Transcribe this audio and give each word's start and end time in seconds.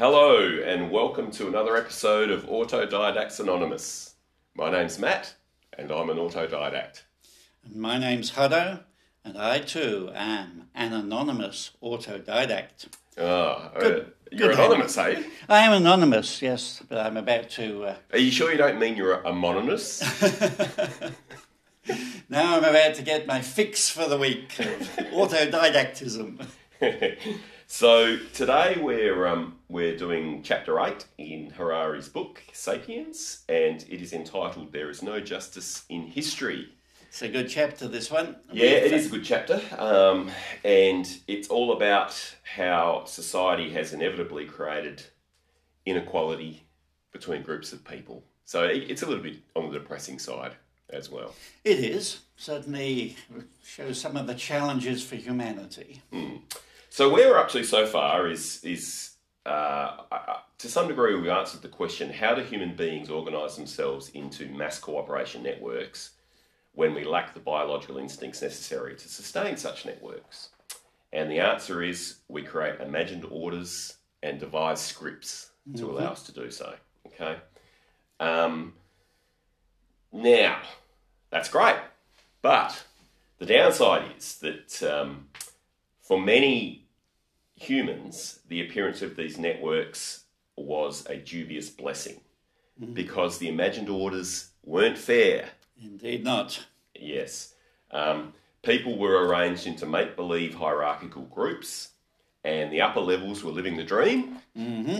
Hello, 0.00 0.40
and 0.64 0.90
welcome 0.90 1.30
to 1.32 1.46
another 1.46 1.76
episode 1.76 2.30
of 2.30 2.46
Autodidacts 2.46 3.38
Anonymous. 3.38 4.14
My 4.54 4.70
name's 4.70 4.98
Matt, 4.98 5.34
and 5.76 5.92
I'm 5.92 6.08
an 6.08 6.16
autodidact. 6.16 7.02
And 7.62 7.76
my 7.76 7.98
name's 7.98 8.30
Huddo, 8.30 8.80
and 9.26 9.36
I 9.36 9.58
too 9.58 10.10
am 10.14 10.70
an 10.74 10.94
anonymous 10.94 11.72
autodidact. 11.82 12.86
Ah, 13.18 13.72
uh, 13.74 13.78
Good- 13.78 14.12
you're 14.32 14.48
good 14.48 14.58
anonymous, 14.58 14.96
eh? 14.96 15.22
I 15.50 15.58
am 15.66 15.74
anonymous, 15.74 16.40
yes, 16.40 16.82
but 16.88 16.96
I'm 16.96 17.18
about 17.18 17.50
to. 17.50 17.84
Uh, 17.84 17.96
Are 18.14 18.18
you 18.18 18.30
sure 18.30 18.50
you 18.50 18.56
don't 18.56 18.78
mean 18.78 18.96
you're 18.96 19.20
a 19.20 19.30
anonymous? 19.30 20.00
now 22.30 22.56
I'm 22.56 22.64
about 22.64 22.94
to 22.94 23.02
get 23.02 23.26
my 23.26 23.42
fix 23.42 23.90
for 23.90 24.08
the 24.08 24.16
week 24.16 24.58
of 24.60 24.66
autodidactism. 25.12 26.46
so 27.70 28.18
today 28.34 28.76
we're 28.82 29.28
um, 29.28 29.56
we're 29.68 29.96
doing 29.96 30.42
chapter 30.42 30.80
eight 30.80 31.04
in 31.18 31.50
Harari's 31.50 32.08
book 32.08 32.42
*Sapiens*, 32.52 33.44
and 33.48 33.84
it 33.88 34.02
is 34.02 34.12
entitled 34.12 34.72
"There 34.72 34.90
is 34.90 35.04
no 35.04 35.20
justice 35.20 35.84
in 35.88 36.02
history." 36.02 36.72
It's 37.06 37.22
a 37.22 37.28
good 37.28 37.48
chapter, 37.48 37.86
this 37.86 38.10
one. 38.10 38.34
Yeah, 38.52 38.70
it 38.70 38.92
is 38.92 39.06
a 39.06 39.10
good 39.10 39.22
chapter, 39.22 39.62
um, 39.78 40.32
and 40.64 41.08
it's 41.28 41.46
all 41.46 41.72
about 41.72 42.36
how 42.56 43.04
society 43.04 43.70
has 43.70 43.92
inevitably 43.92 44.46
created 44.46 45.04
inequality 45.86 46.66
between 47.12 47.44
groups 47.44 47.72
of 47.72 47.84
people. 47.84 48.24
So 48.46 48.64
it's 48.64 49.02
a 49.02 49.06
little 49.06 49.22
bit 49.22 49.36
on 49.54 49.70
the 49.70 49.78
depressing 49.78 50.18
side 50.18 50.56
as 50.90 51.08
well. 51.08 51.36
It 51.64 51.78
is. 51.78 52.18
Certainly 52.36 53.16
shows 53.64 54.00
some 54.00 54.16
of 54.16 54.26
the 54.26 54.34
challenges 54.34 55.04
for 55.04 55.14
humanity. 55.14 56.02
So 56.92 57.08
where 57.08 57.28
we're 57.28 57.38
up 57.38 57.48
to 57.50 57.62
so 57.62 57.86
far 57.86 58.28
is 58.28 58.62
is 58.64 59.12
uh, 59.46 59.98
to 60.58 60.68
some 60.68 60.88
degree 60.88 61.14
we've 61.14 61.30
answered 61.30 61.62
the 61.62 61.68
question: 61.68 62.12
How 62.12 62.34
do 62.34 62.42
human 62.42 62.74
beings 62.74 63.08
organise 63.08 63.54
themselves 63.54 64.08
into 64.10 64.48
mass 64.48 64.80
cooperation 64.80 65.44
networks 65.44 66.10
when 66.72 66.92
we 66.92 67.04
lack 67.04 67.32
the 67.32 67.38
biological 67.38 67.98
instincts 67.98 68.42
necessary 68.42 68.96
to 68.96 69.08
sustain 69.08 69.56
such 69.56 69.86
networks? 69.86 70.48
And 71.12 71.30
the 71.30 71.38
answer 71.38 71.80
is 71.80 72.16
we 72.28 72.42
create 72.42 72.80
imagined 72.80 73.24
orders 73.30 73.96
and 74.24 74.40
devise 74.40 74.80
scripts 74.80 75.52
to 75.76 75.90
allow 75.90 76.10
us 76.10 76.24
to 76.24 76.32
do 76.32 76.50
so. 76.50 76.74
Okay. 77.06 77.36
Um, 78.18 78.74
now, 80.12 80.60
that's 81.30 81.48
great, 81.48 81.76
but 82.42 82.84
the 83.38 83.46
downside 83.46 84.04
is 84.18 84.38
that 84.38 84.82
um, 84.82 85.28
for 86.10 86.20
many 86.20 86.88
humans, 87.54 88.40
the 88.48 88.60
appearance 88.62 89.00
of 89.00 89.14
these 89.14 89.38
networks 89.38 90.24
was 90.56 91.06
a 91.06 91.14
dubious 91.14 91.70
blessing 91.70 92.20
because 92.94 93.38
the 93.38 93.46
imagined 93.46 93.88
orders 93.88 94.50
weren't 94.64 94.98
fair. 94.98 95.50
Indeed 95.80 96.24
not. 96.24 96.66
Yes. 96.96 97.54
Um, 97.92 98.32
people 98.62 98.98
were 98.98 99.24
arranged 99.24 99.68
into 99.68 99.86
make 99.86 100.16
believe 100.16 100.54
hierarchical 100.54 101.22
groups, 101.22 101.90
and 102.42 102.72
the 102.72 102.80
upper 102.80 102.98
levels 103.00 103.44
were 103.44 103.52
living 103.52 103.76
the 103.76 103.84
dream, 103.84 104.38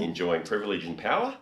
enjoying 0.01 0.45
privilege 0.45 0.85
and 0.85 0.97
power, 0.97 1.37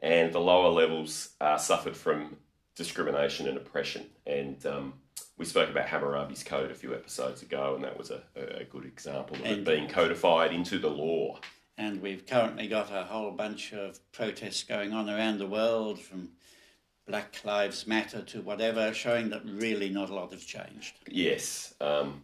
and 0.00 0.32
the 0.32 0.40
lower 0.40 0.70
levels 0.70 1.28
uh, 1.42 1.58
suffered 1.58 1.94
from 1.94 2.38
discrimination 2.74 3.48
and 3.48 3.58
oppression. 3.58 4.06
And 4.26 4.64
um, 4.64 4.94
we 5.36 5.44
spoke 5.44 5.68
about 5.68 5.86
Hammurabi's 5.86 6.44
Code 6.44 6.70
a 6.70 6.74
few 6.74 6.94
episodes 6.94 7.42
ago, 7.42 7.74
and 7.74 7.84
that 7.84 7.98
was 7.98 8.10
a, 8.10 8.22
a 8.36 8.64
good 8.64 8.84
example 8.84 9.36
of 9.36 9.44
it 9.44 9.64
being 9.64 9.88
codified 9.88 10.52
into 10.52 10.78
the 10.78 10.90
law. 10.90 11.40
And 11.76 12.00
we've 12.00 12.24
currently 12.24 12.68
got 12.68 12.92
a 12.92 13.04
whole 13.04 13.32
bunch 13.32 13.72
of 13.72 13.98
protests 14.12 14.62
going 14.62 14.92
on 14.92 15.10
around 15.10 15.38
the 15.38 15.46
world 15.46 15.98
from 15.98 16.30
Black 17.06 17.40
Lives 17.44 17.86
Matter 17.86 18.22
to 18.22 18.42
whatever, 18.42 18.94
showing 18.94 19.30
that 19.30 19.42
really 19.44 19.90
not 19.90 20.08
a 20.08 20.14
lot 20.14 20.32
has 20.32 20.44
changed. 20.44 20.94
Yes, 21.08 21.74
um, 21.80 22.22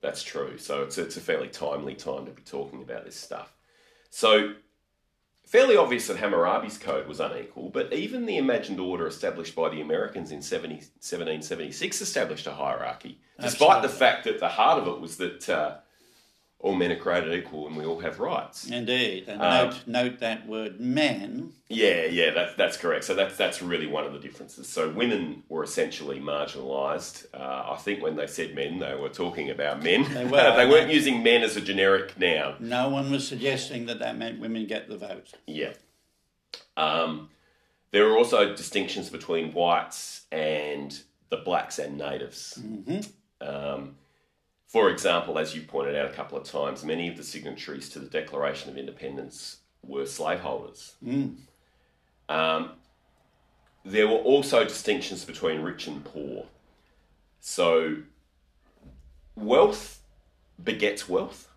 that's 0.00 0.22
true. 0.22 0.56
So 0.56 0.82
it's, 0.82 0.98
it's 0.98 1.16
a 1.16 1.20
fairly 1.20 1.48
timely 1.48 1.94
time 1.94 2.26
to 2.26 2.32
be 2.32 2.42
talking 2.42 2.82
about 2.82 3.04
this 3.04 3.16
stuff. 3.16 3.52
So, 4.10 4.54
fairly 5.44 5.76
obvious 5.76 6.06
that 6.06 6.16
Hammurabi's 6.16 6.78
code 6.78 7.06
was 7.06 7.20
unequal, 7.20 7.70
but 7.70 7.92
even 7.92 8.26
the 8.26 8.36
imagined 8.36 8.80
order 8.80 9.06
established 9.06 9.54
by 9.54 9.68
the 9.68 9.80
Americans 9.80 10.30
in 10.32 10.42
70, 10.42 10.74
1776 10.74 12.00
established 12.00 12.46
a 12.46 12.52
hierarchy, 12.52 13.20
despite 13.40 13.82
the 13.82 13.88
fact 13.88 14.24
that 14.24 14.40
the 14.40 14.48
heart 14.48 14.78
of 14.80 14.88
it 14.88 15.00
was 15.00 15.16
that 15.18 15.48
uh, 15.48 15.76
all 16.62 16.74
men 16.74 16.90
are 16.92 16.96
created 16.96 17.34
equal 17.34 17.66
and 17.66 17.76
we 17.76 17.84
all 17.84 17.98
have 18.00 18.18
rights. 18.20 18.70
Indeed. 18.70 19.24
And 19.28 19.42
Um, 19.42 19.68
note, 19.68 19.86
note 19.86 20.18
that 20.20 20.46
word 20.46 20.80
men. 20.80 21.52
Yeah, 21.68 22.04
yeah, 22.04 22.30
that's 22.30 22.54
that's 22.54 22.76
correct. 22.76 23.04
So 23.04 23.14
that's 23.14 23.36
that's 23.36 23.60
really 23.60 23.86
one 23.86 24.04
of 24.04 24.12
the 24.12 24.18
differences. 24.20 24.68
So 24.68 24.88
women 24.88 25.42
were 25.48 25.64
essentially 25.64 26.20
marginalised. 26.20 27.26
Uh, 27.34 27.72
I 27.72 27.76
think 27.78 28.02
when 28.02 28.14
they 28.16 28.26
said 28.28 28.54
men, 28.54 28.78
they 28.78 28.94
were 28.94 29.08
talking 29.08 29.50
about 29.50 29.82
men. 29.82 30.04
They 30.14 30.24
were. 30.32 30.56
they 30.56 30.66
weren't 30.68 30.90
using 30.92 31.22
men 31.22 31.42
as 31.42 31.56
a 31.56 31.60
generic 31.60 32.16
noun. 32.18 32.56
No 32.60 32.88
one 32.88 33.10
was 33.10 33.26
suggesting 33.26 33.86
that 33.86 33.98
that 33.98 34.16
meant 34.16 34.38
women 34.40 34.66
get 34.66 34.88
the 34.88 34.96
vote. 34.98 35.32
Yeah. 35.46 35.72
Um, 36.76 37.28
there 37.90 38.06
were 38.08 38.16
also 38.16 38.54
distinctions 38.54 39.10
between 39.10 39.52
whites 39.52 40.26
and 40.30 40.98
the 41.28 41.36
blacks 41.38 41.78
and 41.78 41.98
natives. 41.98 42.58
Um, 43.40 43.96
for 44.72 44.88
example, 44.88 45.38
as 45.38 45.54
you 45.54 45.60
pointed 45.60 45.94
out 45.94 46.06
a 46.06 46.14
couple 46.14 46.38
of 46.38 46.44
times, 46.44 46.82
many 46.82 47.06
of 47.06 47.18
the 47.18 47.22
signatories 47.22 47.90
to 47.90 47.98
the 47.98 48.06
Declaration 48.06 48.70
of 48.70 48.78
Independence 48.78 49.58
were 49.82 50.06
slaveholders. 50.06 50.94
Um, 52.30 52.70
there 53.84 54.08
were 54.08 54.16
also 54.16 54.64
distinctions 54.64 55.26
between 55.26 55.60
rich 55.60 55.86
and 55.88 56.02
poor. 56.02 56.46
So, 57.40 57.96
wealth 59.36 60.00
begets 60.64 61.06
wealth. 61.06 61.50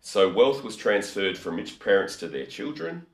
So, 0.00 0.32
wealth 0.32 0.64
was 0.64 0.76
transferred 0.76 1.36
from 1.36 1.56
rich 1.56 1.78
parents 1.78 2.16
to 2.16 2.28
their 2.28 2.46
children. 2.46 3.04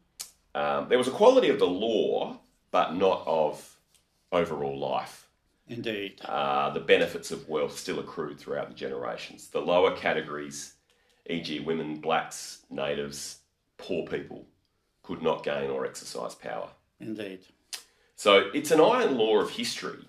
Um, 0.54 0.88
there 0.88 0.98
was 0.98 1.08
a 1.08 1.12
quality 1.12 1.48
of 1.48 1.58
the 1.58 1.66
law, 1.66 2.38
but 2.70 2.94
not 2.94 3.24
of 3.26 3.76
overall 4.30 4.78
life 4.78 5.25
Indeed. 5.68 6.20
uh, 6.24 6.70
the 6.70 6.80
benefits 6.80 7.30
of 7.32 7.48
wealth 7.48 7.76
still 7.78 7.98
accrued 7.98 8.38
throughout 8.38 8.68
the 8.68 8.74
generations. 8.74 9.48
The 9.48 9.60
lower 9.60 9.96
categories, 9.96 10.74
e.g., 11.28 11.58
women, 11.60 11.96
blacks, 12.00 12.62
natives, 12.70 13.40
poor 13.78 14.06
people, 14.06 14.46
could 15.02 15.22
not 15.22 15.42
gain 15.44 15.70
or 15.70 15.84
exercise 15.84 16.34
power. 16.34 16.68
Indeed. 17.00 17.40
So 18.14 18.50
it's 18.54 18.70
an 18.70 18.80
iron 18.80 19.18
law 19.18 19.40
of 19.40 19.50
history, 19.50 20.06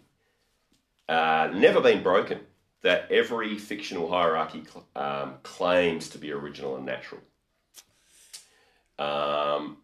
uh, 1.10 1.50
never 1.54 1.82
been 1.82 2.04
broken, 2.04 2.42
that 2.82 3.12
every 3.12 3.58
fictional 3.58 4.10
hierarchy 4.10 4.64
cl- 4.64 4.88
um, 4.96 5.36
claims 5.44 6.08
to 6.10 6.18
be 6.18 6.32
original 6.32 6.76
and 6.78 6.86
natural, 6.86 7.22
um, 9.00 9.78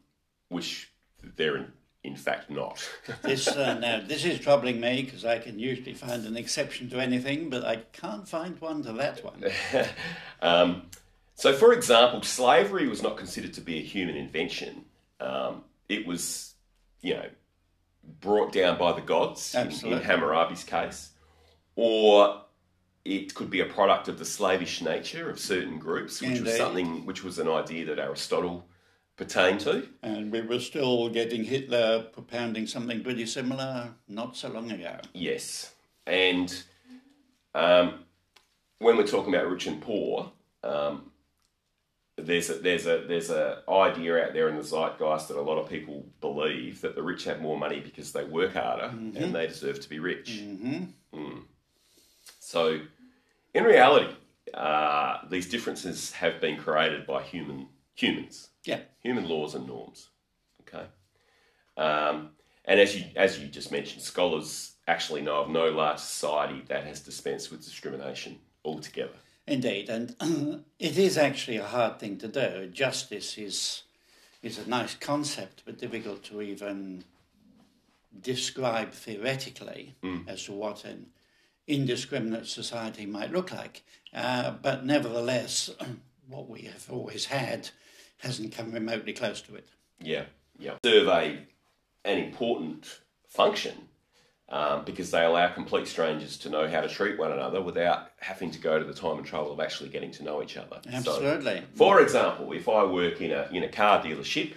which 0.49 0.91
they're 1.35 1.57
in, 1.57 1.71
in 2.03 2.15
fact 2.15 2.49
not. 2.49 2.87
This 3.21 3.47
uh, 3.47 3.73
now 3.79 4.01
this 4.05 4.25
is 4.25 4.39
troubling 4.39 4.79
me 4.79 5.03
because 5.03 5.25
I 5.25 5.39
can 5.39 5.59
usually 5.59 5.93
find 5.93 6.25
an 6.25 6.37
exception 6.37 6.89
to 6.89 6.99
anything, 6.99 7.49
but 7.49 7.63
I 7.63 7.77
can't 7.93 8.27
find 8.27 8.59
one 8.59 8.83
to 8.83 8.93
that 8.93 9.23
one. 9.23 9.43
Um, 10.41 10.87
so, 11.35 11.53
for 11.53 11.71
example, 11.71 12.21
slavery 12.21 12.87
was 12.87 13.01
not 13.01 13.15
considered 13.15 13.53
to 13.53 13.61
be 13.61 13.79
a 13.79 13.81
human 13.81 14.17
invention. 14.17 14.85
Um, 15.21 15.63
it 15.87 16.05
was, 16.05 16.53
you 17.01 17.13
know, 17.13 17.25
brought 18.19 18.51
down 18.51 18.77
by 18.77 18.91
the 18.91 19.01
gods 19.01 19.55
in, 19.55 19.71
in 19.87 20.01
Hammurabi's 20.01 20.63
case, 20.63 21.11
or 21.75 22.41
it 23.05 23.33
could 23.33 23.49
be 23.49 23.61
a 23.61 23.65
product 23.65 24.07
of 24.09 24.19
the 24.19 24.25
slavish 24.25 24.81
nature 24.81 25.29
of 25.29 25.39
certain 25.39 25.79
groups, 25.79 26.21
which 26.21 26.41
was 26.41 26.55
something 26.57 27.05
which 27.05 27.23
was 27.23 27.39
an 27.39 27.47
idea 27.47 27.85
that 27.85 27.99
Aristotle 27.99 28.65
pertained 29.15 29.59
to. 29.61 29.87
And 30.01 30.31
we 30.31 30.41
were 30.41 30.59
still 30.59 31.09
getting 31.09 31.43
Hitler 31.43 32.03
propounding 32.11 32.67
something 32.67 33.03
pretty 33.03 33.25
similar 33.25 33.93
not 34.07 34.35
so 34.35 34.49
long 34.49 34.71
ago. 34.71 34.97
Yes, 35.13 35.73
and 36.05 36.63
um, 37.55 38.05
when 38.79 38.97
we're 38.97 39.07
talking 39.07 39.33
about 39.33 39.49
rich 39.49 39.67
and 39.67 39.81
poor, 39.81 40.31
um, 40.63 41.11
there's 42.17 42.49
a, 42.49 42.55
there's 42.55 42.85
a 42.85 43.05
there's 43.07 43.29
a 43.29 43.63
idea 43.67 44.23
out 44.23 44.33
there 44.33 44.49
in 44.49 44.55
the 44.55 44.63
zeitgeist 44.63 45.27
that 45.29 45.37
a 45.37 45.41
lot 45.41 45.57
of 45.57 45.69
people 45.69 46.05
believe 46.21 46.81
that 46.81 46.95
the 46.95 47.01
rich 47.01 47.23
have 47.25 47.41
more 47.41 47.57
money 47.57 47.79
because 47.79 48.11
they 48.11 48.23
work 48.23 48.53
harder 48.53 48.85
and 48.85 49.33
they 49.33 49.47
deserve 49.47 49.79
to 49.79 49.89
be 49.89 49.99
rich. 49.99 50.41
Mm. 50.43 50.89
So, 52.39 52.79
in 53.53 53.63
reality, 53.63 54.13
uh, 54.53 55.19
these 55.29 55.49
differences 55.49 56.11
have 56.11 56.39
been 56.39 56.57
created 56.57 57.07
by 57.07 57.23
human 57.23 57.67
humans 57.95 58.49
Yeah. 58.63 58.79
human 59.01 59.27
laws 59.27 59.55
and 59.55 59.67
norms. 59.67 60.09
Okay, 60.61 60.85
um, 61.77 62.29
and 62.65 62.79
as 62.79 62.95
you 62.95 63.05
as 63.15 63.39
you 63.39 63.47
just 63.47 63.71
mentioned, 63.71 64.01
scholars 64.01 64.75
actually 64.87 65.21
know 65.21 65.37
of 65.41 65.49
no 65.49 65.69
large 65.69 65.99
society 65.99 66.63
that 66.67 66.85
has 66.85 67.01
dispensed 67.01 67.51
with 67.51 67.63
discrimination 67.63 68.39
altogether. 68.65 69.13
Indeed, 69.45 69.89
and 69.89 70.15
it 70.79 70.97
is 70.97 71.17
actually 71.17 71.57
a 71.57 71.65
hard 71.65 71.99
thing 71.99 72.17
to 72.19 72.27
do. 72.27 72.67
Justice 72.67 73.37
is 73.37 73.83
is 74.41 74.57
a 74.57 74.69
nice 74.69 74.95
concept, 74.95 75.63
but 75.65 75.77
difficult 75.77 76.23
to 76.23 76.41
even 76.41 77.03
describe 78.21 78.91
theoretically 78.91 79.95
as 80.27 80.43
to 80.43 80.51
what 80.51 80.85
an 80.85 81.07
indiscriminate 81.67 82.45
society 82.47 83.05
might 83.05 83.31
look 83.31 83.51
like. 83.51 83.83
Uh, 84.13 84.51
but 84.51 84.85
nevertheless, 84.85 85.69
what 86.27 86.49
we 86.49 86.61
have 86.63 86.85
always 86.91 87.25
had 87.25 87.69
hasn't 88.17 88.53
come 88.53 88.71
remotely 88.71 89.13
close 89.13 89.41
to 89.41 89.55
it. 89.55 89.67
Yeah, 89.99 90.25
yeah. 90.57 90.75
Survey 90.83 91.45
an 92.05 92.17
important 92.17 92.99
function 93.27 93.73
um, 94.49 94.83
because 94.85 95.11
they 95.11 95.25
allow 95.25 95.47
complete 95.47 95.87
strangers 95.87 96.37
to 96.37 96.49
know 96.49 96.67
how 96.69 96.81
to 96.81 96.87
treat 96.87 97.17
one 97.17 97.31
another 97.31 97.61
without 97.61 98.11
having 98.19 98.51
to 98.51 98.59
go 98.59 98.77
to 98.77 98.85
the 98.85 98.93
time 98.93 99.17
and 99.17 99.25
trouble 99.25 99.51
of 99.51 99.59
actually 99.59 99.89
getting 99.89 100.11
to 100.11 100.23
know 100.23 100.43
each 100.43 100.57
other. 100.57 100.79
So, 100.83 100.91
Absolutely. 100.91 101.63
for 101.75 102.01
example, 102.01 102.51
if 102.53 102.67
I 102.67 102.83
work 102.83 103.21
in 103.21 103.31
a 103.31 103.47
in 103.51 103.63
a 103.63 103.69
car 103.69 104.03
dealership 104.03 104.53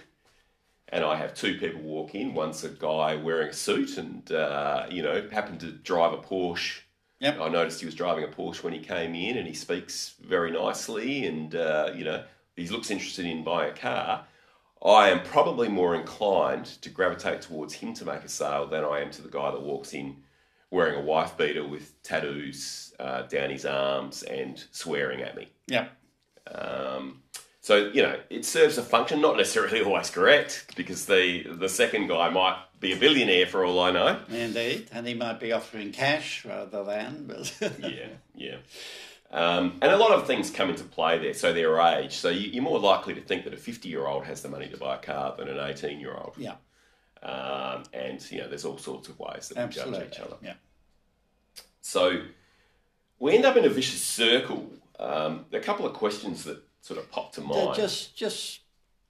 and 0.89 1.03
I 1.03 1.15
have 1.15 1.33
two 1.33 1.57
people 1.57 1.81
walk 1.81 2.15
in, 2.15 2.33
one's 2.33 2.63
a 2.63 2.69
guy 2.69 3.15
wearing 3.15 3.49
a 3.49 3.53
suit 3.53 3.97
and 3.97 4.31
uh, 4.31 4.85
you 4.89 5.01
know 5.01 5.27
happened 5.31 5.61
to 5.61 5.71
drive 5.71 6.13
a 6.13 6.17
Porsche. 6.17 6.81
Yep. 7.19 7.41
I 7.41 7.49
noticed 7.49 7.79
he 7.79 7.87
was 7.87 7.95
driving 7.95 8.23
a 8.23 8.27
Porsche 8.27 8.61
when 8.61 8.73
he 8.73 8.79
came 8.79 9.15
in, 9.15 9.37
and 9.37 9.47
he 9.47 9.55
speaks 9.55 10.13
very 10.21 10.51
nicely, 10.51 11.25
and 11.25 11.55
uh, 11.55 11.91
you 11.95 12.05
know 12.05 12.23
he 12.57 12.67
looks 12.67 12.91
interested 12.91 13.25
in 13.25 13.43
buying 13.43 13.71
a 13.71 13.75
car. 13.75 14.25
I 14.83 15.09
am 15.09 15.23
probably 15.23 15.69
more 15.69 15.95
inclined 15.95 16.65
to 16.81 16.89
gravitate 16.89 17.41
towards 17.41 17.75
him 17.75 17.93
to 17.95 18.05
make 18.05 18.23
a 18.23 18.29
sale 18.29 18.67
than 18.67 18.83
I 18.83 18.99
am 18.99 19.11
to 19.11 19.21
the 19.21 19.29
guy 19.29 19.51
that 19.51 19.61
walks 19.61 19.93
in 19.93 20.17
wearing 20.69 20.95
a 20.95 21.01
wife 21.01 21.37
beater 21.37 21.65
with 21.65 22.01
tattoos 22.03 22.93
uh, 22.99 23.21
down 23.23 23.49
his 23.49 23.65
arms 23.65 24.23
and 24.23 24.63
swearing 24.71 25.21
at 25.21 25.35
me. 25.35 25.47
Yeah. 25.67 25.87
Um, 26.53 27.23
so 27.61 27.89
you 27.93 28.01
know, 28.01 28.19
it 28.29 28.45
serves 28.45 28.77
a 28.77 28.83
function, 28.83 29.21
not 29.21 29.37
necessarily 29.37 29.81
always 29.85 30.09
correct, 30.09 30.73
because 30.75 31.05
the 31.05 31.43
the 31.43 31.69
second 31.69 32.07
guy 32.07 32.29
might 32.29 32.57
be 32.79 32.93
a 32.93 32.95
billionaire 32.95 33.47
for 33.47 33.65
all 33.65 33.79
I 33.79 33.91
know. 33.91 34.19
Indeed. 34.29 34.89
And 34.91 35.07
he 35.07 35.13
might 35.13 35.39
be 35.39 35.51
offering 35.51 35.91
cash 35.91 36.45
rather 36.45 36.83
than, 36.83 37.43
Yeah, 37.79 38.07
yeah. 38.35 38.57
Um, 39.37 39.77
and 39.83 39.91
a 39.91 39.97
lot 39.97 40.13
of 40.13 40.25
things 40.25 40.49
come 40.49 40.69
into 40.71 40.83
play 40.83 41.19
there. 41.19 41.33
So 41.35 41.53
their 41.53 41.79
age. 41.79 42.13
So 42.17 42.29
you, 42.29 42.49
you're 42.49 42.63
more 42.63 42.79
likely 42.79 43.13
to 43.13 43.21
think 43.21 43.43
that 43.43 43.53
a 43.53 43.57
50 43.57 43.87
year 43.87 44.07
old 44.07 44.25
has 44.25 44.41
the 44.41 44.49
money 44.49 44.67
to 44.67 44.77
buy 44.77 44.95
a 44.95 44.97
car 44.97 45.35
than 45.37 45.47
an 45.47 45.59
18 45.59 45.99
year 45.99 46.15
old. 46.15 46.33
yeah, 46.37 46.55
Um, 47.21 47.83
and 47.93 48.19
you 48.31 48.39
know, 48.39 48.47
there's 48.47 48.65
all 48.65 48.79
sorts 48.79 49.09
of 49.09 49.19
ways 49.19 49.49
that 49.49 49.67
we 49.67 49.73
judge 49.73 50.07
each 50.11 50.19
other. 50.19 50.37
Yeah. 50.41 50.53
So 51.81 52.23
we 53.19 53.35
end 53.35 53.45
up 53.45 53.55
in 53.57 53.65
a 53.65 53.69
vicious 53.69 54.01
circle. 54.01 54.71
Um, 54.99 55.45
a 55.53 55.59
couple 55.59 55.85
of 55.85 55.93
questions 55.93 56.43
that 56.45 56.63
sort 56.81 56.99
of 56.99 57.11
pop 57.11 57.31
to 57.33 57.41
mind. 57.41 57.75
Just, 57.75 58.15
just 58.15 58.61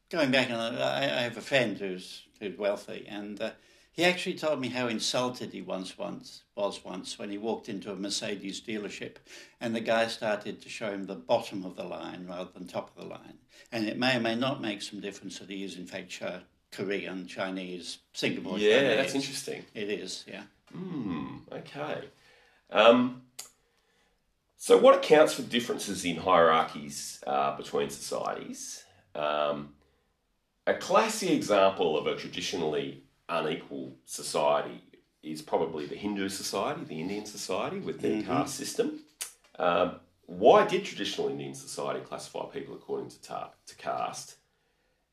going 0.09 0.31
back, 0.31 0.51
I, 0.51 1.03
I 1.03 1.21
have 1.21 1.37
a 1.37 1.41
friend 1.41 1.77
who's 1.77 2.23
who's 2.41 2.57
wealthy, 2.57 3.05
and 3.07 3.41
uh, 3.41 3.51
he 3.97 4.05
actually 4.05 4.35
told 4.35 4.61
me 4.61 4.69
how 4.69 4.87
insulted 4.87 5.51
he 5.51 5.61
once 5.61 5.97
once 5.97 6.43
was 6.55 6.85
once 6.85 7.17
when 7.17 7.31
he 7.31 7.37
walked 7.39 7.67
into 7.67 7.91
a 7.91 7.95
Mercedes 7.95 8.61
dealership, 8.61 9.15
and 9.59 9.75
the 9.75 9.81
guy 9.81 10.07
started 10.07 10.61
to 10.61 10.69
show 10.69 10.91
him 10.91 11.07
the 11.07 11.15
bottom 11.15 11.65
of 11.65 11.75
the 11.75 11.83
line 11.83 12.27
rather 12.29 12.51
than 12.53 12.67
top 12.67 12.91
of 12.95 13.03
the 13.03 13.09
line, 13.09 13.39
and 13.71 13.87
it 13.87 13.97
may 13.97 14.15
or 14.15 14.19
may 14.19 14.35
not 14.35 14.61
make 14.61 14.83
some 14.83 15.01
difference 15.01 15.39
that 15.39 15.49
he 15.49 15.63
is 15.63 15.77
in 15.77 15.87
fact 15.87 16.21
Korean, 16.71 17.25
Chinese, 17.25 17.97
Singapore. 18.13 18.59
yeah, 18.59 18.81
Chinese. 18.81 18.95
that's 18.97 19.15
interesting. 19.15 19.65
It 19.73 19.89
is, 19.89 20.25
yeah. 20.27 20.43
Hmm, 20.71 21.37
okay. 21.51 22.03
Um, 22.69 23.23
so, 24.57 24.77
what 24.77 24.95
accounts 24.95 25.33
for 25.33 25.41
differences 25.41 26.05
in 26.05 26.17
hierarchies 26.17 27.23
uh, 27.25 27.57
between 27.57 27.89
societies? 27.89 28.83
Um, 29.15 29.69
a 30.67 30.75
classic 30.75 31.31
example 31.31 31.97
of 31.97 32.05
a 32.05 32.15
traditionally 32.15 33.06
unequal 33.29 33.95
society 34.05 34.83
is 35.23 35.41
probably 35.41 35.85
the 35.85 35.95
Hindu 35.95 36.29
society, 36.29 36.83
the 36.83 36.99
Indian 36.99 37.25
society, 37.25 37.79
with 37.79 37.99
their 37.99 38.21
caste 38.23 38.55
system. 38.55 38.99
Um, 39.59 39.99
why 40.25 40.65
did 40.65 40.85
traditional 40.85 41.29
Indian 41.29 41.53
society 41.53 41.99
classify 42.01 42.45
people 42.45 42.75
according 42.75 43.09
to, 43.09 43.21
ta- 43.21 43.51
to 43.65 43.75
caste? 43.75 44.37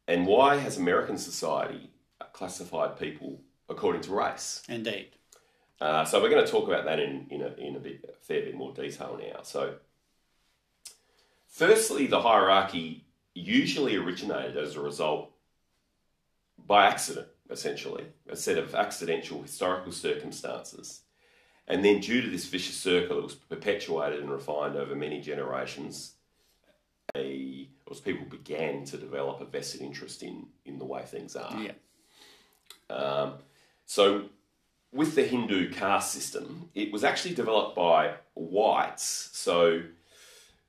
And 0.07 0.27
why 0.27 0.57
has 0.57 0.77
American 0.77 1.17
society 1.17 1.91
classified 2.33 2.99
people 2.99 3.41
according 3.69 4.03
to 4.03 4.13
race? 4.13 4.63
Indeed. 4.69 5.11
Uh, 5.81 6.05
so 6.05 6.23
we're 6.23 6.31
going 6.31 6.45
to 6.45 6.51
talk 6.51 6.69
about 6.69 6.85
that 6.85 7.01
in, 7.01 7.27
in, 7.31 7.43
a, 7.43 7.55
in 7.55 7.77
a 7.77 7.81
bit, 7.81 8.05
a 8.09 8.25
fair 8.25 8.43
bit 8.43 8.55
more 8.55 8.73
detail 8.73 9.19
now. 9.21 9.41
So, 9.43 9.75
firstly, 11.49 12.07
the 12.07 12.21
hierarchy 12.21 13.05
usually 13.35 13.97
originated 13.97 14.57
as 14.57 14.77
a 14.77 14.81
result 14.81 15.31
by 16.67 16.87
accident, 16.87 17.27
essentially, 17.55 18.05
a 18.29 18.37
set 18.37 18.59
of 18.59 18.75
accidental 18.75 19.41
historical 19.41 19.93
circumstances. 19.93 21.01
And 21.67 21.83
then, 21.83 22.01
due 22.01 22.21
to 22.21 22.29
this 22.29 22.45
vicious 22.45 22.77
circle, 22.77 23.19
it 23.19 23.25
was 23.25 23.35
perpetuated 23.35 24.21
and 24.21 24.31
refined 24.31 24.77
over 24.77 24.95
many 24.95 25.21
generations. 25.23 26.13
A, 27.17 27.69
as 27.91 28.01
people 28.01 28.27
began 28.27 28.85
to 28.87 28.99
develop 28.99 29.41
a 29.41 29.45
vested 29.45 29.81
interest 29.81 30.23
in, 30.23 30.47
in 30.65 30.79
the 30.79 30.85
way 30.85 31.03
things 31.03 31.37
are. 31.37 31.57
Yeah. 31.63 32.95
Um, 32.95 33.35
so, 33.87 34.25
with 34.93 35.15
the 35.15 35.23
Hindu 35.23 35.71
caste 35.73 36.13
system, 36.13 36.71
it 36.75 36.93
was 36.93 37.05
actually 37.05 37.35
developed 37.35 37.77
by 37.77 38.15
whites. 38.35 39.31
So, 39.33 39.83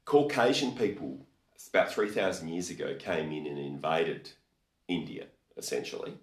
Caucasian 0.06 0.74
people, 0.74 1.26
about 1.70 1.92
3,000 1.92 2.48
years 2.48 2.70
ago, 2.70 2.96
came 2.98 3.32
in 3.32 3.48
and 3.48 3.58
invaded 3.58 4.30
India, 4.88 5.26
essentially. 5.58 6.14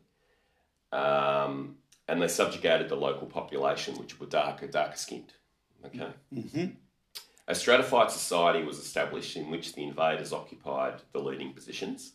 Um, 0.93 1.77
and 2.09 2.21
they 2.21 2.29
subjugated 2.29 2.89
the 2.89 2.97
local 2.97 3.27
population, 3.27 3.97
which 3.99 4.21
were 4.21 4.27
darker, 4.27 4.67
darker 4.67 4.97
skinned. 4.97 5.33
Okay. 5.87 6.11
A 7.49 7.55
stratified 7.55 8.11
society 8.11 8.63
was 8.65 8.79
established 8.79 9.37
in 9.37 9.51
which 9.51 9.75
the 9.75 9.83
invaders 9.85 10.33
occupied 10.33 11.03
the 11.13 11.19
leading 11.19 11.53
positions. 11.53 12.13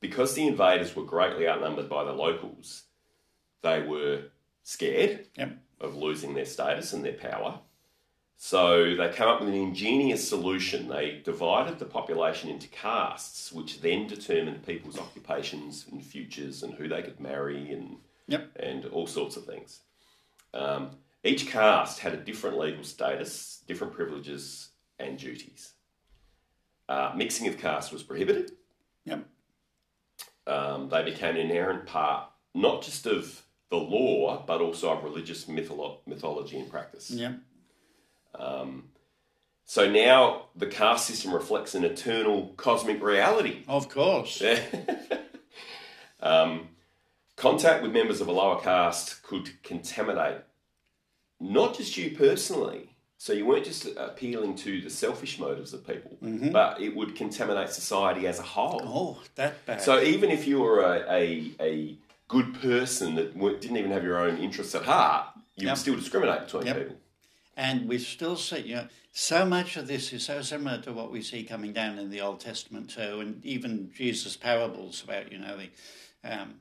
Because 0.00 0.34
the 0.34 0.46
invaders 0.46 0.94
were 0.96 1.04
greatly 1.04 1.48
outnumbered 1.48 1.88
by 1.88 2.04
the 2.04 2.12
locals, 2.12 2.84
they 3.62 3.82
were 3.82 4.24
scared 4.62 5.26
Yep. 5.36 5.58
of 5.80 5.96
losing 5.96 6.34
their 6.34 6.44
status 6.46 6.92
and 6.92 7.04
their 7.04 7.14
power. 7.14 7.60
So 8.36 8.94
they 8.96 9.08
came 9.10 9.28
up 9.28 9.40
with 9.40 9.48
an 9.48 9.54
ingenious 9.54 10.28
solution. 10.28 10.88
They 10.88 11.20
divided 11.24 11.78
the 11.78 11.84
population 11.86 12.50
into 12.50 12.68
castes, 12.68 13.52
which 13.52 13.80
then 13.80 14.06
determined 14.06 14.66
people's 14.66 14.98
occupations 14.98 15.86
and 15.90 16.04
futures 16.04 16.62
and 16.62 16.74
who 16.74 16.88
they 16.88 17.02
could 17.02 17.20
marry 17.20 17.72
and 17.72 17.96
Yep. 18.26 18.56
and 18.56 18.84
all 18.86 19.06
sorts 19.06 19.36
of 19.36 19.44
things. 19.44 19.80
Um, 20.52 20.90
each 21.22 21.46
caste 21.46 22.00
had 22.00 22.12
a 22.14 22.16
different 22.18 22.58
legal 22.58 22.84
status, 22.84 23.62
different 23.66 23.92
privileges 23.94 24.70
and 24.98 25.18
duties. 25.18 25.72
Uh, 26.88 27.12
mixing 27.16 27.48
of 27.48 27.58
castes 27.58 27.92
was 27.92 28.02
prohibited. 28.02 28.52
Yep. 29.06 29.24
Um, 30.46 30.88
they 30.90 31.02
became 31.02 31.36
an 31.36 31.40
inherent 31.42 31.86
part 31.86 32.30
not 32.54 32.82
just 32.82 33.06
of 33.06 33.42
the 33.70 33.76
law, 33.76 34.44
but 34.46 34.60
also 34.60 34.90
of 34.90 35.02
religious 35.02 35.46
mytholo- 35.46 35.98
mythology 36.06 36.58
and 36.58 36.70
practice. 36.70 37.10
Yep. 37.10 37.38
So 39.66 39.90
now 39.90 40.46
the 40.54 40.66
caste 40.66 41.06
system 41.06 41.32
reflects 41.32 41.74
an 41.74 41.84
eternal 41.84 42.52
cosmic 42.56 43.02
reality. 43.02 43.62
Of 43.66 43.88
course. 43.88 44.42
um, 46.20 46.68
contact 47.36 47.82
with 47.82 47.92
members 47.92 48.20
of 48.20 48.28
a 48.28 48.32
lower 48.32 48.60
caste 48.60 49.22
could 49.22 49.62
contaminate 49.62 50.42
not 51.40 51.76
just 51.76 51.96
you 51.96 52.16
personally. 52.16 52.90
So 53.16 53.32
you 53.32 53.46
weren't 53.46 53.64
just 53.64 53.86
appealing 53.96 54.54
to 54.56 54.82
the 54.82 54.90
selfish 54.90 55.38
motives 55.38 55.72
of 55.72 55.86
people, 55.86 56.18
but 56.52 56.80
it 56.80 56.94
would 56.94 57.16
contaminate 57.16 57.70
society 57.70 58.26
as 58.26 58.38
a 58.38 58.42
whole. 58.42 58.82
Oh, 58.84 59.22
that 59.36 59.64
bad. 59.64 59.80
So 59.80 60.00
even 60.02 60.30
if 60.30 60.46
you 60.46 60.60
were 60.60 60.80
a, 60.80 61.10
a, 61.10 61.52
a 61.60 61.98
good 62.28 62.54
person 62.60 63.14
that 63.14 63.38
didn't 63.60 63.76
even 63.76 63.92
have 63.92 64.04
your 64.04 64.18
own 64.18 64.36
interests 64.38 64.74
at 64.74 64.82
heart, 64.82 65.26
you 65.56 65.66
Yep. 65.66 65.72
would 65.72 65.78
still 65.78 65.96
discriminate 65.96 66.42
between 66.44 66.66
Yep. 66.66 66.76
people. 66.76 66.96
And 67.56 67.88
we 67.88 67.98
still 67.98 68.36
see, 68.36 68.58
you 68.60 68.74
know, 68.76 68.88
so 69.12 69.44
much 69.46 69.76
of 69.76 69.86
this 69.86 70.12
is 70.12 70.24
so 70.24 70.42
similar 70.42 70.78
to 70.82 70.92
what 70.92 71.12
we 71.12 71.22
see 71.22 71.44
coming 71.44 71.72
down 71.72 71.98
in 71.98 72.10
the 72.10 72.20
Old 72.20 72.40
Testament 72.40 72.90
too, 72.90 73.20
and 73.20 73.44
even 73.44 73.92
Jesus' 73.94 74.36
parables 74.36 75.04
about, 75.04 75.30
you 75.30 75.38
know, 75.38 75.56
the 75.56 75.68
um, 76.24 76.54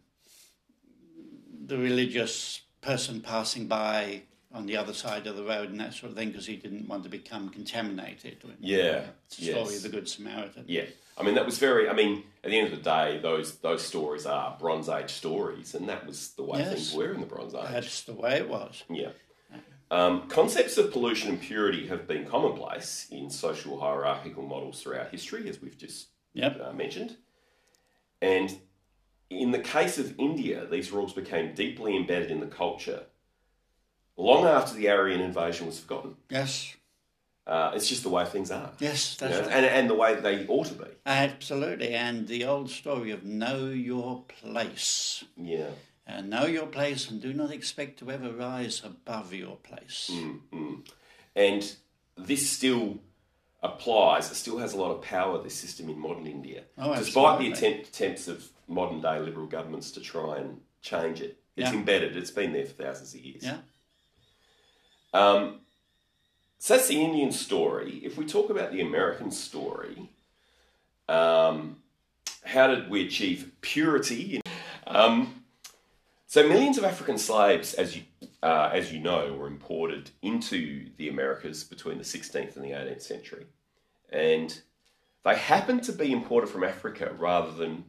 the 1.65 1.77
religious 1.77 2.62
person 2.81 3.21
passing 3.21 3.67
by 3.67 4.21
on 4.53 4.65
the 4.67 4.77
other 4.77 4.93
side 4.93 5.25
of 5.25 5.35
the 5.35 5.43
road 5.43 5.69
and 5.69 5.79
that 5.79 5.93
sort 5.93 6.12
of 6.12 6.17
thing 6.17 6.27
because 6.29 6.45
he 6.45 6.55
didn't 6.57 6.88
want 6.88 7.03
to 7.03 7.09
become 7.09 7.50
contaminated. 7.50 8.38
Yeah, 8.59 9.05
It's 9.25 9.38
the 9.38 9.45
story 9.45 9.59
yes. 9.73 9.77
of 9.77 9.83
the 9.83 9.89
Good 9.89 10.07
Samaritan. 10.07 10.65
Yeah, 10.67 10.83
I 11.17 11.23
mean 11.23 11.33
that 11.35 11.45
was 11.45 11.57
very. 11.57 11.89
I 11.89 11.93
mean, 11.93 12.23
at 12.43 12.51
the 12.51 12.59
end 12.59 12.71
of 12.71 12.77
the 12.77 12.83
day, 12.83 13.19
those 13.21 13.55
those 13.59 13.81
stories 13.81 14.25
are 14.27 14.55
Bronze 14.59 14.89
Age 14.89 15.09
stories, 15.09 15.73
and 15.73 15.89
that 15.89 16.05
was 16.05 16.33
the 16.33 16.43
way 16.43 16.59
Yes. 16.59 16.71
things 16.73 16.93
were 16.93 17.13
in 17.13 17.19
the 17.21 17.25
Bronze 17.25 17.55
Age. 17.55 17.65
That's 17.71 18.01
the 18.03 18.13
way 18.13 18.33
it 18.38 18.47
was. 18.50 18.83
Yeah. 18.89 19.09
Um, 19.93 20.27
concepts 20.27 20.79
of 20.79 20.91
pollution 20.91 21.29
and 21.29 21.39
purity 21.39 21.85
have 21.88 22.07
been 22.07 22.25
commonplace 22.25 23.05
in 23.12 23.29
social 23.29 23.79
hierarchical 23.79 24.41
models 24.41 24.81
throughout 24.81 25.12
history, 25.12 25.47
as 25.47 25.62
we've 25.62 25.77
just 25.77 26.07
Yep. 26.33 26.59
uh, 26.59 26.73
mentioned. 26.73 27.17
And 28.19 28.57
in 29.29 29.51
the 29.51 29.59
case 29.59 30.00
of 30.00 30.19
India, 30.19 30.65
these 30.65 30.91
rules 30.91 31.13
became 31.13 31.53
deeply 31.53 31.95
embedded 31.95 32.31
in 32.31 32.39
the 32.39 32.47
culture 32.47 33.03
long 34.17 34.45
after 34.47 34.73
the 34.75 34.89
Aryan 34.89 35.21
invasion 35.21 35.67
was 35.67 35.79
forgotten. 35.79 36.15
Yes. 36.27 36.75
Uh, 37.45 37.73
it's 37.75 37.88
just 37.88 38.01
the 38.01 38.09
way 38.09 38.25
things 38.25 38.50
are. 38.50 38.71
Yes, 38.79 39.15
you 39.21 39.27
that's 39.27 39.41
know, 39.41 39.47
right. 39.47 39.57
and, 39.57 39.65
and 39.65 39.89
the 39.89 39.95
way 39.95 40.15
they 40.15 40.47
ought 40.47 40.67
to 40.67 40.73
be. 40.73 40.88
Absolutely. 41.05 41.93
And 41.93 42.27
the 42.27 42.45
old 42.45 42.71
story 42.71 43.12
of 43.12 43.23
know 43.23 43.65
your 43.67 44.23
place. 44.41 45.23
Yeah. 45.38 45.69
Uh, 46.07 46.22
know 46.22 46.45
your 46.45 46.65
place 46.65 47.10
and 47.10 47.22
do 47.22 47.33
not 47.33 47.51
expect 47.51 48.00
to 48.00 48.12
ever 48.12 48.31
rise 48.31 48.81
above 48.83 49.33
your 49.33 49.55
place. 49.57 50.12
Mm. 50.12 50.81
And 51.36 51.75
this 52.17 52.50
still 52.50 53.00
applies. 53.62 54.29
It 54.29 54.36
still 54.36 54.57
has 54.57 54.74
a 54.74 54.77
lot 54.77 54.91
of 54.91 55.01
power, 55.01 55.41
this 55.41 55.55
system 55.55 55.89
in 55.89 55.98
modern 55.98 56.27
India. 56.27 56.63
Oh, 56.77 56.93
Despite 56.93 57.39
the 57.39 57.51
attempt, 57.51 57.88
attempts 57.88 58.27
of 58.27 58.50
modern 58.67 59.01
day 59.01 59.19
liberal 59.19 59.48
governments 59.48 59.91
to 59.91 60.01
try 60.01 60.38
and 60.38 60.60
change 60.81 61.22
it. 61.22 61.39
It's 61.55 61.72
Yeah. 61.72 61.77
embedded, 61.77 62.17
it's 62.17 62.31
been 62.31 62.51
there 62.51 62.65
for 62.65 62.74
thousands 62.74 63.13
of 63.13 63.22
years. 63.22 63.43
Yeah. 63.43 63.60
Um, 65.13 65.62
so 66.60 66.75
that's 66.75 66.88
the 66.88 67.01
Indian 67.01 67.31
story. 67.31 68.01
If 68.03 68.17
we 68.17 68.25
talk 68.25 68.50
about 68.50 68.72
the 68.72 68.81
American 68.81 69.31
story, 69.31 70.10
um, 71.07 71.81
how 72.43 72.67
did 72.67 72.89
we 72.89 73.05
achieve 73.05 73.51
purity? 73.62 74.41
Um, 74.88 75.42
so 76.33 76.47
millions 76.47 76.79
of 76.79 76.83
African 76.83 77.19
slaves, 77.19 77.75
as 77.75 77.95
you 77.95 78.01
uh, 78.41 78.71
as 78.73 78.91
you 78.91 78.99
know, 78.99 79.35
were 79.35 79.45
imported 79.45 80.09
into 80.23 80.89
the 80.97 81.07
Americas 81.07 81.63
between 81.63 81.99
the 81.99 82.03
16th 82.03 82.55
and 82.55 82.65
the 82.65 82.71
18th 82.71 83.03
century, 83.03 83.45
and 84.09 84.59
they 85.23 85.35
happened 85.35 85.83
to 85.83 85.91
be 85.91 86.11
imported 86.11 86.47
from 86.47 86.63
Africa 86.63 87.13
rather 87.19 87.51
than 87.51 87.83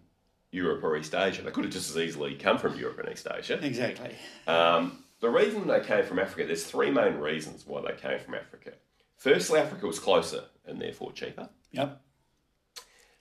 Europe 0.51 0.85
or 0.85 0.95
East 0.95 1.15
Asia. 1.15 1.41
They 1.41 1.53
could 1.53 1.65
have 1.65 1.73
just 1.73 1.89
as 1.89 1.97
easily 1.97 2.35
come 2.35 2.59
from 2.59 2.79
Europe 2.79 2.99
and 2.99 3.09
East 3.09 3.27
Asia. 3.35 3.59
Exactly. 3.63 4.15
Um, 4.47 5.05
the 5.21 5.31
reason 5.31 5.67
they 5.67 5.81
came 5.81 6.05
from 6.05 6.19
Africa, 6.19 6.47
there's 6.47 6.67
three 6.67 6.91
main 6.91 7.15
reasons 7.15 7.67
why 7.67 7.81
they 7.81 7.97
came 7.97 8.19
from 8.19 8.35
Africa. 8.35 8.73
Firstly, 9.17 9.59
Africa 9.59 9.87
was 9.87 9.99
closer 9.99 10.45
and 10.67 10.79
therefore 10.79 11.13
cheaper. 11.13 11.49
Yep. 11.73 11.99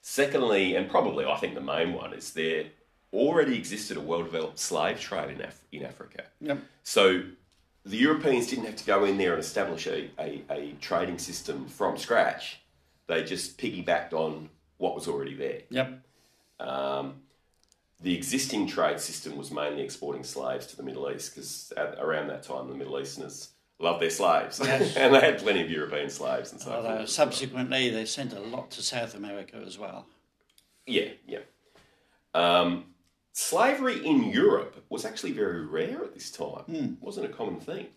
Secondly, 0.02 0.76
and 0.76 0.90
probably 0.90 1.24
I 1.24 1.36
think 1.36 1.54
the 1.54 1.62
main 1.62 1.94
one, 1.94 2.12
is 2.12 2.34
there 2.34 2.66
already 3.14 3.56
existed 3.56 3.96
a 3.96 4.00
well 4.00 4.22
developed 4.22 4.58
slave 4.58 5.00
trade 5.00 5.30
in, 5.30 5.40
Af- 5.42 5.64
in 5.72 5.84
Africa. 5.84 6.24
Yep. 6.40 6.58
So 6.82 7.22
the 7.86 7.96
Europeans 7.96 8.46
didn't 8.48 8.64
have 8.66 8.76
to 8.76 8.84
go 8.84 9.04
in 9.04 9.16
there 9.18 9.32
and 9.34 9.40
establish 9.40 9.86
a, 9.86 10.10
a, 10.18 10.42
a 10.50 10.72
trading 10.80 11.18
system 11.18 11.66
from 11.66 11.96
scratch. 11.96 12.60
They 13.06 13.22
just 13.24 13.58
piggybacked 13.58 14.12
on 14.12 14.48
what 14.78 14.94
was 14.94 15.06
already 15.08 15.34
there. 15.34 15.60
Yep. 15.70 16.00
Um, 16.60 17.14
the 18.00 18.14
existing 18.16 18.66
trade 18.66 19.00
system 19.00 19.36
was 19.36 19.50
mainly 19.50 19.82
exporting 19.82 20.24
slaves 20.24 20.66
to 20.68 20.76
the 20.76 20.82
Middle 20.82 21.10
East 21.10 21.34
because 21.34 21.72
around 21.98 22.28
that 22.28 22.42
time 22.42 22.68
the 22.68 22.74
Middle 22.74 22.98
Easterners 22.98 23.50
loved 23.78 24.00
their 24.00 24.10
slaves 24.10 24.60
Yes. 24.62 24.96
and 24.96 25.14
they 25.14 25.20
had 25.20 25.38
plenty 25.38 25.60
of 25.62 25.70
European 25.70 26.08
slaves 26.10 26.52
and 26.52 26.60
so 26.60 26.72
Although 26.72 26.96
forth. 26.98 27.08
subsequently 27.10 27.90
they 27.90 28.04
sent 28.04 28.32
a 28.32 28.40
lot 28.40 28.70
to 28.72 28.82
South 28.82 29.14
America 29.14 29.62
as 29.66 29.78
well. 29.78 30.06
Yeah, 30.86 31.08
yeah. 31.26 31.40
Um, 32.34 32.84
slavery 33.34 34.06
in 34.06 34.24
Europe 34.24 34.84
was 34.88 35.04
actually 35.04 35.32
very 35.32 35.66
rare 35.66 36.02
at 36.02 36.14
this 36.14 36.30
time. 36.30 36.64
It 36.68 37.02
wasn't 37.02 37.26
a 37.26 37.28
common 37.28 37.60
thing, 37.60 37.88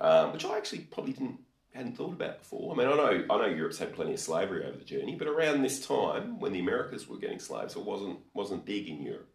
um, 0.00 0.32
which 0.32 0.44
I 0.44 0.56
actually 0.56 0.80
probably 0.80 1.12
didn't 1.12 1.38
hadn't 1.72 1.96
thought 1.96 2.14
about 2.14 2.40
before. 2.40 2.74
I 2.74 2.76
mean, 2.76 2.88
I 2.88 2.96
know 2.96 3.24
I 3.30 3.38
know 3.38 3.46
Europe's 3.46 3.78
had 3.78 3.94
plenty 3.94 4.14
of 4.14 4.20
slavery 4.20 4.64
over 4.64 4.76
the 4.76 4.84
journey, 4.84 5.14
but 5.16 5.28
around 5.28 5.62
this 5.62 5.86
time 5.86 6.40
when 6.40 6.52
the 6.52 6.58
Americas 6.58 7.06
were 7.06 7.18
getting 7.18 7.38
slaves, 7.38 7.76
it 7.76 7.84
wasn't 7.84 8.18
wasn't 8.34 8.64
big 8.64 8.88
in 8.88 9.02
Europe. 9.02 9.28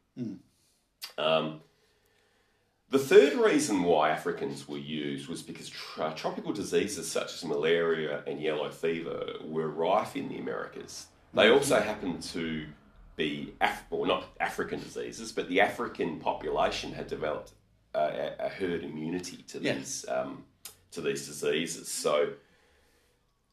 Um, 1.17 1.61
the 2.89 2.99
third 2.99 3.33
reason 3.33 3.83
why 3.83 4.09
Africans 4.09 4.67
were 4.67 4.77
used 4.77 5.27
was 5.27 5.41
because 5.41 5.69
tr- 5.69 6.09
tropical 6.15 6.53
diseases 6.53 7.09
such 7.09 7.33
as 7.33 7.45
malaria 7.45 8.23
and 8.27 8.41
yellow 8.41 8.69
fever 8.69 9.33
were 9.43 9.69
rife 9.69 10.15
in 10.15 10.27
the 10.29 10.39
Americas. 10.39 11.07
They 11.33 11.49
also 11.49 11.79
happened 11.79 12.21
to 12.23 12.65
be, 13.15 13.53
Af- 13.61 13.83
well, 13.89 14.05
not 14.05 14.25
African 14.39 14.79
diseases, 14.79 15.31
but 15.31 15.47
the 15.49 15.61
African 15.61 16.19
population 16.19 16.91
had 16.93 17.07
developed 17.07 17.51
a, 17.93 18.33
a- 18.39 18.49
herd 18.49 18.83
immunity 18.83 19.37
to 19.47 19.59
Yeah. 19.59 19.73
these 19.75 20.05
um, 20.09 20.43
to 20.91 21.01
these 21.01 21.25
diseases, 21.27 21.87
so 21.89 22.33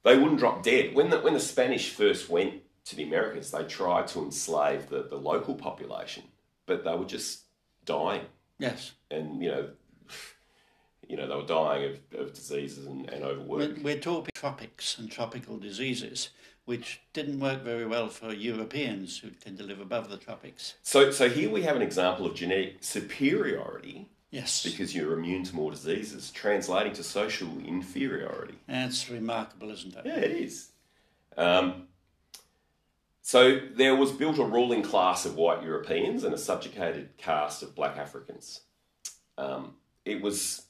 they 0.04 0.16
wouldn't 0.16 0.38
drop 0.38 0.62
dead. 0.62 0.94
When 0.94 1.10
the 1.10 1.18
when 1.20 1.34
the 1.34 1.40
Spanish 1.40 1.90
first 1.90 2.28
went 2.28 2.62
to 2.86 2.96
the 2.96 3.02
Americas, 3.04 3.50
they 3.52 3.64
tried 3.64 4.08
to 4.08 4.20
enslave 4.20 4.88
the, 4.88 5.02
the 5.04 5.16
local 5.16 5.54
population, 5.54 6.24
but 6.66 6.84
they 6.84 6.94
were 6.94 7.04
just 7.04 7.42
dying 7.84 8.22
Yes. 8.58 8.92
and 9.10 9.42
you 9.42 9.50
know, 9.50 9.68
you 11.08 11.16
know 11.16 11.28
they 11.28 11.34
were 11.36 11.46
dying 11.46 11.84
of, 12.12 12.20
of 12.20 12.32
diseases 12.32 12.86
and, 12.86 13.08
and 13.10 13.22
overwork. 13.24 13.76
We're, 13.76 13.82
we're 13.82 13.98
talking 14.00 14.30
tropics 14.34 14.98
and 14.98 15.10
tropical 15.10 15.58
diseases, 15.58 16.30
which 16.64 17.00
didn't 17.12 17.40
work 17.40 17.62
very 17.62 17.86
well 17.86 18.08
for 18.08 18.32
Europeans 18.32 19.18
who 19.18 19.30
tend 19.30 19.58
to 19.58 19.64
live 19.64 19.80
above 19.80 20.08
the 20.08 20.16
tropics. 20.16 20.74
So, 20.82 21.10
so 21.10 21.28
here 21.28 21.50
we 21.50 21.62
have 21.62 21.76
an 21.76 21.82
example 21.82 22.26
of 22.26 22.34
genetic 22.34 22.76
superiority 22.80 24.08
Yes. 24.30 24.62
because 24.62 24.94
you're 24.94 25.12
immune 25.12 25.44
to 25.44 25.54
more 25.54 25.70
diseases, 25.70 26.30
translating 26.30 26.92
to 26.94 27.02
social 27.02 27.48
inferiority. 27.66 28.54
That's 28.66 29.10
remarkable, 29.10 29.70
isn't 29.70 29.94
it? 29.96 30.06
Yeah, 30.06 30.16
it 30.16 30.30
is. 30.30 30.70
Um, 31.36 31.88
so 33.20 33.60
there 33.74 33.94
was 33.94 34.10
built 34.12 34.38
a 34.38 34.44
ruling 34.44 34.82
class 34.82 35.26
of 35.26 35.36
white 35.36 35.62
Europeans 35.62 36.24
and 36.24 36.32
a 36.34 36.38
subjugated 36.38 37.16
caste 37.18 37.62
of 37.62 37.74
black 37.74 37.96
Africans. 37.96 38.62
Um, 39.36 39.74
it 40.04 40.22
was 40.22 40.62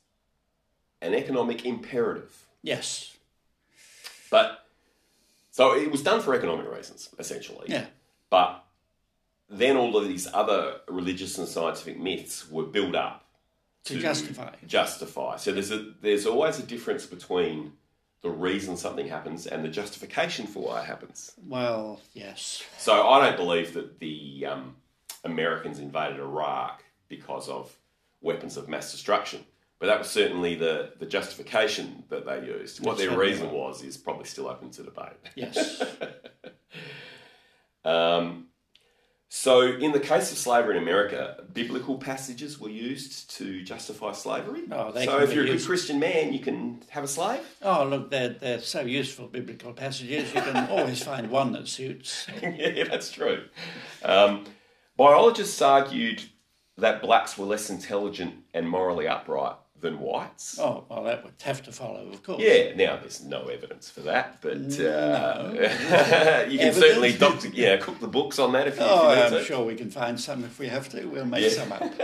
an 1.01 1.15
economic 1.15 1.65
imperative. 1.65 2.47
Yes. 2.63 3.17
But 4.31 4.62
so 5.53 5.77
it 5.77 5.91
was 5.93 6.03
done 6.03 6.21
for 6.21 6.35
economic 6.35 6.69
reasons, 6.69 7.09
essentially. 7.19 7.67
Yeah. 7.69 7.87
But 8.31 8.65
then 9.49 9.77
all 9.77 9.97
of 9.97 10.09
these 10.09 10.27
other 10.33 10.81
religious 10.89 11.39
and 11.39 11.47
scientific 11.47 12.01
myths 12.01 12.51
were 12.51 12.65
built 12.65 12.95
up 12.97 13.25
To 13.85 13.99
justify. 13.99 14.55
Justify. 14.67 15.37
So 15.37 15.53
there's 15.53 15.71
a 15.71 15.93
there's 16.01 16.27
always 16.27 16.59
a 16.59 16.63
difference 16.63 17.07
between 17.07 17.73
the 18.23 18.31
reason 18.31 18.77
something 18.77 19.09
happens 19.09 19.47
and 19.47 19.65
the 19.65 19.69
justification 19.69 20.47
for 20.47 20.69
why 20.69 20.81
it 20.81 20.87
happens. 20.87 21.33
Well, 21.47 22.01
yes. 22.15 22.63
So 22.79 23.09
I 23.09 23.21
don't 23.21 23.37
believe 23.37 23.75
that 23.75 23.99
the 23.99 24.47
um, 24.47 24.77
Americans 25.25 25.79
invaded 25.81 26.19
Iraq 26.21 26.83
because 27.09 27.49
of 27.49 27.77
weapons 28.21 28.57
of 28.57 28.69
mass 28.69 28.93
destruction. 28.93 29.45
But 29.83 29.89
that 29.89 29.99
was 29.99 30.11
certainly 30.11 30.55
the, 30.55 30.93
the 31.01 31.07
justification 31.07 32.05
that 32.09 32.25
they 32.25 32.47
used. 32.47 32.87
What 32.87 32.99
That's 32.99 33.09
their 33.09 33.19
reason 33.19 33.47
right. 33.47 33.53
was 33.53 33.83
is 33.83 33.97
probably 33.97 34.27
still 34.27 34.47
open 34.47 34.71
to 34.71 34.85
debate. 34.85 35.19
Yes. 35.35 35.83
Um, 37.85 38.47
so, 39.29 39.63
in 39.63 39.91
the 39.91 39.99
case 39.99 40.31
of 40.31 40.39
slavery 40.39 40.77
in 40.77 40.83
America, 40.85 41.43
biblical 41.53 41.99
passages 41.99 42.61
were 42.61 42.69
used 42.69 43.29
to 43.39 43.65
justify 43.65 44.13
slavery. 44.13 44.63
Oh, 44.71 44.93
they 44.93 45.05
so, 45.05 45.19
if 45.19 45.33
you're 45.35 45.43
a 45.43 45.47
good 45.47 45.55
used- 45.55 45.67
Christian 45.67 45.99
man, 45.99 46.33
you 46.33 46.39
can 46.39 46.81
have 46.91 47.03
a 47.03 47.09
slave. 47.09 47.41
oh, 47.61 47.85
look, 47.85 48.09
they're, 48.09 48.29
they're 48.29 48.61
so 48.61 48.83
useful, 48.83 49.27
biblical 49.27 49.73
passages. 49.73 50.33
You 50.33 50.43
can 50.43 50.69
always 50.71 51.03
find 51.03 51.29
one 51.29 51.51
that 51.55 51.67
suits. 51.67 52.29
yeah, 52.41 52.85
that's 52.89 53.11
true. 53.11 53.47
Um, 54.05 54.45
biologists 54.97 55.61
argued 55.61 56.23
that 56.79 57.03
blacks 57.03 57.37
were 57.37 57.47
less 57.47 57.69
intelligent 57.69 58.35
and 58.55 58.69
morally 58.69 59.09
upright 59.09 59.57
than 59.83 59.99
whites. 60.01 60.59
Oh, 60.59 60.85
well, 60.89 61.05
that 61.05 61.23
would 61.25 61.35
have 61.43 61.63
to 61.65 61.73
follow, 61.73 62.09
of 62.09 62.23
course. 62.23 62.41
Yeah, 62.43 62.75
now 62.75 62.97
there's 62.97 63.23
no 63.23 63.43
evidence 63.49 63.91
for 63.91 64.01
that, 64.01 64.39
but 64.41 64.57
uh, 64.81 65.51
you 66.49 66.59
can 66.59 66.69
Evidence? 66.69 66.77
certainly 66.79 67.13
doctor, 67.13 67.49
yeah, 67.49 67.77
cook 67.77 68.01
the 68.01 68.09
books 68.09 68.39
on 68.39 68.53
that 68.53 68.67
if 68.69 68.77
you, 68.79 68.83
Oh, 68.85 69.11
if 69.11 69.17
you 69.19 69.25
need 69.25 69.27
I'm 69.27 69.33
to. 69.41 69.45
sure 69.45 69.65
we 69.67 69.75
can 69.75 69.91
find 69.91 70.19
some 70.19 70.45
if 70.45 70.59
we 70.59 70.69
have 70.69 70.89
to. 70.91 71.05
We'll 71.07 71.27
make 71.27 71.43
Yeah. 71.43 71.51
some 71.51 71.73
up. 71.73 71.83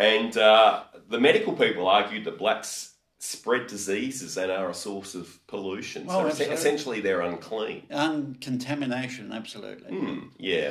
And 0.00 0.36
uh, 0.38 0.84
the 1.08 1.18
medical 1.18 1.54
people 1.54 1.88
argued 1.88 2.24
that 2.26 2.38
blacks 2.38 2.94
spread 3.18 3.66
diseases 3.66 4.36
and 4.36 4.48
are 4.52 4.70
a 4.70 4.74
source 4.74 5.16
of 5.16 5.44
pollution. 5.48 6.04
Oh, 6.08 6.20
so 6.22 6.26
absolutely. 6.28 6.54
essentially, 6.54 7.00
they're 7.00 7.20
unclean. 7.22 7.82
Uncontamination, 7.90 9.32
absolutely. 9.32 9.90
Hmm, 9.98 10.18
yeah. 10.38 10.70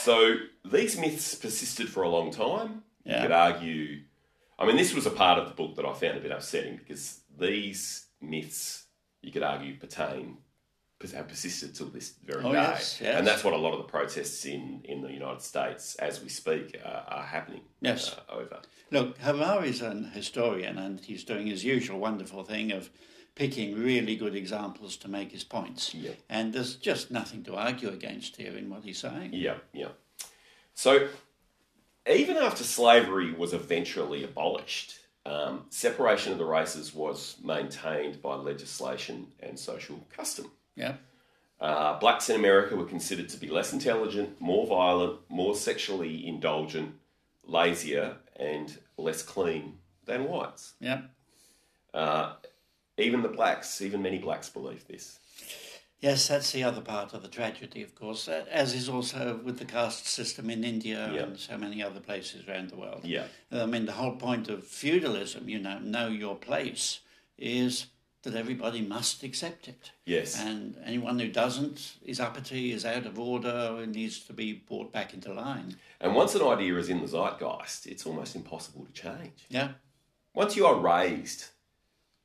So 0.00 0.36
these 0.64 0.98
myths 0.98 1.34
persisted 1.34 1.90
for 1.90 2.02
a 2.04 2.08
long 2.08 2.30
time. 2.30 2.82
Yeah. 3.04 3.16
You 3.16 3.22
could 3.22 3.32
argue. 3.32 4.00
I 4.62 4.66
mean, 4.66 4.76
this 4.76 4.94
was 4.94 5.06
a 5.06 5.10
part 5.10 5.38
of 5.38 5.48
the 5.48 5.54
book 5.54 5.74
that 5.76 5.84
I 5.84 5.92
found 5.92 6.18
a 6.18 6.20
bit 6.20 6.30
upsetting 6.30 6.76
because 6.76 7.20
these 7.38 8.06
myths, 8.20 8.86
you 9.20 9.32
could 9.32 9.42
argue, 9.42 9.76
pertain 9.76 10.38
have 11.10 11.26
persisted 11.26 11.74
till 11.74 11.88
this 11.88 12.14
very 12.24 12.44
Oh, 12.44 12.52
day, 12.52 12.58
yes, 12.60 13.00
yes. 13.00 13.18
and 13.18 13.26
that's 13.26 13.42
what 13.42 13.54
a 13.54 13.56
lot 13.56 13.72
of 13.72 13.78
the 13.78 13.84
protests 13.84 14.44
in, 14.44 14.82
in 14.84 15.00
the 15.00 15.10
United 15.10 15.42
States, 15.42 15.96
as 15.96 16.22
we 16.22 16.28
speak, 16.28 16.80
uh, 16.84 17.00
are 17.08 17.24
happening. 17.24 17.62
Yes. 17.80 18.14
uh, 18.16 18.32
over. 18.32 18.60
Look, 18.92 19.18
Harari's 19.18 19.82
an 19.82 20.12
historian 20.14 20.78
and 20.78 21.00
he's 21.00 21.24
doing 21.24 21.48
his 21.48 21.64
usual 21.64 21.98
wonderful 21.98 22.44
thing 22.44 22.70
of 22.70 22.88
picking 23.34 23.74
really 23.82 24.14
good 24.14 24.36
examples 24.36 24.96
to 24.98 25.08
make 25.08 25.32
his 25.32 25.42
points. 25.42 25.92
Yeah. 25.94 26.12
And 26.28 26.52
there's 26.52 26.76
just 26.76 27.10
nothing 27.10 27.42
to 27.44 27.56
argue 27.56 27.88
against 27.88 28.36
here 28.36 28.56
in 28.56 28.70
what 28.70 28.84
he's 28.84 28.98
saying. 28.98 29.30
Yeah, 29.32 29.56
yeah. 29.72 29.88
So 30.74 31.08
even 32.10 32.36
after 32.36 32.64
slavery 32.64 33.32
was 33.32 33.52
eventually 33.52 34.24
abolished, 34.24 34.98
um, 35.24 35.66
separation 35.70 36.32
of 36.32 36.38
the 36.38 36.44
races 36.44 36.94
was 36.94 37.36
maintained 37.42 38.20
by 38.20 38.34
legislation 38.34 39.28
and 39.40 39.58
social 39.58 40.04
custom. 40.10 40.50
Yeah. 40.74 40.94
Uh, 41.60 41.96
blacks 42.00 42.28
in 42.28 42.34
America 42.34 42.74
were 42.74 42.84
considered 42.84 43.28
to 43.28 43.36
be 43.36 43.46
less 43.46 43.72
intelligent, 43.72 44.40
more 44.40 44.66
violent, 44.66 45.20
more 45.28 45.54
sexually 45.54 46.26
indulgent, 46.26 46.94
lazier, 47.44 48.16
and 48.34 48.78
less 48.96 49.22
clean 49.22 49.78
than 50.04 50.24
whites. 50.24 50.74
Yeah. 50.80 51.02
Uh, 51.94 52.32
even 52.98 53.22
the 53.22 53.28
blacks, 53.28 53.80
even 53.80 54.02
many 54.02 54.18
blacks 54.18 54.48
believe 54.48 54.86
this. 54.88 55.20
Yes, 56.02 56.26
that's 56.26 56.50
the 56.50 56.64
other 56.64 56.80
part 56.80 57.14
of 57.14 57.22
the 57.22 57.28
tragedy, 57.28 57.80
of 57.84 57.94
course, 57.94 58.26
uh, 58.26 58.44
as 58.50 58.74
is 58.74 58.88
also 58.88 59.40
with 59.44 59.60
the 59.60 59.64
caste 59.64 60.04
system 60.08 60.50
in 60.50 60.64
India 60.64 61.08
Yeah. 61.14 61.22
and 61.22 61.38
so 61.38 61.56
many 61.56 61.80
other 61.80 62.00
places 62.00 62.46
around 62.48 62.70
the 62.70 62.76
world. 62.76 63.04
Yeah. 63.04 63.26
I 63.52 63.66
mean, 63.66 63.86
the 63.86 63.92
whole 63.92 64.16
point 64.16 64.48
of 64.48 64.66
feudalism, 64.66 65.48
you 65.48 65.60
know, 65.60 65.78
know 65.78 66.08
your 66.08 66.34
place, 66.34 66.98
is 67.38 67.86
that 68.22 68.34
everybody 68.34 68.80
must 68.82 69.22
accept 69.22 69.68
it. 69.68 69.92
Yes. 70.04 70.36
And 70.40 70.76
anyone 70.84 71.20
who 71.20 71.28
doesn't 71.28 71.94
is 72.02 72.18
uppity, 72.18 72.72
is 72.72 72.84
out 72.84 73.06
of 73.06 73.16
order, 73.18 73.78
and 73.80 73.94
needs 73.94 74.18
to 74.24 74.32
be 74.32 74.52
brought 74.54 74.92
back 74.92 75.14
into 75.14 75.32
line. 75.32 75.76
And 76.00 76.16
once 76.16 76.34
an 76.34 76.42
idea 76.42 76.76
is 76.78 76.88
in 76.88 77.00
the 77.00 77.06
zeitgeist, 77.06 77.86
it's 77.86 78.06
almost 78.06 78.34
impossible 78.34 78.86
to 78.86 78.92
change. 78.92 79.46
Yeah. 79.48 79.74
Once 80.34 80.56
you 80.56 80.66
are 80.66 80.74
raised 80.80 81.46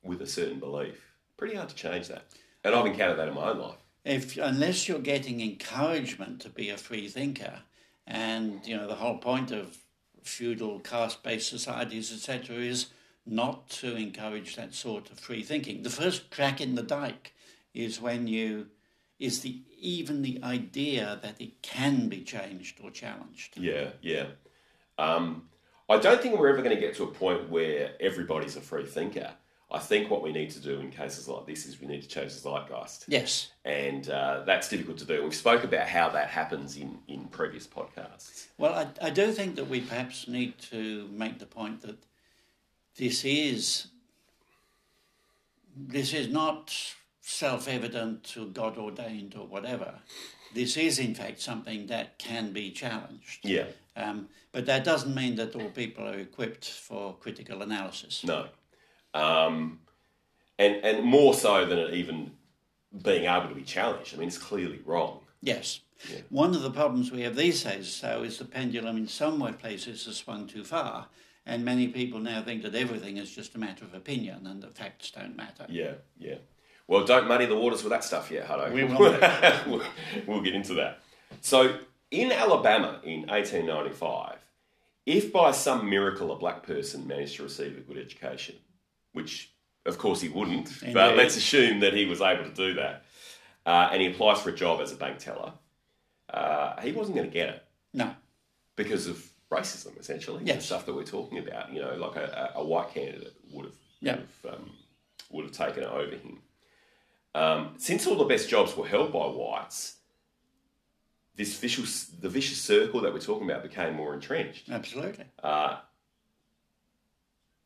with 0.02 0.20
a 0.20 0.26
certain 0.26 0.58
belief, 0.58 1.00
pretty 1.36 1.54
hard 1.54 1.68
to 1.68 1.76
change 1.76 2.08
that. 2.08 2.24
And 2.64 2.74
I've 2.74 2.86
encountered 2.86 3.18
that 3.18 3.28
in 3.28 3.34
my 3.34 3.50
own 3.50 3.58
life. 3.58 3.78
if 4.04 4.36
unless 4.36 4.88
you're 4.88 4.98
getting 4.98 5.40
encouragement 5.40 6.40
to 6.40 6.48
be 6.48 6.70
a 6.70 6.76
free 6.76 7.08
thinker, 7.08 7.60
and 8.06 8.66
you 8.66 8.76
know 8.76 8.86
the 8.86 8.96
whole 8.96 9.18
point 9.18 9.50
of 9.50 9.76
feudal 10.22 10.80
caste-based 10.80 11.48
societies, 11.48 12.12
etc., 12.12 12.56
is 12.56 12.86
not 13.24 13.68
to 13.68 13.94
encourage 13.96 14.56
that 14.56 14.74
sort 14.74 15.10
of 15.10 15.18
free 15.18 15.42
thinking. 15.42 15.82
The 15.82 15.90
first 15.90 16.30
crack 16.30 16.60
in 16.60 16.74
the 16.74 16.82
dike 16.82 17.34
is 17.74 18.00
when 18.00 18.26
you 18.26 18.68
is 19.18 19.40
the 19.40 19.62
even 19.80 20.22
the 20.22 20.40
idea 20.42 21.18
that 21.22 21.40
it 21.40 21.62
can 21.62 22.08
be 22.08 22.22
changed 22.22 22.80
or 22.82 22.90
challenged. 22.90 23.56
Yeah, 23.56 23.90
yeah. 24.00 24.26
Um, 24.98 25.48
I 25.88 25.98
don't 25.98 26.20
think 26.20 26.38
we're 26.38 26.48
ever 26.48 26.62
going 26.62 26.74
to 26.74 26.80
get 26.80 26.96
to 26.96 27.04
a 27.04 27.08
point 27.08 27.48
where 27.48 27.92
everybody's 28.00 28.56
a 28.56 28.60
free 28.60 28.84
thinker. 28.84 29.32
I 29.70 29.78
think 29.78 30.10
what 30.10 30.22
we 30.22 30.32
need 30.32 30.50
to 30.50 30.60
do 30.60 30.80
in 30.80 30.90
cases 30.90 31.28
like 31.28 31.44
this 31.44 31.66
is 31.66 31.78
we 31.80 31.86
need 31.86 32.02
to 32.02 32.08
change 32.08 32.32
the 32.34 32.40
zeitgeist. 32.40 33.04
Yes. 33.06 33.50
And 33.66 34.08
uh, 34.08 34.42
that's 34.46 34.68
difficult 34.68 34.96
to 34.98 35.04
do. 35.04 35.22
We've 35.22 35.34
spoke 35.34 35.62
about 35.62 35.86
how 35.86 36.08
that 36.10 36.28
happens 36.28 36.76
in, 36.78 36.98
in 37.06 37.26
previous 37.26 37.66
podcasts. 37.66 38.46
Well, 38.56 38.72
I, 38.72 39.06
I 39.06 39.10
do 39.10 39.30
think 39.30 39.56
that 39.56 39.68
we 39.68 39.82
perhaps 39.82 40.26
need 40.26 40.58
to 40.70 41.08
make 41.12 41.38
the 41.38 41.46
point 41.46 41.82
that 41.82 41.98
this 42.96 43.24
is 43.24 43.88
this 45.76 46.12
is 46.12 46.28
not 46.28 46.74
self-evident 47.20 48.34
or 48.36 48.46
God 48.46 48.78
ordained 48.78 49.34
or 49.38 49.46
whatever. 49.46 49.94
This 50.54 50.76
is, 50.76 50.98
in 50.98 51.14
fact, 51.14 51.40
something 51.40 51.86
that 51.86 52.18
can 52.18 52.52
be 52.52 52.70
challenged. 52.70 53.44
Yeah, 53.44 53.66
Um, 53.94 54.28
but 54.50 54.64
that 54.66 54.82
doesn't 54.82 55.14
mean 55.14 55.36
that 55.36 55.54
all 55.54 55.68
people 55.68 56.08
are 56.08 56.18
equipped 56.18 56.64
for 56.70 57.14
critical 57.20 57.62
analysis. 57.62 58.24
no. 58.24 58.48
Um, 59.14 59.80
and, 60.58 60.76
and 60.84 61.04
more 61.04 61.34
so 61.34 61.64
than 61.64 61.78
it 61.78 61.94
even 61.94 62.32
being 63.02 63.24
able 63.24 63.48
to 63.48 63.54
be 63.54 63.62
challenged. 63.62 64.14
I 64.14 64.18
mean, 64.18 64.28
it's 64.28 64.38
clearly 64.38 64.80
wrong. 64.84 65.20
Yes. 65.40 65.80
Yeah. 66.10 66.20
One 66.30 66.54
of 66.54 66.62
the 66.62 66.70
problems 66.70 67.10
we 67.10 67.22
have 67.22 67.36
these 67.36 67.62
days, 67.62 68.00
though, 68.00 68.22
is 68.22 68.38
the 68.38 68.44
pendulum 68.44 68.96
in 68.96 69.08
some 69.08 69.38
way 69.38 69.52
places 69.52 70.06
has 70.06 70.16
swung 70.16 70.46
too 70.46 70.64
far, 70.64 71.08
and 71.44 71.64
many 71.64 71.88
people 71.88 72.20
now 72.20 72.42
think 72.42 72.62
that 72.62 72.74
everything 72.74 73.16
is 73.16 73.34
just 73.34 73.54
a 73.54 73.58
matter 73.58 73.84
of 73.84 73.94
opinion 73.94 74.46
and 74.46 74.62
the 74.62 74.68
facts 74.68 75.10
don't 75.10 75.36
matter. 75.36 75.66
Yeah, 75.68 75.94
yeah. 76.18 76.36
Well, 76.86 77.04
don't 77.04 77.28
muddy 77.28 77.46
the 77.46 77.56
waters 77.56 77.82
with 77.82 77.90
that 77.92 78.04
stuff 78.04 78.30
yet, 78.30 78.48
Hutto. 78.48 78.72
We 78.72 78.84
will 78.84 79.82
we'll 80.26 80.40
get 80.40 80.54
into 80.54 80.74
that. 80.74 81.00
So, 81.42 81.78
in 82.10 82.32
Alabama 82.32 83.00
in 83.04 83.26
1895, 83.26 84.36
if 85.04 85.32
by 85.32 85.50
some 85.50 85.90
miracle 85.90 86.32
a 86.32 86.36
black 86.36 86.62
person 86.62 87.06
managed 87.06 87.36
to 87.36 87.42
receive 87.42 87.76
a 87.76 87.80
good 87.80 87.98
education, 87.98 88.56
which 89.12 89.52
of 89.86 89.98
course 89.98 90.20
he 90.20 90.28
wouldn't, 90.28 90.70
but 90.92 91.16
let's 91.16 91.36
assume 91.36 91.80
that 91.80 91.94
he 91.94 92.04
was 92.06 92.20
able 92.20 92.44
to 92.44 92.50
do 92.54 92.74
that, 92.74 93.04
uh, 93.66 93.88
and 93.92 94.02
he 94.02 94.08
applies 94.08 94.40
for 94.40 94.50
a 94.50 94.54
job 94.54 94.80
as 94.80 94.92
a 94.92 94.96
bank 94.96 95.18
teller, 95.18 95.52
uh, 96.30 96.80
he 96.80 96.92
wasn't 96.92 97.16
going 97.16 97.28
to 97.28 97.32
get 97.32 97.48
it 97.48 97.64
No. 97.94 98.14
because 98.76 99.06
of 99.06 99.24
racism, 99.50 99.98
essentially. 99.98 100.44
The 100.44 100.60
stuff 100.60 100.84
that 100.86 100.94
we're 100.94 101.04
talking 101.04 101.38
about, 101.38 101.72
you 101.72 101.80
know, 101.80 101.94
like 101.96 102.16
a, 102.16 102.52
a 102.56 102.64
white 102.64 102.92
candidate 102.92 103.34
would 103.50 103.64
have 103.66 103.74
Yeah. 104.00 104.16
would 104.16 104.28
have, 104.44 104.54
um, 104.54 104.70
would 105.30 105.44
have 105.46 105.52
taken 105.52 105.82
it 105.84 105.88
over 105.90 106.10
him. 106.16 106.42
Um, 107.34 107.74
since 107.78 108.06
all 108.06 108.16
the 108.16 108.24
best 108.24 108.48
jobs 108.48 108.76
were 108.76 108.86
held 108.86 109.12
by 109.12 109.20
whites, 109.26 109.96
this 111.36 111.56
vicious 111.58 112.06
the 112.06 112.28
vicious 112.28 112.60
circle 112.60 113.00
that 113.02 113.12
we're 113.12 113.20
talking 113.20 113.48
about 113.48 113.62
became 113.62 113.94
more 113.94 114.12
entrenched, 114.12 114.68
Absolutely. 114.68 115.24
uh, 115.42 115.78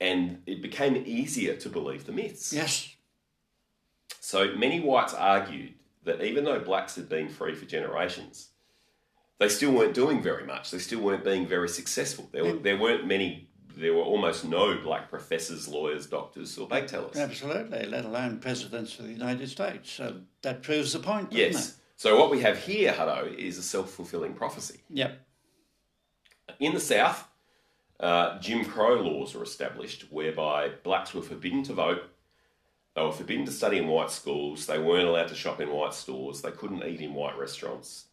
and 0.02 0.42
it 0.46 0.60
became 0.60 0.96
easier 1.06 1.54
to 1.54 1.68
believe 1.68 2.06
the 2.06 2.12
myths. 2.12 2.52
Yes. 2.52 2.96
So 4.18 4.54
many 4.56 4.80
whites 4.80 5.14
argued 5.14 5.74
that 6.02 6.20
even 6.22 6.42
though 6.44 6.58
blacks 6.58 6.96
had 6.96 7.08
been 7.08 7.28
free 7.28 7.54
for 7.54 7.66
generations, 7.66 8.48
they 9.38 9.48
still 9.48 9.70
weren't 9.70 9.94
doing 9.94 10.20
very 10.20 10.44
much. 10.44 10.72
They 10.72 10.78
still 10.78 11.00
weren't 11.00 11.22
being 11.22 11.46
very 11.46 11.68
successful. 11.68 12.28
There, 12.32 12.44
were, 12.44 12.52
mm. 12.54 12.62
there 12.64 12.76
weren't 12.76 13.06
many, 13.06 13.48
there 13.76 13.94
were 13.94 14.02
almost 14.02 14.44
no 14.44 14.76
black 14.82 15.08
professors, 15.08 15.68
lawyers, 15.68 16.08
doctors, 16.08 16.58
or 16.58 16.66
bank 16.66 16.88
tellers. 16.88 17.16
Absolutely. 17.16 17.86
Let 17.86 18.04
alone 18.04 18.40
presidents 18.40 18.98
of 18.98 19.06
the 19.06 19.12
United 19.12 19.48
States. 19.50 19.88
So 19.92 20.16
that 20.42 20.64
proves 20.64 20.94
the 20.94 20.98
point, 20.98 21.30
doesn't 21.30 21.52
Yes. 21.52 21.78
So 21.94 22.18
what 22.18 22.32
we 22.32 22.40
have 22.40 22.58
here, 22.58 22.92
Hutto, 22.92 23.32
is 23.32 23.56
a 23.56 23.62
self-fulfilling 23.62 24.34
prophecy. 24.34 24.80
Yep. 24.90 25.24
In 26.58 26.74
the 26.74 26.80
South, 26.80 27.28
uh, 28.02 28.38
Jim 28.40 28.64
Crow 28.64 29.00
laws 29.00 29.34
were 29.34 29.42
established 29.44 30.06
whereby 30.10 30.70
blacks 30.82 31.14
were 31.14 31.22
forbidden 31.22 31.62
to 31.64 31.72
vote, 31.72 32.02
they 32.94 33.02
were 33.02 33.12
forbidden 33.12 33.46
to 33.46 33.52
study 33.52 33.78
in 33.78 33.86
white 33.86 34.10
schools, 34.10 34.66
they 34.66 34.78
weren't 34.78 35.08
allowed 35.08 35.28
to 35.28 35.34
shop 35.34 35.60
in 35.60 35.70
white 35.70 35.94
stores, 35.94 36.42
they 36.42 36.50
couldn't 36.50 36.82
eat 36.84 37.00
in 37.00 37.14
white 37.14 37.38
restaurants, 37.38 38.06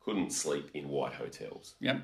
couldn't 0.00 0.30
sleep 0.32 0.70
in 0.74 0.88
white 0.88 1.14
hotels. 1.14 1.74
Yep. 1.80 2.02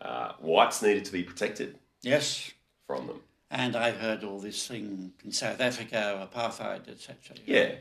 Uh, 0.00 0.32
whites 0.40 0.80
needed 0.80 1.04
to 1.04 1.12
be 1.12 1.22
protected 1.24 1.78
Yes. 2.02 2.52
from 2.86 3.06
them. 3.08 3.20
And 3.50 3.74
I've 3.76 3.96
heard 3.96 4.24
all 4.24 4.38
this 4.38 4.66
thing 4.68 5.12
in 5.24 5.32
South 5.32 5.60
Africa, 5.60 6.28
apartheid, 6.32 6.88
etc. 6.88 7.36
Yeah, 7.46 7.74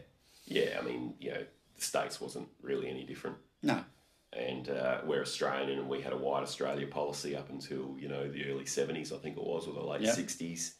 yeah. 0.45 0.79
I 0.79 0.83
mean, 0.83 1.13
you 1.19 1.31
know, 1.31 1.43
the 1.75 1.81
states 1.81 2.19
wasn't 2.19 2.47
really 2.61 2.89
any 2.89 3.03
different, 3.03 3.37
No. 3.61 3.83
And 4.33 4.69
uh, 4.69 4.99
we're 5.05 5.21
Australian, 5.21 5.79
and 5.79 5.89
we 5.89 6.01
had 6.01 6.13
a 6.13 6.17
white 6.17 6.43
Australia 6.43 6.87
policy 6.87 7.35
up 7.35 7.49
until 7.49 7.95
you 7.99 8.07
know 8.07 8.29
the 8.29 8.49
early 8.49 8.65
seventies, 8.65 9.11
I 9.11 9.17
think 9.17 9.37
it 9.37 9.43
was, 9.43 9.67
or 9.67 9.73
the 9.73 9.83
late 9.83 10.07
sixties, 10.07 10.75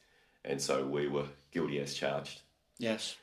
and 0.46 0.62
so 0.62 0.86
we 0.86 1.08
were 1.08 1.26
guilty 1.52 1.80
as 1.80 1.94
charged. 1.94 2.42
Yes. 2.78 3.16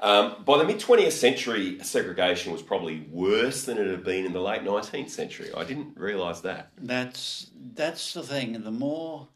Um, 0.00 0.42
by 0.44 0.58
the 0.58 0.64
mid 0.64 0.80
20th 0.80 1.12
century, 1.12 1.78
segregation 1.82 2.52
was 2.52 2.62
probably 2.62 3.06
worse 3.10 3.64
than 3.64 3.78
it 3.78 3.86
had 3.86 4.02
been 4.02 4.26
in 4.26 4.32
the 4.32 4.40
late 4.40 4.62
19th 4.62 5.08
century. 5.08 5.50
I 5.56 5.62
didn't 5.62 5.96
realise 5.96 6.40
that. 6.40 6.72
That's 6.76 7.50
that's 7.74 8.12
the 8.12 8.22
thing. 8.22 8.60
The 8.64 8.72
more 8.72 9.28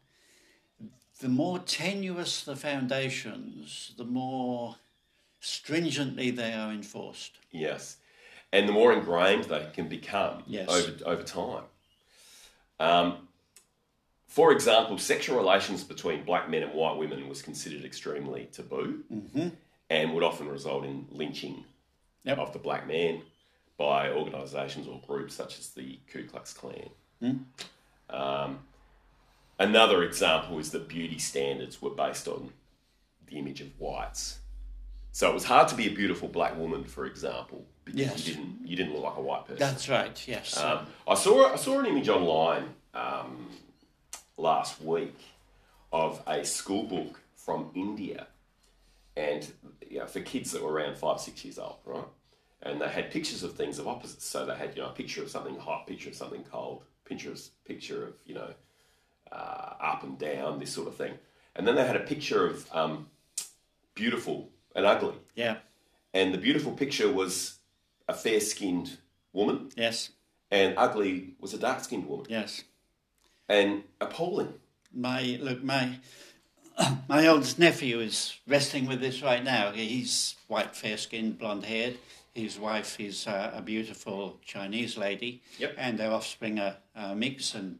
the 1.19 1.29
more 1.29 1.59
tenuous 1.59 2.43
the 2.43 2.55
foundations, 2.55 3.93
the 3.97 4.05
more 4.05 4.75
stringently 5.39 6.31
they 6.31 6.53
are 6.53 6.71
enforced. 6.71 7.37
Yes. 7.51 7.97
And 8.51 8.67
the 8.67 8.73
more 8.73 8.91
ingrained 8.93 9.45
they 9.45 9.67
can 9.73 9.87
become 9.87 10.43
Yes. 10.47 10.69
over, 10.69 10.93
over 11.05 11.23
time. 11.23 11.63
Um, 12.79 13.27
for 14.27 14.51
example, 14.51 14.97
sexual 14.97 15.37
relations 15.37 15.83
between 15.83 16.23
black 16.23 16.49
men 16.49 16.63
and 16.63 16.73
white 16.73 16.97
women 16.97 17.27
was 17.29 17.41
considered 17.41 17.83
extremely 17.85 18.47
taboo 18.51 19.03
and 19.89 20.13
would 20.13 20.23
often 20.23 20.47
result 20.47 20.85
in 20.85 21.07
lynching 21.11 21.65
Yep. 22.23 22.37
of 22.37 22.53
the 22.53 22.59
black 22.59 22.87
man 22.87 23.21
by 23.77 24.09
organisations 24.11 24.87
or 24.87 25.01
groups 25.07 25.33
such 25.35 25.57
as 25.59 25.69
the 25.69 25.99
Ku 26.07 26.25
Klux 26.27 26.53
Klan. 26.53 26.89
Um, 28.09 28.59
another 29.57 30.03
example 30.03 30.59
is 30.59 30.71
that 30.71 30.87
beauty 30.87 31.17
standards 31.19 31.81
were 31.81 31.89
based 31.91 32.27
on 32.27 32.51
the 33.27 33.37
image 33.37 33.61
of 33.61 33.67
whites. 33.79 34.39
So 35.11 35.29
it 35.29 35.33
was 35.33 35.45
hard 35.45 35.67
to 35.69 35.75
be 35.75 35.87
a 35.87 35.91
beautiful 35.95 36.27
black 36.27 36.55
woman, 36.57 36.83
for 36.83 37.05
example, 37.05 37.65
because 37.95 38.25
Yes. 38.25 38.27
you 38.27 38.33
didn't 38.35 38.67
you 38.67 38.75
didn't 38.75 38.93
look 38.93 39.03
like 39.03 39.17
a 39.17 39.21
white 39.21 39.45
person. 39.45 39.59
That's 39.59 39.89
right. 39.89 40.27
Yes. 40.27 40.57
Um, 40.57 40.85
I 41.07 41.13
saw 41.15 41.53
I 41.53 41.55
saw 41.55 41.79
an 41.79 41.85
image 41.85 42.09
online 42.09 42.65
um, 42.93 43.49
last 44.37 44.81
week 44.81 45.15
of 45.91 46.21
a 46.27 46.45
school 46.45 46.83
book 46.83 47.19
from 47.35 47.71
India, 47.75 48.27
and 49.17 49.47
you 49.89 49.99
know, 49.99 50.05
for 50.05 50.21
kids 50.21 50.51
that 50.51 50.63
were 50.63 50.71
around 50.71 50.97
five 50.97 51.19
six 51.19 51.43
years 51.43 51.57
old, 51.59 51.77
right? 51.85 52.05
And 52.61 52.81
they 52.81 52.89
had 52.89 53.09
pictures 53.09 53.41
of 53.43 53.53
things 53.53 53.79
of 53.79 53.87
opposites. 53.87 54.25
So 54.25 54.45
they 54.45 54.55
had 54.55 54.75
you 54.75 54.81
know 54.81 54.89
a 54.89 54.93
picture 54.93 55.23
of 55.23 55.29
something 55.29 55.57
hot, 55.57 55.87
picture 55.87 56.09
of 56.09 56.15
something 56.15 56.43
cold, 56.43 56.83
picture 57.05 57.31
of, 57.31 57.41
picture 57.65 58.07
of 58.07 58.13
you 58.25 58.35
know 58.35 58.53
uh, 59.31 59.73
up 59.81 60.03
and 60.03 60.17
down, 60.17 60.59
this 60.59 60.71
sort 60.71 60.87
of 60.87 60.95
thing. 60.95 61.13
And 61.55 61.67
then 61.67 61.75
they 61.75 61.85
had 61.85 61.95
a 61.95 62.01
picture 62.01 62.45
of 62.45 62.67
um, 62.73 63.07
beautiful 63.95 64.49
and 64.75 64.85
ugly. 64.85 65.15
Yeah. 65.35 65.57
And 66.13 66.33
the 66.33 66.37
beautiful 66.37 66.71
picture 66.71 67.11
was 67.11 67.58
a 68.09 68.13
fair 68.13 68.39
skinned 68.39 68.97
woman, 69.33 69.69
Yes. 69.77 70.09
and 70.51 70.73
ugly 70.77 71.35
was 71.39 71.53
a 71.53 71.57
dark 71.59 71.83
skinned 71.83 72.07
woman. 72.07 72.25
Yes. 72.29 72.63
And 73.47 73.83
appalling. 74.01 74.53
My 74.93 75.37
look, 75.41 75.63
my 75.63 75.99
my 77.09 77.27
oldest 77.27 77.59
nephew 77.59 77.99
is 77.99 78.35
wrestling 78.47 78.87
with 78.87 78.99
this 78.99 79.21
right 79.21 79.43
now. 79.43 79.71
He's 79.71 80.35
white, 80.47 80.75
fair-skinned, 80.75 81.37
blonde-haired. 81.37 81.97
His 82.33 82.57
wife 82.57 82.99
is 82.99 83.27
uh, 83.27 83.51
a 83.53 83.61
beautiful 83.61 84.39
Chinese 84.45 84.97
lady, 84.97 85.41
Yep. 85.59 85.75
and 85.77 85.97
their 85.99 86.11
offspring 86.11 86.59
are 86.59 86.77
a 86.95 87.15
mix 87.15 87.53
and 87.53 87.79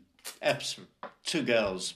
two 1.26 1.44
girls, 1.44 1.94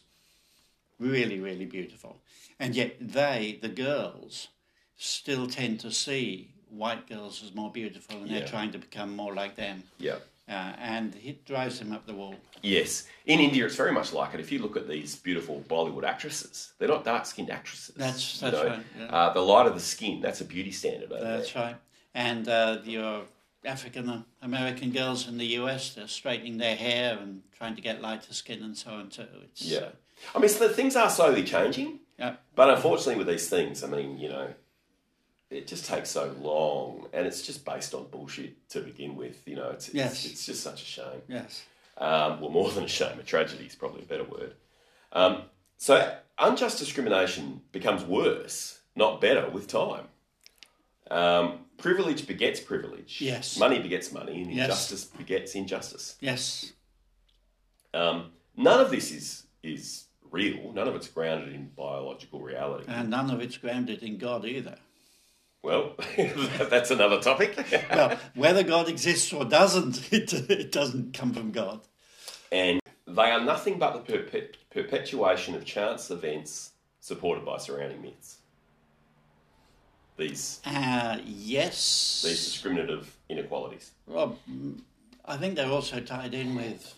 really, 1.00 1.40
really 1.40 1.66
beautiful. 1.66 2.18
And 2.60 2.76
yet 2.76 2.96
they, 3.00 3.60
the 3.62 3.70
girls, 3.70 4.48
still 4.96 5.48
tend 5.48 5.80
to 5.82 5.92
see 5.92 6.53
white 6.78 7.08
girls 7.08 7.44
as 7.44 7.54
more 7.54 7.72
beautiful, 7.72 8.18
and 8.18 8.30
Yeah. 8.30 8.40
they're 8.40 8.48
trying 8.48 8.72
to 8.72 8.78
become 8.80 9.16
more 9.16 9.34
like 9.34 9.56
them. 9.56 9.84
Yeah. 10.00 10.18
Uh, 10.50 10.74
and 10.78 11.16
it 11.24 11.46
drives 11.46 11.80
them 11.80 11.94
up 11.94 12.06
the 12.06 12.14
wall. 12.14 12.36
Yes. 12.62 13.08
In 13.26 13.40
India, 13.40 13.66
it's 13.66 13.76
very 13.78 13.94
much 13.94 14.12
like 14.12 14.34
it. 14.34 14.40
If 14.42 14.52
you 14.52 14.60
look 14.60 14.76
at 14.76 14.88
these 14.90 15.16
beautiful 15.16 15.64
Bollywood 15.70 16.04
actresses, 16.04 16.74
they're 16.78 16.90
not 16.90 17.06
dark 17.06 17.26
skinned 17.26 17.50
actresses. 17.50 17.96
That's- 17.96 18.42
you 18.42 18.52
that's 18.52 18.64
know. 18.64 18.70
right, 18.70 18.86
yeah. 19.00 19.06
Uh, 19.06 19.34
the 19.34 19.40
lighter 19.42 19.70
the 19.70 19.80
skin, 19.80 20.20
that's 20.20 20.42
a 20.42 20.46
beauty 20.46 20.72
standard 20.72 21.12
over 21.14 21.24
That's 21.24 21.54
there. 21.54 21.64
right. 21.64 21.76
And 22.14 22.48
uh, 22.50 22.80
your 22.84 23.24
African 23.66 24.26
American 24.42 24.92
girls 24.92 25.28
in 25.30 25.38
the 25.38 25.46
US, 25.62 25.94
they're 25.94 26.08
straightening 26.10 26.58
their 26.58 26.76
hair 26.76 27.18
and 27.22 27.44
trying 27.58 27.76
to 27.76 27.82
get 27.82 28.02
lighter 28.02 28.34
skin 28.34 28.62
and 28.64 28.78
so 28.78 28.92
on 28.92 29.10
too. 29.10 29.26
It's, 29.46 29.62
Yeah. 29.62 29.78
uh, 29.80 29.90
I 30.36 30.40
mean, 30.40 30.50
so 30.50 30.68
things 30.70 30.96
are 30.98 31.10
slowly 31.10 31.44
changing, 31.44 32.00
yeah. 32.20 32.36
but 32.56 32.70
unfortunately, 32.70 33.16
with 33.16 33.28
these 33.28 33.48
things, 33.50 33.84
I 33.84 33.88
mean, 33.88 34.18
you 34.20 34.28
know, 34.30 34.54
it 35.54 35.68
just 35.68 35.86
takes 35.86 36.10
so 36.10 36.34
long, 36.42 37.08
and 37.14 37.26
it's 37.28 37.42
just 37.42 37.64
based 37.66 37.94
on 37.94 38.08
bullshit 38.12 38.68
to 38.70 38.82
begin 38.82 39.16
with. 39.16 39.48
You 39.48 39.56
know, 39.58 39.70
it's 39.70 39.88
it's, 39.88 39.96
Yes. 39.96 40.26
it's 40.26 40.46
just 40.46 40.62
such 40.64 40.82
a 40.82 40.86
shame. 40.86 41.22
Yes. 41.28 41.64
Um, 41.98 42.42
well, 42.42 42.50
more 42.50 42.72
than 42.72 42.84
a 42.84 42.88
shame, 42.88 43.20
a 43.20 43.24
tragedy 43.24 43.66
is 43.66 43.76
probably 43.76 44.02
a 44.02 44.06
better 44.06 44.24
word. 44.24 44.56
Um, 45.12 45.44
so, 45.78 46.16
unjust 46.40 46.80
discrimination 46.80 47.62
becomes 47.72 48.04
worse, 48.04 48.80
not 48.96 49.22
better, 49.22 49.50
with 49.50 49.68
time. 49.68 50.08
Um, 51.12 51.60
privilege 51.78 52.26
begets 52.26 52.60
privilege. 52.60 53.22
Yes. 53.22 53.58
Money 53.60 53.80
begets 53.80 54.12
money, 54.12 54.42
and 54.42 54.52
Yes. 54.52 54.66
injustice 54.66 55.06
begets 55.06 55.54
injustice. 55.56 56.16
Yes. 56.20 56.74
Um, 57.94 58.32
none 58.56 58.80
of 58.82 58.90
this 58.92 59.12
is 59.12 59.44
is 59.62 60.06
real. 60.32 60.74
None 60.74 60.88
of 60.88 60.96
it's 60.96 61.08
grounded 61.08 61.54
in 61.54 61.70
biological 61.70 62.42
reality. 62.42 62.86
And 62.88 63.10
none 63.12 63.30
of 63.30 63.40
it's 63.40 63.56
grounded 63.58 64.02
in 64.04 64.18
God 64.18 64.46
either. 64.46 64.78
Well, 65.64 65.96
that's 66.70 66.92
another 66.92 67.20
topic. 67.22 67.58
Well, 67.90 68.20
whether 68.36 68.64
God 68.64 68.90
exists 68.90 69.32
or 69.32 69.46
doesn't, 69.46 70.12
it, 70.14 70.34
it 70.50 70.72
doesn't 70.72 71.14
come 71.14 71.34
from 71.34 71.52
God. 71.52 71.82
and 72.52 72.80
they 73.08 73.32
are 73.32 73.42
nothing 73.44 73.80
but 73.80 73.94
the 73.94 74.00
perpet- 74.14 74.58
perpetuation 74.72 75.56
of 75.56 75.66
chance 75.66 76.10
events 76.12 76.72
supported 77.00 77.46
by 77.46 77.58
surrounding 77.58 78.02
myths. 78.02 78.38
These 80.18 80.62
Uh, 80.66 81.18
yes. 81.26 82.22
these 82.26 82.44
discriminative 82.44 83.16
inequalities. 83.30 83.92
Well, 84.06 84.38
mm, 84.50 84.80
I 85.26 85.38
think 85.38 85.56
they're 85.56 85.72
also 85.72 86.00
tied 86.00 86.34
in 86.34 86.56
with 86.56 86.94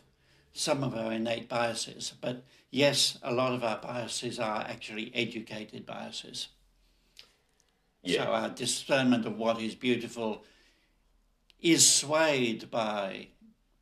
some 0.54 0.84
of 0.84 0.96
our 0.96 1.12
innate 1.14 1.48
biases. 1.50 2.14
But 2.20 2.44
yes, 2.72 3.18
a 3.24 3.32
lot 3.34 3.54
of 3.54 3.64
our 3.64 3.78
biases 3.78 4.40
are 4.40 4.62
actually 4.62 5.12
educated 5.16 5.86
biases. 5.86 6.50
Yeah. 8.06 8.26
So 8.26 8.32
our 8.32 8.50
discernment 8.50 9.26
of 9.26 9.38
what 9.38 9.60
is 9.62 9.76
beautiful 9.76 10.44
is 11.62 11.90
swayed 11.90 12.70
by 12.70 13.28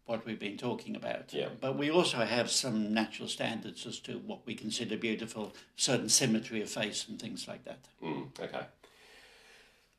what 0.05 0.25
we've 0.25 0.39
been 0.39 0.57
talking 0.57 0.95
about. 0.95 1.33
Yeah. 1.33 1.49
But 1.59 1.77
we 1.77 1.89
also 1.89 2.17
have 2.17 2.49
some 2.49 2.93
natural 2.93 3.27
standards 3.27 3.85
as 3.85 3.99
to 4.01 4.13
what 4.19 4.45
we 4.45 4.55
consider 4.55 4.97
beautiful, 4.97 5.53
certain 5.75 6.09
symmetry 6.09 6.61
of 6.61 6.69
face 6.69 7.07
and 7.07 7.21
things 7.21 7.47
like 7.47 7.63
that. 7.65 7.85
Mm, 8.03 8.27
okay. 8.39 8.65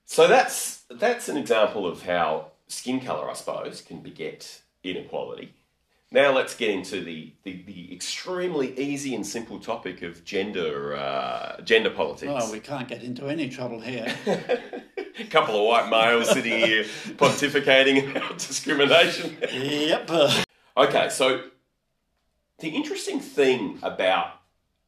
So 0.07 0.29
that's 0.29 0.85
that's 0.91 1.29
an 1.29 1.37
example 1.37 1.87
of 1.87 2.03
how 2.03 2.53
skin 2.69 3.01
color, 3.01 3.31
I 3.31 3.35
suppose, 3.35 3.81
can 3.81 4.01
beget 4.01 4.63
inequality. 4.83 5.55
Now 6.14 6.31
let's 6.31 6.55
get 6.55 6.70
into 6.70 7.03
the, 7.03 7.33
the, 7.42 7.64
the 7.66 7.92
extremely 7.92 8.79
easy 8.79 9.16
and 9.16 9.27
simple 9.27 9.59
topic 9.59 10.03
of 10.03 10.24
gender 10.24 10.94
uh, 10.94 11.61
gender 11.62 11.90
politics. 11.90 12.31
Oh, 12.33 12.53
we 12.53 12.61
can't 12.61 12.87
get 12.87 13.03
into 13.03 13.27
any 13.27 13.48
trouble 13.48 13.81
here. 13.81 14.14
A 14.24 15.24
couple 15.31 15.57
of 15.57 15.66
white 15.66 15.90
males 15.90 16.31
sitting 16.31 16.53
here 16.53 16.85
pontificating 17.16 18.14
about 18.14 18.38
discrimination. 18.38 19.37
yep. 19.53 20.09
Okay, 20.77 21.09
so 21.09 21.42
the 22.61 22.68
interesting 22.68 23.18
thing 23.18 23.81
about 23.83 24.35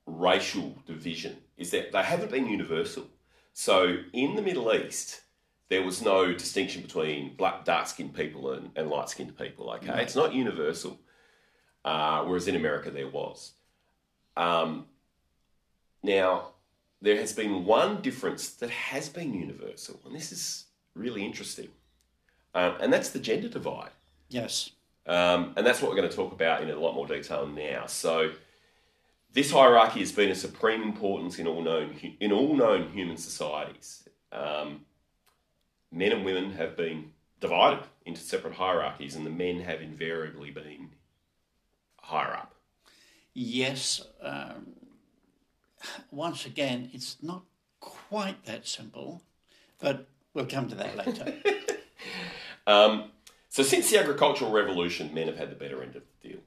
racial 0.06 0.78
division 0.86 1.38
is 1.56 1.72
that 1.72 1.90
they 1.90 2.04
haven't 2.04 2.30
been 2.30 2.46
universal. 2.46 3.08
So 3.52 3.96
in 4.12 4.36
the 4.36 4.42
Middle 4.42 4.72
East, 4.72 5.22
there 5.70 5.82
was 5.82 6.00
no 6.00 6.32
distinction 6.32 6.82
between 6.82 7.34
black, 7.34 7.64
dark 7.64 7.88
skinned 7.88 8.14
people 8.14 8.52
and, 8.52 8.70
and 8.76 8.88
light 8.88 9.08
skinned 9.08 9.36
people, 9.36 9.72
okay? 9.72 10.02
It's 10.02 10.14
not 10.14 10.32
universal, 10.32 11.00
uh, 11.86 12.24
whereas 12.24 12.48
in 12.48 12.56
America 12.56 12.90
there 12.90 13.08
was. 13.08 13.52
Um, 14.36 14.86
now, 16.02 16.48
there 17.00 17.16
has 17.16 17.32
been 17.32 17.64
one 17.64 18.02
difference 18.02 18.50
that 18.54 18.70
has 18.70 19.08
been 19.08 19.32
universal, 19.32 20.00
and 20.04 20.14
this 20.14 20.32
is 20.32 20.66
really 20.94 21.24
interesting, 21.24 21.68
um, 22.54 22.74
and 22.80 22.92
that's 22.92 23.10
the 23.10 23.20
gender 23.20 23.48
divide. 23.48 23.90
Yes. 24.28 24.70
Um, 25.06 25.54
and 25.56 25.64
that's 25.64 25.80
what 25.80 25.90
we're 25.90 25.96
going 25.96 26.10
to 26.10 26.16
talk 26.16 26.32
about 26.32 26.62
in 26.62 26.68
a 26.68 26.78
lot 26.78 26.94
more 26.94 27.06
detail 27.06 27.46
now. 27.46 27.86
So, 27.86 28.32
this 29.32 29.52
hierarchy 29.52 30.00
has 30.00 30.10
been 30.10 30.30
of 30.30 30.36
supreme 30.36 30.82
importance 30.82 31.38
in 31.38 31.46
all 31.46 31.62
known 31.62 31.94
in 32.18 32.32
all 32.32 32.56
known 32.56 32.90
human 32.90 33.16
societies. 33.16 34.08
Um, 34.32 34.80
men 35.92 36.10
and 36.10 36.24
women 36.24 36.52
have 36.52 36.76
been 36.76 37.12
divided 37.40 37.84
into 38.04 38.20
separate 38.20 38.54
hierarchies, 38.54 39.14
and 39.14 39.24
the 39.24 39.30
men 39.30 39.60
have 39.60 39.80
invariably 39.80 40.50
been 40.50 40.90
higher 42.06 42.34
up. 42.34 42.54
Yes. 43.34 44.02
Um, 44.22 44.68
once 46.10 46.46
again, 46.46 46.90
it's 46.92 47.16
not 47.22 47.42
quite 47.80 48.44
that 48.44 48.66
simple, 48.66 49.22
but 49.78 50.06
we'll 50.32 50.46
come 50.46 50.68
to 50.68 50.74
that 50.76 50.96
later. 50.96 51.34
Um, 52.68 53.12
so, 53.48 53.62
since 53.62 53.90
the 53.90 53.98
agricultural 54.00 54.50
revolution, 54.50 55.14
men 55.14 55.28
have 55.28 55.36
had 55.36 55.50
the 55.52 55.54
better 55.54 55.84
end 55.84 55.94
of 55.94 56.02
the 56.20 56.28
deal. 56.30 56.40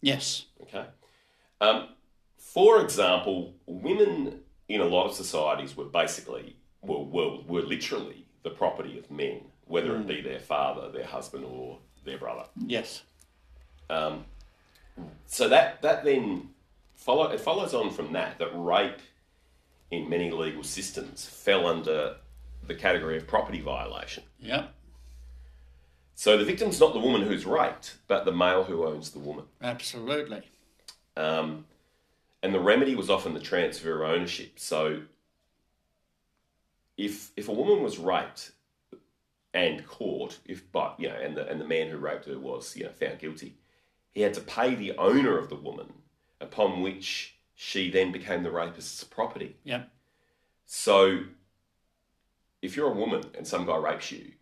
yes. 0.00 0.46
Okay. 0.62 0.86
Um, 1.60 1.88
for 2.38 2.80
example, 2.80 3.52
women 3.66 4.40
in 4.68 4.80
a 4.80 4.84
lot 4.84 5.06
of 5.06 5.14
societies 5.14 5.76
were 5.76 5.84
basically, 5.84 6.56
well, 6.80 7.04
were, 7.04 7.40
were 7.46 7.60
literally 7.60 8.24
the 8.44 8.50
property 8.50 8.98
of 8.98 9.10
men, 9.10 9.42
whether 9.66 9.94
it 9.96 10.06
be 10.06 10.22
their 10.22 10.40
father, 10.40 10.90
their 10.90 11.06
husband, 11.06 11.44
or 11.44 11.78
their 12.04 12.16
brother. 12.16 12.44
Yes. 12.66 13.02
Um, 13.90 14.24
so 15.26 15.48
that 15.48 15.82
that 15.82 16.04
then 16.04 16.50
follow 16.94 17.30
it 17.30 17.40
follows 17.40 17.74
on 17.74 17.90
from 17.90 18.12
that 18.12 18.38
that 18.38 18.50
rape 18.54 19.00
in 19.90 20.08
many 20.08 20.30
legal 20.30 20.62
systems 20.62 21.26
fell 21.26 21.66
under 21.66 22.16
the 22.66 22.74
category 22.74 23.16
of 23.16 23.26
property 23.26 23.60
violation. 23.60 24.22
Yep. 24.40 24.74
So 26.14 26.36
the 26.36 26.44
victim's 26.44 26.80
not 26.80 26.92
the 26.92 26.98
woman 26.98 27.22
who's 27.22 27.46
raped, 27.46 27.96
but 28.08 28.24
the 28.24 28.32
male 28.32 28.64
who 28.64 28.84
owns 28.84 29.10
the 29.10 29.20
woman. 29.20 29.44
Absolutely. 29.62 30.42
Um, 31.16 31.64
and 32.42 32.52
the 32.52 32.60
remedy 32.60 32.94
was 32.94 33.08
often 33.08 33.34
the 33.34 33.40
transfer 33.40 34.02
of 34.02 34.10
ownership. 34.10 34.58
So 34.58 35.02
if 36.96 37.30
if 37.36 37.48
a 37.48 37.52
woman 37.52 37.82
was 37.82 37.98
raped 37.98 38.52
and 39.54 39.86
caught, 39.86 40.38
if 40.44 40.70
but 40.72 40.96
you 40.98 41.08
know, 41.08 41.14
and 41.14 41.36
the 41.36 41.48
and 41.48 41.60
the 41.60 41.66
man 41.66 41.88
who 41.88 41.96
raped 41.96 42.26
her 42.26 42.38
was 42.38 42.76
you 42.76 42.84
know 42.84 42.90
found 42.90 43.18
guilty, 43.20 43.54
he 44.14 44.20
had 44.22 44.34
to 44.34 44.40
pay 44.40 44.74
the 44.74 44.96
owner 44.96 45.38
of 45.38 45.48
the 45.48 45.54
woman, 45.56 45.92
upon 46.40 46.82
which 46.82 47.36
she 47.54 47.90
then 47.90 48.12
became 48.12 48.42
the 48.42 48.50
rapist's 48.50 49.02
property. 49.04 49.56
Yep. 49.64 49.88
So 50.66 51.20
if 52.62 52.76
you're 52.76 52.90
a 52.90 52.94
woman 52.94 53.22
and 53.36 53.46
some 53.46 53.66
guy 53.66 53.76
rapes 53.76 54.10
you 54.12 54.32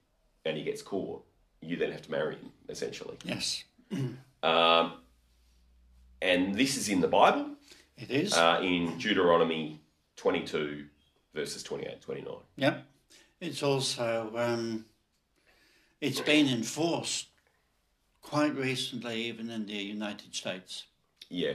and 0.44 0.56
he 0.56 0.64
gets 0.64 0.82
caught, 0.82 1.24
you 1.60 1.76
then 1.76 1.92
have 1.92 2.02
to 2.02 2.10
marry 2.10 2.36
him 2.36 2.52
essentially. 2.68 3.16
Yes. 3.24 3.64
Um, 4.42 4.92
and 6.22 6.54
this 6.54 6.76
is 6.76 6.88
in 6.88 7.00
the 7.00 7.08
Bible 7.08 7.48
It 7.96 8.10
is. 8.10 8.32
uh, 8.34 8.60
in 8.62 8.96
Deuteronomy 8.98 9.80
22, 10.16 10.84
verses 11.34 11.62
28 11.64 12.00
29. 12.00 12.34
yep. 12.56 12.84
It's 13.40 13.62
also 13.64 14.30
um, 14.36 14.84
it's 16.00 16.20
been 16.20 16.46
enforced 16.48 17.28
quite 18.26 18.56
recently, 18.56 19.22
even 19.22 19.50
in 19.50 19.66
the 19.66 19.74
United 19.74 20.34
States. 20.34 20.84
Yeah. 21.30 21.54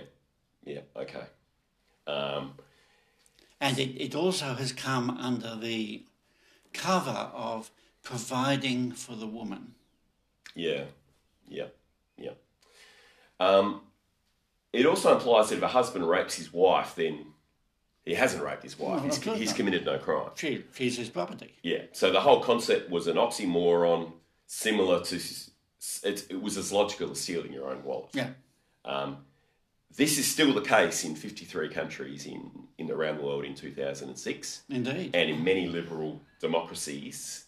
Yeah. 0.64 0.80
Okay. 0.96 1.26
Um, 2.08 2.54
And 3.60 3.78
it, 3.78 4.02
it 4.02 4.16
also 4.16 4.54
has 4.56 4.72
come 4.72 5.10
under 5.10 5.56
the 5.58 6.06
cover 6.74 7.30
of 7.34 7.70
providing 8.04 8.94
for 8.94 9.16
the 9.16 9.28
woman. 9.28 9.76
yeah. 10.56 10.86
Yeah. 11.50 11.68
Yeah. 12.18 12.32
Um, 13.42 13.82
it 14.72 14.86
also 14.86 15.14
implies 15.14 15.50
that 15.50 15.58
if 15.58 15.64
a 15.64 15.68
husband 15.68 16.08
rapes 16.10 16.36
his 16.36 16.54
wife, 16.54 16.96
then 16.96 17.26
he 18.06 18.14
hasn't 18.14 18.42
raped 18.42 18.64
his 18.64 18.80
wife. 18.80 19.04
No, 19.04 19.34
he's, 19.34 19.40
he's 19.40 19.54
committed 19.54 19.84
no 19.84 19.98
crime. 19.98 20.30
She, 20.36 20.64
she's 20.74 20.96
his 20.98 21.10
property. 21.10 21.54
Yeah. 21.64 21.84
So 21.92 22.10
the 22.14 22.22
whole 22.22 22.40
concept 22.42 22.90
was 22.90 23.08
an 23.08 23.18
oxymoron, 23.18 24.14
similar 24.48 25.04
to 25.04 25.20
it, 26.04 26.26
it 26.30 26.42
was 26.42 26.58
as 26.58 26.72
logical 26.72 27.12
as 27.12 27.20
stealing 27.22 27.54
your 27.54 27.70
own 27.70 27.84
wallet. 27.84 28.10
Yeah. 28.14 28.30
Um, 28.86 29.18
this 29.96 30.18
is 30.18 30.26
still 30.32 30.54
the 30.54 30.62
case 30.62 31.04
in 31.04 31.16
53 31.16 31.70
countries 31.70 32.26
in, 32.26 32.50
in 32.78 32.90
around 32.90 33.18
the 33.18 33.24
world 33.24 33.44
in 33.44 33.56
2006, 33.56 34.64
Indeed. 34.70 35.12
and 35.14 35.30
in 35.30 35.44
many 35.44 35.68
liberal 35.68 36.22
democracies, 36.40 37.46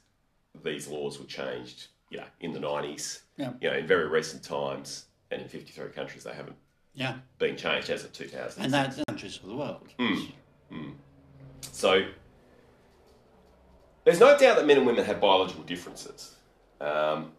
these 0.63 0.87
laws 0.87 1.19
were 1.19 1.25
changed. 1.25 1.87
You 2.09 2.19
know, 2.19 2.25
in 2.41 2.53
the 2.53 2.59
90s. 2.59 3.21
Yeah. 3.37 3.53
You 3.59 3.71
know, 3.71 3.77
in 3.77 3.87
very 3.87 4.07
recent 4.07 4.43
times, 4.43 5.05
and 5.31 5.41
in 5.41 5.47
53 5.47 5.89
countries, 5.89 6.23
they 6.25 6.33
haven't 6.33 6.55
Yeah. 6.93 7.15
been 7.39 7.57
changed 7.57 7.89
as 7.89 8.03
of 8.03 8.13
2000. 8.13 8.63
And 8.63 8.71
that's 8.71 8.97
the 8.97 9.05
countries 9.05 9.37
of 9.41 9.47
the 9.49 9.55
world. 9.55 9.87
So 11.71 12.03
there's 14.03 14.19
no 14.19 14.37
doubt 14.37 14.57
that 14.57 14.67
men 14.67 14.77
and 14.77 14.85
women 14.85 15.03
have 15.05 15.19
biological 15.19 15.63
differences. 15.63 16.35
Um, 16.81 17.31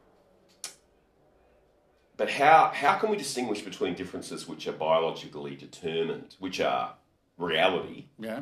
but 2.17 2.31
how, 2.31 2.71
how 2.75 2.97
can 2.99 3.11
we 3.11 3.17
distinguish 3.17 3.63
between 3.63 3.95
differences 3.95 4.47
which 4.49 4.67
are 4.67 4.73
biologically 4.73 5.57
determined, 5.57 6.37
which 6.39 6.61
are 6.61 6.95
reality, 7.39 8.07
Yeah. 8.19 8.41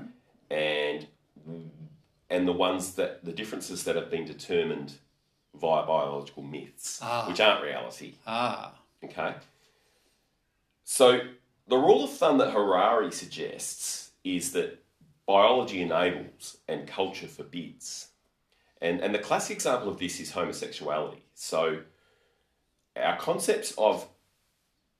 and 0.50 1.06
and 2.30 2.48
the 2.48 2.52
ones 2.52 2.94
that 2.94 3.24
the 3.24 3.32
differences 3.32 3.84
that 3.84 3.94
have 3.96 4.10
been 4.10 4.24
determined 4.24 4.94
via 5.54 5.84
biological 5.84 6.42
myths, 6.42 6.98
Ah. 7.02 7.26
which 7.28 7.40
aren't 7.40 7.62
reality? 7.62 8.14
Ah. 8.26 8.72
Okay. 9.04 9.34
So 10.84 11.20
the 11.68 11.76
rule 11.76 12.04
of 12.04 12.10
thumb 12.12 12.38
that 12.38 12.50
Harari 12.52 13.10
suggests 13.12 14.12
is 14.24 14.52
that 14.52 14.82
biology 15.26 15.82
enables 15.82 16.58
and 16.68 16.86
culture 16.86 17.28
forbids. 17.28 18.08
And, 18.80 19.00
and 19.00 19.14
the 19.14 19.18
classic 19.18 19.54
example 19.56 19.88
of 19.88 19.98
this 19.98 20.18
is 20.18 20.32
homosexuality. 20.32 21.22
So 21.34 21.82
our 22.96 23.16
concepts 23.16 23.72
of 23.78 24.06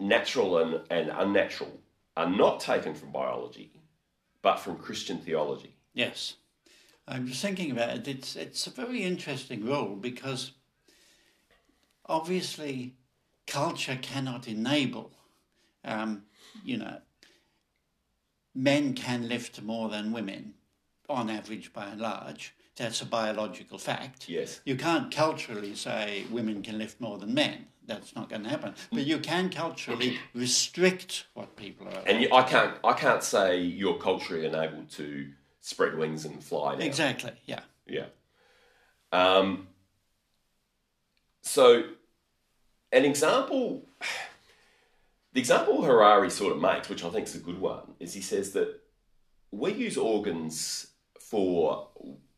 natural 0.01 0.59
and, 0.59 0.81
and 0.91 1.11
unnatural 1.15 1.81
are 2.17 2.29
not 2.29 2.61
taken 2.61 2.95
from 2.95 3.13
biology, 3.13 3.73
but 4.43 4.59
from 4.59 4.77
Christian 4.77 5.19
theology. 5.19 5.77
Yes. 5.95 6.35
I'm 7.07 7.27
just 7.27 7.43
thinking 7.43 7.71
about 7.71 7.91
it. 7.91 8.09
It's, 8.09 8.37
it's 8.37 8.67
a 8.67 8.71
very 8.71 9.03
interesting 9.03 9.67
role 9.67 9.97
because 9.97 10.53
obviously 12.07 12.95
culture 13.47 13.99
cannot 14.01 14.47
enable, 14.49 15.13
um, 15.85 16.23
you 16.65 16.77
know, 16.77 16.99
men 18.55 18.95
can 18.95 19.29
lift 19.29 19.63
more 19.63 19.89
than 19.89 20.13
women 20.13 20.55
on 21.09 21.31
average 21.31 21.73
by 21.73 21.87
and 21.87 22.01
large. 22.01 22.55
That's 22.77 23.03
a 23.03 23.07
biological 23.07 23.79
fact. 23.79 24.29
Yes. 24.29 24.61
You 24.65 24.77
can't 24.77 25.15
culturally 25.15 25.75
say 25.75 26.25
women 26.31 26.63
can 26.63 26.79
lift 26.79 27.01
more 27.01 27.19
than 27.19 27.35
men. 27.35 27.67
That's 27.87 28.15
not 28.15 28.29
going 28.29 28.45
to 28.45 28.49
happen. 28.49 28.75
But 28.93 29.07
you 29.07 29.19
can 29.19 29.51
culturally 29.51 30.19
restrict 30.35 31.27
what 31.35 31.57
people 31.57 31.89
are. 31.89 32.03
And 32.07 32.23
you, 32.23 32.29
I 32.33 32.43
can't 32.43 32.77
I 32.85 32.93
can't 32.93 33.23
say 33.23 33.61
you're 33.61 33.99
culturally 33.99 34.47
enabled 34.47 34.91
to 34.93 35.29
spread 35.61 35.97
wings 35.97 36.25
and 36.25 36.43
fly 36.43 36.77
now. 36.77 36.85
exactly. 36.85 37.33
Yeah. 37.45 37.61
Yeah. 37.87 38.07
Um, 39.13 39.69
so, 41.43 41.83
an 42.93 43.05
example, 43.05 43.87
the 45.33 45.41
example 45.41 45.83
Harari 45.83 46.31
sort 46.31 46.55
of 46.55 46.63
makes, 46.63 46.89
which 46.89 47.05
I 47.05 47.11
think 47.11 47.27
is 47.27 47.35
a 47.35 47.41
good 47.41 47.61
one, 47.61 47.95
is 47.99 48.15
he 48.15 48.21
says 48.21 48.53
that 48.53 48.81
we 49.51 49.73
use 49.73 49.97
organs 49.97 50.87
for 51.21 51.89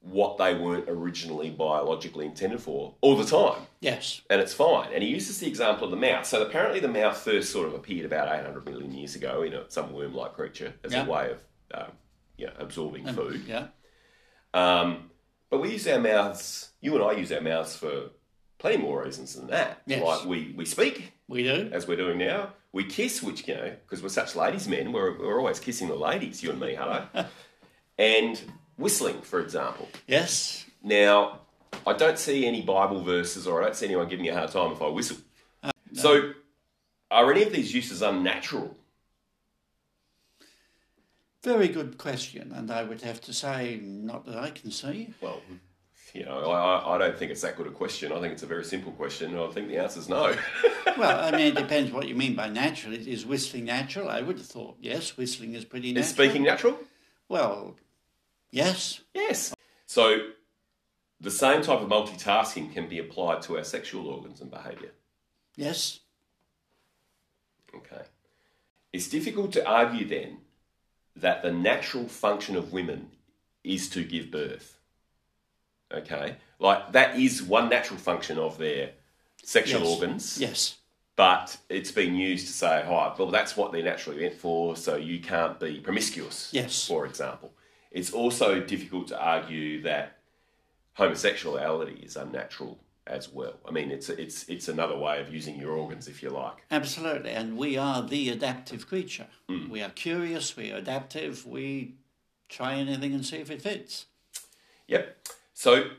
what 0.07 0.37
they 0.37 0.55
weren't 0.55 0.85
originally 0.89 1.49
biologically 1.51 2.27
intended 2.27 2.61
for 2.61 2.95
all 3.01 3.17
the 3.17 3.25
time, 3.25 3.63
Yes. 3.81 4.21
and 4.29 4.39
it's 4.41 4.53
fine. 4.53 4.93
And 4.93 5.03
he 5.03 5.09
uses 5.09 5.41
the 5.41 5.47
example 5.49 5.85
of 5.87 5.91
the 5.91 5.97
mouth. 5.97 6.27
So 6.27 6.43
apparently, 6.43 6.79
the 6.79 6.89
mouth 6.89 7.17
first 7.17 7.51
sort 7.51 7.67
of 7.67 7.75
appeared 7.75 8.05
about 8.05 8.29
800 8.29 8.67
million 8.67 8.93
years 8.93 9.15
ago 9.15 9.43
in 9.43 9.55
a, 9.55 9.71
some 9.71 9.93
worm-like 9.95 10.35
creature 10.35 10.75
as 10.85 10.93
Yeah. 10.93 11.07
a 11.07 11.11
way 11.11 11.31
of, 11.31 11.39
um, 11.73 11.93
you 12.37 12.47
know, 12.47 12.53
absorbing 12.59 13.09
Um, 13.09 13.15
food. 13.15 13.45
Yeah. 13.49 13.69
Um, 14.53 15.11
but 15.51 15.61
we 15.63 15.71
use 15.73 15.87
our 15.89 15.99
mouths, 16.01 16.71
you 16.81 16.95
and 16.95 17.03
I 17.03 17.13
use 17.13 17.33
our 17.33 17.41
mouths 17.41 17.75
for 17.77 18.11
plenty 18.59 18.77
more 18.77 19.05
reasons 19.05 19.35
than 19.35 19.47
that. 19.49 19.83
Yes. 19.87 20.03
Like 20.05 20.27
we, 20.27 20.53
we 20.57 20.65
speak, 20.67 21.13
We 21.29 21.43
do. 21.45 21.71
as 21.73 21.87
we're 21.89 21.97
doing 21.97 22.19
now. 22.19 22.53
We 22.73 22.85
kiss, 22.85 23.23
which, 23.23 23.47
you 23.49 23.55
know, 23.55 23.71
because 23.85 24.03
we're 24.03 24.09
such 24.11 24.35
ladies' 24.37 24.67
men, 24.69 24.93
we're, 24.93 25.17
we're 25.19 25.39
always 25.39 25.61
kissing 25.61 25.89
the 25.89 25.95
ladies, 25.95 26.43
you 26.43 26.51
and 26.51 26.61
me, 26.61 26.75
hello. 26.75 27.07
and 27.99 28.41
whistling, 28.77 29.21
for 29.23 29.41
example. 29.41 29.89
Yes. 30.07 30.67
Now, 30.83 31.41
I 31.87 31.93
don't 31.93 32.19
see 32.19 32.47
any 32.47 32.63
Bible 32.63 33.03
verses 33.03 33.47
or 33.47 33.61
I 33.63 33.67
don't 33.67 33.77
see 33.77 33.87
anyone 33.87 34.09
giving 34.09 34.25
me 34.25 34.31
a 34.31 34.35
hard 34.37 34.51
time 34.51 34.73
if 34.73 34.83
I 34.83 34.89
whistle. 34.89 35.19
Uh, 35.63 35.71
so, 35.93 36.33
are 37.11 37.31
any 37.31 37.43
of 37.43 37.53
these 37.53 37.75
uses 37.75 38.03
unnatural? 38.03 38.77
Very 41.43 41.69
good 41.69 41.99
question, 41.99 42.53
and 42.55 42.71
I 42.71 42.83
would 42.85 43.03
have 43.03 43.21
to 43.23 43.35
say, 43.35 43.79
not 43.83 44.25
that 44.25 44.39
I 44.39 44.51
can 44.51 44.71
see. 44.71 45.13
Well, 45.21 45.43
you 46.15 46.25
know, 46.25 46.51
I, 46.51 46.95
I 46.95 46.99
don't 46.99 47.19
think 47.19 47.33
it's 47.33 47.43
that 47.43 47.57
good 47.57 47.67
a 47.67 47.71
question. 47.71 48.13
I 48.13 48.21
think 48.21 48.33
it's 48.33 48.43
a 48.45 48.47
very 48.47 48.65
simple 48.65 48.93
question. 48.93 49.33
and 49.33 49.41
I 49.41 49.49
think 49.49 49.69
the 49.69 49.77
answer 49.77 50.01
is 50.01 50.09
no. 50.09 50.35
Well, 50.97 51.25
I 51.25 51.37
mean, 51.37 51.49
it 51.49 51.57
depends 51.57 51.91
what 51.91 52.07
you 52.07 52.15
mean 52.15 52.37
by 52.37 52.49
natural. 52.49 52.95
Is 52.95 53.27
whistling 53.27 53.65
natural? 53.65 54.09
I 54.09 54.23
would 54.23 54.39
have 54.39 54.47
thought 54.47 54.77
yes, 54.81 55.17
whistling 55.17 55.55
is 55.55 55.65
pretty 55.65 55.93
natural. 55.93 56.05
is 56.05 56.11
speaking 56.11 56.45
natural? 56.45 56.79
Well, 57.29 57.75
yes. 58.55 59.01
Yes. 59.15 59.55
So, 59.87 60.29
the 61.21 61.31
same 61.31 61.63
type 61.63 61.81
of 61.81 61.89
multitasking 61.89 62.73
can 62.73 62.89
be 62.89 62.99
applied 62.99 63.43
to 63.43 63.57
our 63.57 63.65
sexual 63.65 64.07
organs 64.09 64.41
and 64.41 64.51
behaviour. 64.51 64.93
Yes. 65.57 66.01
Okay. 67.75 68.03
It's 68.93 69.09
difficult 69.09 69.53
to 69.53 69.67
argue 69.67 70.07
then 70.07 70.39
that 71.17 71.43
the 71.43 71.53
natural 71.53 72.09
function 72.09 72.57
of 72.57 72.73
women 72.73 73.11
is 73.63 73.89
to 73.91 74.05
give 74.05 74.31
birth. 74.31 74.79
Okay? 75.93 76.37
Like, 76.59 76.93
that 76.93 77.19
is 77.19 77.43
one 77.43 77.69
natural 77.69 77.99
function 77.99 78.39
of 78.39 78.59
their 78.59 78.93
sexual 79.43 79.83
Yes. 79.83 79.91
organs. 79.91 80.41
Yes. 80.41 80.77
But 81.17 81.57
it's 81.69 81.93
been 81.93 82.17
used 82.17 82.47
to 82.49 82.53
say, 82.53 82.85
oh, 82.87 83.15
well, 83.17 83.31
that's 83.31 83.57
what 83.57 83.71
they're 83.73 83.83
naturally 83.85 84.21
meant 84.21 84.35
for, 84.35 84.77
so 84.77 84.97
you 84.97 85.21
can't 85.21 85.61
be 85.61 85.79
promiscuous, 85.81 86.51
Yes. 86.53 86.87
for 86.89 87.07
example. 87.07 87.53
It's 87.95 88.13
also 88.13 88.61
difficult 88.61 89.09
to 89.09 89.19
argue 89.19 89.81
that 89.83 90.19
homosexuality 90.95 92.05
is 92.05 92.17
unnatural 92.17 92.79
as 93.07 93.33
well. 93.33 93.55
I 93.67 93.71
mean, 93.71 93.91
it's, 93.91 94.09
it's, 94.09 94.49
it's 94.49 94.69
another 94.69 94.97
way 94.97 95.21
of 95.21 95.33
using 95.33 95.57
your 95.57 95.73
organs, 95.73 96.09
if 96.09 96.23
you 96.23 96.31
like. 96.31 96.65
Absolutely. 96.71 97.31
And 97.31 97.57
we 97.57 97.77
are 97.79 98.03
the 98.03 98.31
adaptive 98.31 98.89
creature. 98.89 99.29
Mm. 99.49 99.69
We 99.69 99.81
are 99.81 99.91
curious, 99.91 100.57
we 100.57 100.73
are 100.73 100.79
adaptive, 100.79 101.47
we 101.47 101.95
try 102.49 102.75
anything 102.75 103.15
and 103.15 103.25
see 103.25 103.37
if 103.37 103.51
it 103.51 103.63
fits. 103.63 104.07
Yep. 104.89 105.17
So 105.55 105.91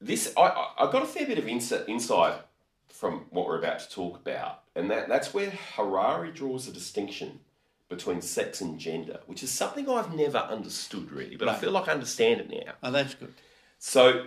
this, 0.00 0.32
I, 0.38 0.42
I 0.42 0.70
I 0.78 0.92
got 0.92 1.02
a 1.02 1.06
fair 1.06 1.26
bit 1.26 1.38
of 1.38 1.46
insight, 1.46 1.88
insight 1.88 2.40
from 2.88 3.26
what 3.30 3.46
we're 3.46 3.58
about 3.58 3.80
to 3.80 3.90
talk 3.90 4.16
about, 4.16 4.62
and 4.74 4.90
that, 4.90 5.08
that's 5.08 5.34
where 5.34 5.52
Harari 5.76 6.30
draws 6.32 6.66
a 6.66 6.72
distinction 6.72 7.40
between 7.88 8.20
sex 8.22 8.60
and 8.60 8.78
gender, 8.78 9.20
which 9.26 9.42
is 9.42 9.50
something 9.50 9.88
I've 9.88 10.14
never 10.14 10.38
understood 10.38 11.10
really, 11.12 11.36
but 11.36 11.48
I 11.48 11.54
feel 11.54 11.70
like 11.70 11.88
I 11.88 11.92
understand 11.92 12.40
it 12.40 12.50
now. 12.50 12.72
Well, 12.82 12.92
that's 12.92 13.14
good. 13.14 13.34
So, 13.78 14.26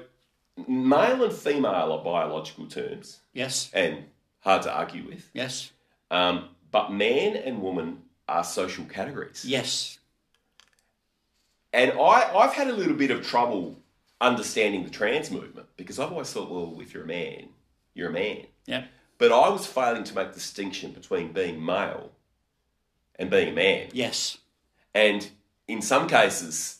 male 0.67 1.23
and 1.23 1.33
female 1.33 1.91
are 1.91 2.03
biological 2.03 2.67
terms 2.67 3.19
Yes. 3.33 3.69
and 3.73 4.05
hard 4.41 4.61
to 4.63 4.71
argue 4.73 5.05
with, 5.07 5.29
Yes. 5.33 5.71
um, 6.11 6.49
but 6.71 6.91
man 6.91 7.35
and 7.35 7.61
woman 7.61 8.03
are 8.27 8.43
social 8.43 8.85
categories. 8.85 9.43
Yes. 9.45 9.97
And 11.73 11.91
I, 11.93 12.31
I've 12.35 12.53
had 12.53 12.67
a 12.67 12.73
little 12.73 12.95
bit 12.95 13.11
of 13.11 13.25
trouble 13.25 13.77
understanding 14.21 14.83
the 14.83 14.89
trans 14.89 15.29
movement 15.31 15.67
because 15.77 15.99
I've 15.99 16.11
always 16.11 16.31
thought, 16.31 16.49
well, 16.49 16.77
if 16.81 16.93
you're 16.93 17.03
a 17.03 17.07
man, 17.07 17.49
you're 17.93 18.09
a 18.09 18.13
man. 18.13 18.45
Yeah. 18.65 18.85
But 19.17 19.31
I 19.31 19.49
was 19.49 19.65
failing 19.65 20.03
to 20.05 20.15
make 20.15 20.29
the 20.29 20.35
distinction 20.35 20.91
between 20.91 21.33
being 21.33 21.63
male 21.63 22.11
and 23.19 23.29
being 23.29 23.49
a 23.49 23.53
man. 23.53 23.89
Yes. 23.93 24.37
And 24.93 25.27
in 25.67 25.81
some 25.81 26.07
cases, 26.07 26.79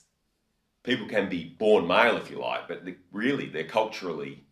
people 0.83 1.07
can 1.07 1.29
be 1.29 1.43
born 1.57 1.87
male, 1.87 2.17
if 2.17 2.29
you 2.31 2.39
like, 2.39 2.67
but 2.67 2.83
really 3.11 3.47
they're 3.47 3.63
culturally 3.63 4.43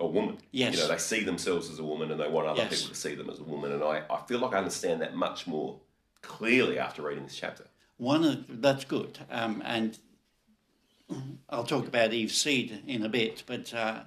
a 0.00 0.06
woman. 0.06 0.38
Yes. 0.50 0.74
You 0.74 0.80
know, 0.80 0.88
they 0.88 0.98
see 0.98 1.22
themselves 1.24 1.70
as 1.70 1.78
a 1.78 1.84
woman 1.84 2.10
and 2.10 2.20
they 2.20 2.28
want 2.28 2.46
other 2.46 2.62
Yes. 2.62 2.74
people 2.80 2.88
to 2.94 3.00
see 3.00 3.14
them 3.14 3.30
as 3.30 3.38
a 3.38 3.44
woman. 3.44 3.72
And 3.72 3.82
I, 3.82 4.02
I 4.10 4.20
feel 4.26 4.38
like 4.40 4.54
I 4.54 4.58
understand 4.58 5.00
that 5.02 5.14
much 5.14 5.46
more 5.46 5.80
clearly 6.22 6.78
after 6.78 7.02
reading 7.02 7.24
this 7.24 7.36
chapter. 7.36 7.64
One 7.96 8.24
of 8.24 8.60
that's 8.60 8.84
good, 8.84 9.20
um, 9.30 9.62
and 9.64 9.96
I'll 11.48 11.64
talk 11.64 11.86
about 11.86 12.12
Eve 12.12 12.32
seed 12.32 12.82
in 12.88 13.04
a 13.04 13.08
bit. 13.08 13.44
But 13.46 13.72
uh, 13.72 14.00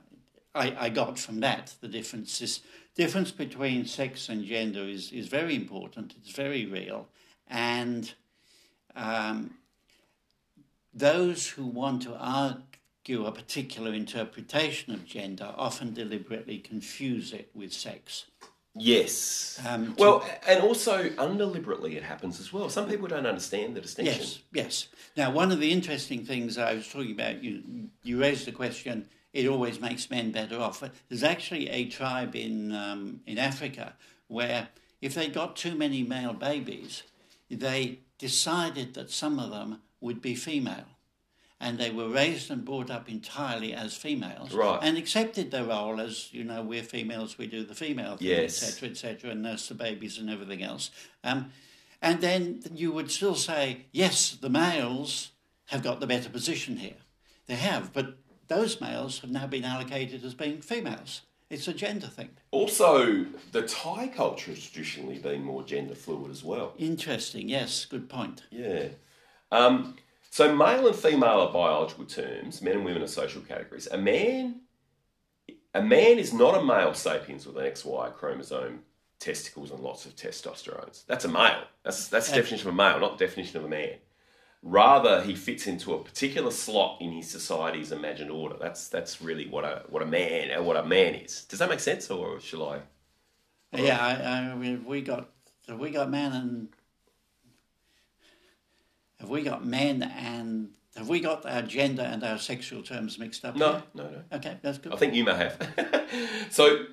I, 0.53 0.75
I 0.77 0.89
got 0.89 1.17
from 1.17 1.39
that 1.39 1.75
the 1.79 1.87
difference 1.87 2.41
is 2.41 2.59
difference 2.97 3.31
between 3.31 3.85
sex 3.85 4.27
and 4.29 4.43
gender 4.43 4.81
is 4.81 5.11
is 5.11 5.27
very 5.27 5.55
important. 5.55 6.15
It's 6.17 6.31
very 6.31 6.65
real, 6.65 7.07
and 7.47 8.13
um, 8.95 9.55
those 10.93 11.47
who 11.47 11.65
want 11.65 12.01
to 12.03 12.15
argue 12.15 13.25
a 13.25 13.31
particular 13.31 13.93
interpretation 13.93 14.93
of 14.93 15.05
gender 15.05 15.53
often 15.55 15.93
deliberately 15.93 16.57
confuse 16.57 17.31
it 17.31 17.49
with 17.53 17.71
sex. 17.71 18.25
Yes. 18.79 19.59
Um, 19.67 19.95
to- 19.95 20.01
well, 20.01 20.29
and 20.47 20.61
also 20.61 21.09
undeliberately 21.17 21.97
it 21.97 22.03
happens 22.03 22.39
as 22.39 22.51
well. 22.53 22.69
Some 22.69 22.87
people 22.87 23.07
don't 23.07 23.25
understand 23.25 23.75
the 23.75 23.81
distinction. 23.81 24.19
Yes, 24.19 24.39
yes. 24.53 24.87
Now, 25.15 25.31
one 25.31 25.51
of 25.51 25.59
the 25.59 25.71
interesting 25.71 26.25
things 26.25 26.57
I 26.57 26.73
was 26.73 26.87
talking 26.87 27.11
about, 27.11 27.43
you 27.43 27.89
you 28.03 28.19
raised 28.19 28.45
the 28.45 28.51
question. 28.51 29.07
It 29.37 29.47
always 29.47 29.79
makes 29.79 30.09
men 30.09 30.31
better 30.31 30.59
off. 30.59 30.79
But 30.79 30.93
There's 31.09 31.21
actually 31.21 31.69
a 31.69 31.85
tribe 31.85 32.35
in 32.35 32.73
um, 32.73 33.21
in 33.27 33.37
Africa 33.37 33.93
where 34.27 34.69
if 34.99 35.13
they 35.13 35.27
got 35.29 35.55
too 35.55 35.75
many 35.75 36.01
male 36.01 36.33
babies, 36.33 37.03
they 37.47 37.99
decided 38.17 38.95
that 38.95 39.11
some 39.11 39.37
of 39.37 39.51
them 39.51 39.79
would 40.01 40.21
be 40.23 40.33
female, 40.33 40.89
and 41.59 41.77
they 41.77 41.91
were 41.91 42.09
raised 42.09 42.49
and 42.49 42.65
brought 42.65 42.89
up 42.89 43.07
entirely 43.07 43.73
as 43.75 43.95
females, 43.95 44.53
Right. 44.53 44.79
and 44.81 44.97
accepted 44.97 45.51
their 45.51 45.65
role 45.65 46.01
as 46.01 46.33
you 46.33 46.43
know 46.43 46.63
we're 46.63 46.81
females, 46.83 47.37
we 47.37 47.45
do 47.45 47.63
the 47.63 47.75
female 47.75 48.17
thing, 48.17 48.27
Yes. 48.27 48.63
etc., 48.63 48.89
etc., 48.89 49.31
and 49.31 49.43
nurse 49.43 49.67
the 49.67 49.75
babies 49.75 50.17
and 50.17 50.31
everything 50.31 50.63
else. 50.63 50.89
Um, 51.23 51.51
and 52.01 52.21
then 52.21 52.63
you 52.73 52.91
would 52.91 53.11
still 53.11 53.35
say, 53.35 53.85
yes, 53.91 54.31
the 54.31 54.49
males 54.49 55.31
have 55.65 55.83
got 55.83 55.99
the 55.99 56.07
better 56.07 56.29
position 56.29 56.77
here. 56.77 57.01
They 57.45 57.55
have, 57.55 57.93
but 57.93 58.17
those 58.47 58.79
males 58.81 59.19
have 59.19 59.31
now 59.31 59.47
been 59.47 59.65
allocated 59.65 60.23
as 60.23 60.33
being 60.33 60.61
females. 60.61 61.21
It's 61.49 61.67
a 61.67 61.73
gender 61.73 62.07
thing. 62.07 62.29
Also, 62.51 63.25
the 63.53 63.61
Thai 63.61 64.09
culture 64.09 64.51
has 64.51 64.65
traditionally 64.65 65.17
been 65.17 65.43
more 65.43 65.63
gender 65.63 65.95
fluid 65.95 66.29
as 66.29 66.43
well. 66.43 66.73
Interesting, 66.77 67.47
yes, 67.47 67.85
good 67.85 68.09
point. 68.09 68.43
Yeah. 68.51 68.89
Um, 69.51 69.95
so 70.29 70.53
male 70.53 70.87
and 70.87 70.95
female 70.95 71.41
are 71.41 71.53
biological 71.53 72.05
terms. 72.05 72.61
Men 72.61 72.75
and 72.77 72.85
women 72.85 73.01
are 73.01 73.07
social 73.07 73.41
categories. 73.41 73.87
A 73.89 73.97
man, 73.97 74.61
a 75.73 75.81
man 75.81 76.19
is 76.19 76.33
not 76.33 76.57
a 76.57 76.63
male 76.65 76.93
sapiens 76.93 77.45
with 77.45 77.57
an 77.57 77.63
XY 77.63 78.13
chromosome, 78.13 78.83
testicles, 79.19 79.71
and 79.71 79.79
lots 79.79 80.05
of 80.05 80.15
testosterone. 80.17 81.05
That's 81.07 81.23
a 81.23 81.29
male. 81.29 81.63
That's 81.83 82.09
that's 82.09 82.29
the 82.29 82.35
definition 82.35 82.67
of 82.67 82.73
a 82.73 82.77
male, 82.77 82.99
not 82.99 83.17
the 83.17 83.25
definition 83.25 83.57
of 83.57 83.65
a 83.65 83.69
man. 83.69 83.95
Rather, 84.63 85.21
he 85.21 85.35
fits 85.35 85.67
into 85.67 85.93
a 85.93 86.03
particular 86.03 86.51
slot 86.51 86.97
in 86.99 87.11
his 87.11 87.29
society's 87.29 87.91
imagined 87.91 88.31
order. 88.31 88.55
That's 88.59 88.87
that's 88.87 89.21
really 89.21 89.47
what 89.47 89.63
a 89.63 89.83
what 89.89 90.01
a 90.01 90.05
man 90.05 90.57
uh, 90.57 90.63
what 90.63 90.75
a 90.75 90.83
man 90.83 91.15
is. 91.15 91.43
Does 91.45 91.59
that 91.59 91.69
make 91.69 91.79
sense, 91.79 92.09
or 92.09 92.39
shall 92.39 92.69
I? 92.69 92.81
Yeah, 93.73 93.99
I, 93.99 94.51
I 94.51 94.55
mean, 94.55 94.85
we 94.85 95.01
got 95.01 95.29
have 95.67 95.79
we 95.79 95.91
got 95.91 96.09
man 96.09 96.33
and 96.33 96.69
have 99.19 99.29
we 99.29 99.43
got 99.43 99.65
men 99.65 100.03
and 100.03 100.69
have 100.95 101.09
we 101.09 101.19
got 101.19 101.45
our 101.45 101.61
gender 101.61 102.01
and 102.01 102.23
our 102.23 102.39
sexual 102.39 102.81
terms 102.81 103.19
mixed 103.19 103.45
up? 103.45 103.55
No, 103.55 103.73
here? 103.73 103.83
no, 103.93 104.03
no. 104.09 104.21
Okay, 104.33 104.57
that's 104.61 104.79
good. 104.79 104.93
I 104.93 104.97
think 104.97 105.13
you 105.13 105.23
may 105.23 105.35
have. 105.35 106.09
so, 106.49 106.85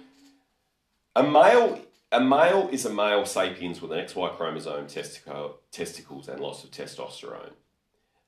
a 1.17 1.23
male, 1.23 1.81
a 2.15 2.21
male 2.21 2.69
is 2.71 2.85
a 2.87 2.93
male 2.93 3.27
sapiens 3.27 3.83
with 3.83 3.93
an 3.93 3.99
XY 3.99 4.37
chromosome, 4.37 4.87
testicle, 4.87 5.59
testicles, 5.73 6.29
and 6.29 6.41
lots 6.41 6.63
of 6.65 6.71
testosterone. 6.71 7.53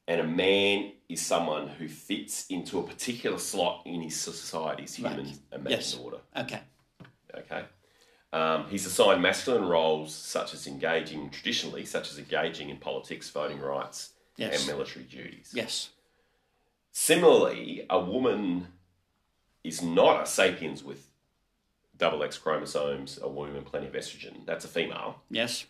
And 0.09 0.21
a 0.21 0.25
man 0.27 0.93
is 1.09 1.25
someone 1.25 1.69
who 1.69 1.89
fits 1.89 2.47
into 2.49 2.79
a 2.79 2.83
particular 2.83 3.39
slot 3.39 3.83
in 3.87 4.01
his 4.03 4.17
society's 4.17 4.95
human 4.95 5.27
Right. 5.53 5.71
Yes. 5.71 5.97
order. 5.97 6.19
Okay. 6.37 6.61
Okay. 7.35 7.65
Um, 8.33 8.67
he's 8.69 8.87
assigned 8.87 9.23
masculine 9.23 9.65
roles 9.69 10.15
such 10.15 10.53
as 10.53 10.67
engaging 10.67 11.31
traditionally, 11.31 11.85
such 11.85 12.11
as 12.11 12.19
engaging 12.19 12.71
in 12.71 12.77
politics, 12.79 13.31
voting 13.31 13.61
rights, 13.61 14.13
Yes. 14.37 14.59
and 14.59 14.67
military 14.67 15.05
duties. 15.05 15.51
Yes. 15.55 15.91
Similarly, 16.93 17.87
a 17.91 17.99
woman 18.01 18.69
is 19.65 19.83
not 19.83 20.23
a 20.23 20.27
sapiens 20.27 20.83
with 20.85 21.06
double 21.99 22.23
X 22.23 22.39
chromosomes, 22.39 23.19
a 23.23 23.29
womb, 23.29 23.57
and 23.57 23.67
plenty 23.67 23.87
of 23.87 23.93
estrogen. 23.95 24.45
That's 24.47 24.65
a 24.65 24.69
female. 24.69 25.23
Yes. 25.31 25.67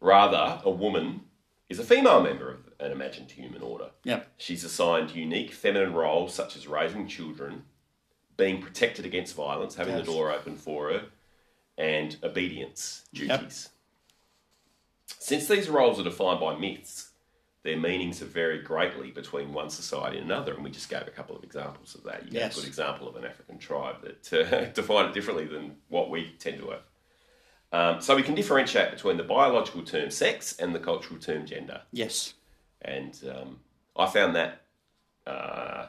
Rather, 0.00 0.60
a 0.64 0.70
woman 0.70 1.22
is 1.68 1.78
a 1.78 1.84
female 1.84 2.22
member 2.22 2.50
of 2.50 2.60
an 2.80 2.92
imagined 2.92 3.30
human 3.32 3.62
order. 3.62 3.90
Yep. 4.04 4.28
She's 4.38 4.64
assigned 4.64 5.10
unique 5.14 5.52
feminine 5.52 5.92
roles 5.92 6.34
such 6.34 6.56
as 6.56 6.66
raising 6.66 7.08
children, 7.08 7.64
being 8.36 8.62
protected 8.62 9.04
against 9.04 9.34
violence, 9.34 9.74
having 9.74 9.96
Yes. 9.96 10.06
the 10.06 10.12
door 10.12 10.30
open 10.32 10.56
for 10.56 10.90
her, 10.90 11.06
and 11.76 12.16
obedience 12.22 13.04
Yep. 13.12 13.40
duties. 13.40 13.68
Since 15.18 15.48
these 15.48 15.68
roles 15.68 15.98
are 15.98 16.04
defined 16.04 16.40
by 16.40 16.56
myths, 16.56 17.07
their 17.68 17.76
meanings 17.76 18.18
have 18.20 18.30
varied 18.30 18.64
greatly 18.64 19.10
between 19.10 19.52
one 19.52 19.68
society 19.68 20.16
and 20.16 20.24
another, 20.30 20.54
and 20.54 20.64
we 20.64 20.70
just 20.70 20.88
gave 20.88 21.06
a 21.06 21.10
couple 21.10 21.36
of 21.36 21.44
examples 21.44 21.94
of 21.94 22.02
that. 22.04 22.24
You 22.24 22.30
gave 22.30 22.40
Yes. 22.40 22.56
a 22.56 22.60
good 22.60 22.66
example 22.68 23.06
of 23.06 23.16
an 23.16 23.26
African 23.26 23.58
tribe 23.58 23.96
that 24.02 24.32
uh, 24.32 24.64
defined 24.72 25.08
it 25.10 25.14
differently 25.14 25.44
than 25.46 25.76
what 25.88 26.08
we 26.08 26.32
tend 26.38 26.58
to 26.60 26.70
have. 26.70 26.82
Um, 27.70 28.00
so 28.00 28.16
we 28.16 28.22
can 28.22 28.34
differentiate 28.34 28.90
between 28.90 29.18
the 29.18 29.22
biological 29.22 29.82
term 29.82 30.10
sex 30.10 30.56
and 30.58 30.74
the 30.74 30.78
cultural 30.78 31.20
term 31.20 31.44
gender 31.44 31.82
Yes. 31.92 32.32
and 32.80 33.14
um, 33.30 33.60
I 33.94 34.06
found 34.06 34.34
that 34.36 34.62
uh, 35.26 35.88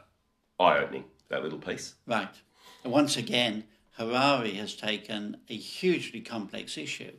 eye-opening. 0.59 1.05
That 1.29 1.43
little 1.43 1.59
piece. 1.59 1.93
Right. 2.07 2.27
And 2.83 2.91
once 2.91 3.15
again, 3.15 3.63
Harari 3.91 4.55
has 4.55 4.73
taken 4.75 5.37
a 5.47 5.55
hugely 5.55 6.19
complex 6.21 6.77
issue 6.77 7.13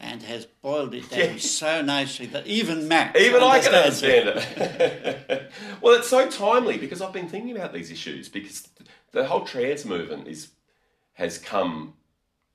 and 0.00 0.22
has 0.24 0.46
boiled 0.62 0.94
it 0.94 1.08
down 1.10 1.38
so 1.38 1.80
nicely 1.82 2.26
that 2.26 2.46
even 2.46 2.88
Matt 2.88 3.16
Even 3.16 3.42
I 3.42 3.60
can 3.60 3.74
understand 3.74 4.28
it. 4.28 5.50
well, 5.80 5.94
it's 5.94 6.08
so 6.08 6.28
timely 6.28 6.78
because 6.78 7.00
I've 7.00 7.12
been 7.12 7.28
thinking 7.28 7.56
about 7.56 7.72
these 7.72 7.90
issues 7.90 8.28
because 8.28 8.68
the 9.12 9.24
whole 9.26 9.44
trans 9.44 9.84
movement 9.84 10.26
is 10.28 10.50
has 11.14 11.38
come 11.38 11.94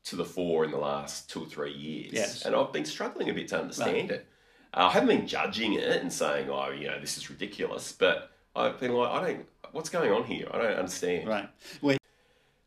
to 0.03 0.15
the 0.15 0.25
fore 0.25 0.65
in 0.65 0.71
the 0.71 0.77
last 0.77 1.29
two 1.29 1.43
or 1.43 1.45
three 1.45 1.71
years, 1.73 2.11
Yes. 2.13 2.45
and 2.45 2.55
I've 2.55 2.73
been 2.73 2.85
struggling 2.85 3.29
a 3.29 3.33
bit 3.33 3.47
to 3.49 3.59
understand 3.59 4.11
it. 4.11 4.27
Uh, 4.73 4.87
I 4.87 4.91
haven't 4.91 5.09
been 5.09 5.27
judging 5.27 5.73
it 5.73 5.83
and 6.01 6.11
saying, 6.11 6.49
"Oh, 6.49 6.69
you 6.71 6.87
know, 6.87 6.99
this 6.99 7.17
is 7.17 7.29
ridiculous," 7.29 7.91
but 7.91 8.31
I've 8.55 8.79
been 8.79 8.93
like, 8.93 9.09
"I 9.09 9.27
don't. 9.27 9.45
What's 9.71 9.89
going 9.89 10.11
on 10.11 10.25
here? 10.25 10.47
I 10.51 10.57
don't 10.57 10.73
understand." 10.77 11.27
Right. 11.27 11.49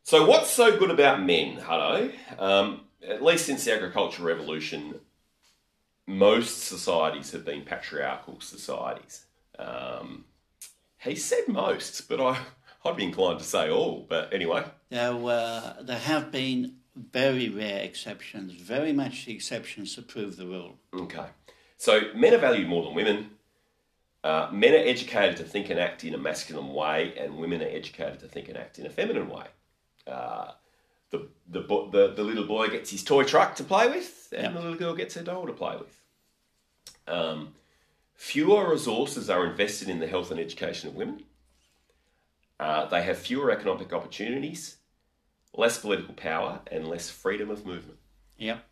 So, 0.05 0.25
what's 0.25 0.49
so 0.51 0.77
good 0.77 0.91
about 0.91 1.23
men, 1.23 1.57
Hutto? 1.59 2.11
Um, 2.37 2.81
at 3.07 3.23
least 3.23 3.45
since 3.45 3.65
the 3.65 3.73
agricultural 3.73 4.27
revolution, 4.27 4.99
most 6.07 6.63
societies 6.63 7.31
have 7.31 7.45
been 7.45 7.63
patriarchal 7.63 8.39
societies. 8.41 9.25
Um, 9.57 10.25
he 10.99 11.15
said 11.15 11.47
most, 11.47 12.07
but 12.07 12.19
I, 12.19 12.39
I'd 12.85 12.97
be 12.97 13.03
inclined 13.03 13.39
to 13.39 13.45
say 13.45 13.69
all. 13.69 14.05
But 14.07 14.33
anyway, 14.33 14.63
there, 14.89 15.15
were, 15.15 15.75
there 15.81 15.99
have 15.99 16.31
been 16.31 16.75
very 16.95 17.49
rare 17.49 17.83
exceptions, 17.83 18.53
very 18.53 18.93
much 18.93 19.25
the 19.25 19.33
exceptions 19.33 19.95
that 19.95 20.07
prove 20.07 20.37
the 20.37 20.45
rule. 20.45 20.77
okay. 20.93 21.25
So, 21.77 21.99
men 22.15 22.33
are 22.33 22.37
valued 22.37 22.69
more 22.69 22.83
than 22.83 22.93
women. 22.93 23.31
Uh, 24.23 24.49
men 24.53 24.73
are 24.73 24.87
educated 24.87 25.35
to 25.35 25.43
think 25.43 25.69
and 25.69 25.77
act 25.77 26.05
in 26.05 26.13
a 26.13 26.17
masculine 26.17 26.73
way, 26.73 27.13
and 27.17 27.35
women 27.37 27.61
are 27.61 27.67
educated 27.67 28.19
to 28.21 28.27
think 28.27 28.47
and 28.47 28.57
act 28.57 28.79
in 28.79 28.85
a 28.85 28.89
feminine 28.89 29.27
way. 29.27 29.45
Uh, 30.07 30.51
the, 31.13 31.27
the, 31.47 31.61
the, 31.91 32.13
the 32.15 32.23
little 32.23 32.45
boy 32.45 32.67
gets 32.67 32.89
his 32.89 33.03
toy 33.03 33.23
truck 33.23 33.55
to 33.55 33.63
play 33.63 33.87
with, 33.89 34.33
and 34.35 34.43
Yeah. 34.43 34.51
the 34.51 34.59
little 34.59 34.77
girl 34.77 34.95
gets 34.95 35.15
her 35.15 35.21
doll 35.23 35.45
to 35.45 35.53
play 35.53 35.77
with. 35.77 36.01
Um, 37.07 37.53
fewer 38.15 38.69
resources 38.71 39.29
are 39.29 39.45
invested 39.45 39.89
in 39.89 39.99
the 39.99 40.07
health 40.07 40.31
and 40.31 40.39
education 40.39 40.89
of 40.89 40.95
women. 40.95 41.23
Uh, 42.59 42.85
they 42.85 43.03
have 43.03 43.17
fewer 43.17 43.51
economic 43.51 43.93
opportunities, 43.93 44.77
less 45.53 45.77
political 45.77 46.13
power, 46.13 46.61
and 46.71 46.87
less 46.87 47.09
freedom 47.09 47.49
of 47.49 47.65
movement. 47.65 47.99
Yep. 48.37 48.63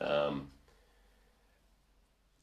Um, 0.00 0.48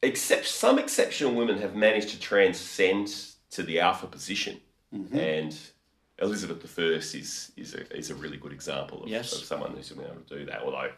except 0.02 0.46
some 0.46 0.78
exceptional 0.78 1.32
women 1.34 1.58
have 1.58 1.74
managed 1.74 2.10
to 2.10 2.20
transcend 2.20 3.14
to 3.50 3.62
the 3.62 3.80
alpha 3.80 4.06
position, 4.06 4.60
and 5.12 5.56
Elizabeth 6.20 6.78
I 6.78 6.82
is 6.82 7.52
is 7.56 7.74
a, 7.74 7.96
is 7.96 8.10
a 8.10 8.14
really 8.14 8.36
good 8.36 8.52
example 8.52 9.02
of, 9.02 9.08
Yes. 9.08 9.32
of 9.32 9.44
someone 9.44 9.72
who's 9.74 9.88
been 9.90 10.04
able 10.04 10.20
to 10.28 10.38
do 10.38 10.44
that. 10.46 10.62
Although, 10.62 10.90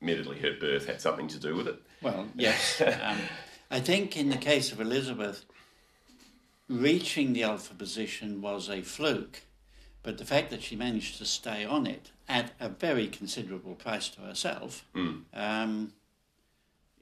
admittedly, 0.00 0.38
her 0.40 0.52
birth 0.60 0.86
had 0.86 1.00
something 1.00 1.28
to 1.28 1.38
do 1.38 1.54
with 1.56 1.68
it. 1.68 1.80
Well, 2.02 2.28
yes. 2.36 2.80
um, 2.82 3.18
I 3.70 3.80
think 3.80 4.16
in 4.16 4.28
the 4.28 4.36
case 4.36 4.72
of 4.72 4.80
Elizabeth, 4.80 5.44
reaching 6.68 7.32
the 7.32 7.42
alpha 7.44 7.74
position 7.74 8.40
was 8.42 8.68
a 8.68 8.82
fluke, 8.82 9.42
but 10.02 10.18
the 10.18 10.24
fact 10.24 10.50
that 10.50 10.62
she 10.62 10.76
managed 10.76 11.18
to 11.18 11.24
stay 11.24 11.64
on 11.64 11.86
it 11.86 12.10
at 12.28 12.52
a 12.60 12.68
very 12.68 13.08
considerable 13.08 13.74
price 13.74 14.08
to 14.08 14.20
herself 14.20 14.84
um, 15.34 15.92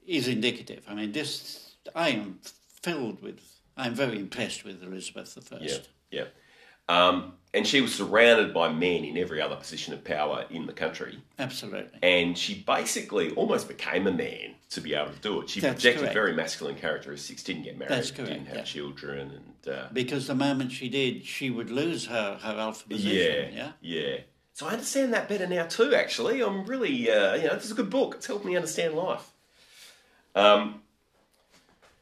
is 0.05 0.27
indicative. 0.27 0.83
I 0.87 0.93
mean, 0.95 1.11
this 1.11 1.75
I 1.95 2.09
am 2.09 2.39
filled 2.81 3.21
with. 3.21 3.39
I'm 3.77 3.95
very 3.95 4.19
impressed 4.19 4.63
with 4.63 4.83
Elizabeth 4.83 5.51
I. 5.51 5.57
Yeah, 5.61 5.77
yeah. 6.11 6.23
Um, 6.91 7.33
and 7.53 7.65
she 7.67 7.81
was 7.81 7.93
surrounded 7.93 8.53
by 8.53 8.71
men 8.71 9.03
in 9.03 9.17
every 9.17 9.41
other 9.41 9.55
position 9.55 9.93
of 9.93 10.03
power 10.03 10.45
in 10.49 10.65
the 10.65 10.73
country. 10.73 11.19
Absolutely. 11.39 11.99
And 12.01 12.37
she 12.37 12.63
basically 12.65 13.31
almost 13.31 13.67
became 13.67 14.07
a 14.07 14.11
man 14.11 14.55
to 14.71 14.81
be 14.81 14.93
able 14.93 15.11
to 15.11 15.19
do 15.19 15.41
it. 15.41 15.49
She 15.49 15.59
That's 15.59 15.75
projected 15.75 16.01
correct. 16.01 16.13
very 16.13 16.33
masculine 16.33 16.75
characteristics, 16.75 17.43
didn't 17.43 17.63
get 17.63 17.77
married, 17.77 17.91
That's 17.91 18.11
correct, 18.11 18.31
didn't 18.31 18.47
have 18.47 18.57
yeah. 18.57 18.63
children, 18.63 19.31
and 19.65 19.73
uh, 19.73 19.87
Because 19.91 20.27
the 20.27 20.35
moment 20.35 20.71
she 20.71 20.89
did, 20.89 21.25
she 21.25 21.49
would 21.49 21.69
lose 21.69 22.05
her, 22.07 22.39
her 22.41 22.55
alpha 22.57 22.85
yeah, 22.89 22.95
position. 22.95 23.53
Yeah. 23.53 23.71
yeah. 23.81 24.17
So 24.53 24.67
I 24.67 24.71
understand 24.71 25.13
that 25.13 25.27
better 25.27 25.47
now 25.47 25.65
too. 25.65 25.93
Actually, 25.93 26.41
I'm 26.41 26.65
really, 26.65 27.09
uh, 27.09 27.35
you 27.35 27.47
know, 27.47 27.55
this 27.55 27.65
is 27.65 27.71
a 27.71 27.75
good 27.75 27.89
book. 27.89 28.15
It's 28.15 28.27
helped 28.27 28.45
me 28.45 28.55
understand 28.55 28.95
life. 28.95 29.29
Um, 30.35 30.81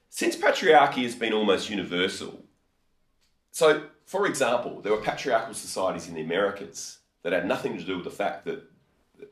since 0.10 0.36
patriarchy 0.36 1.04
has 1.04 1.16
been 1.16 1.34
almost 1.34 1.70
universal, 1.70 2.44
so 3.52 3.84
for 4.10 4.26
example, 4.26 4.82
there 4.82 4.92
were 4.92 5.02
patriarchal 5.02 5.54
societies 5.54 6.08
in 6.08 6.16
the 6.16 6.22
Americas 6.22 6.98
that 7.22 7.32
had 7.32 7.46
nothing 7.46 7.78
to 7.78 7.84
do 7.84 7.96
with 7.98 8.06
the 8.06 8.10
fact 8.24 8.44
that 8.46 8.64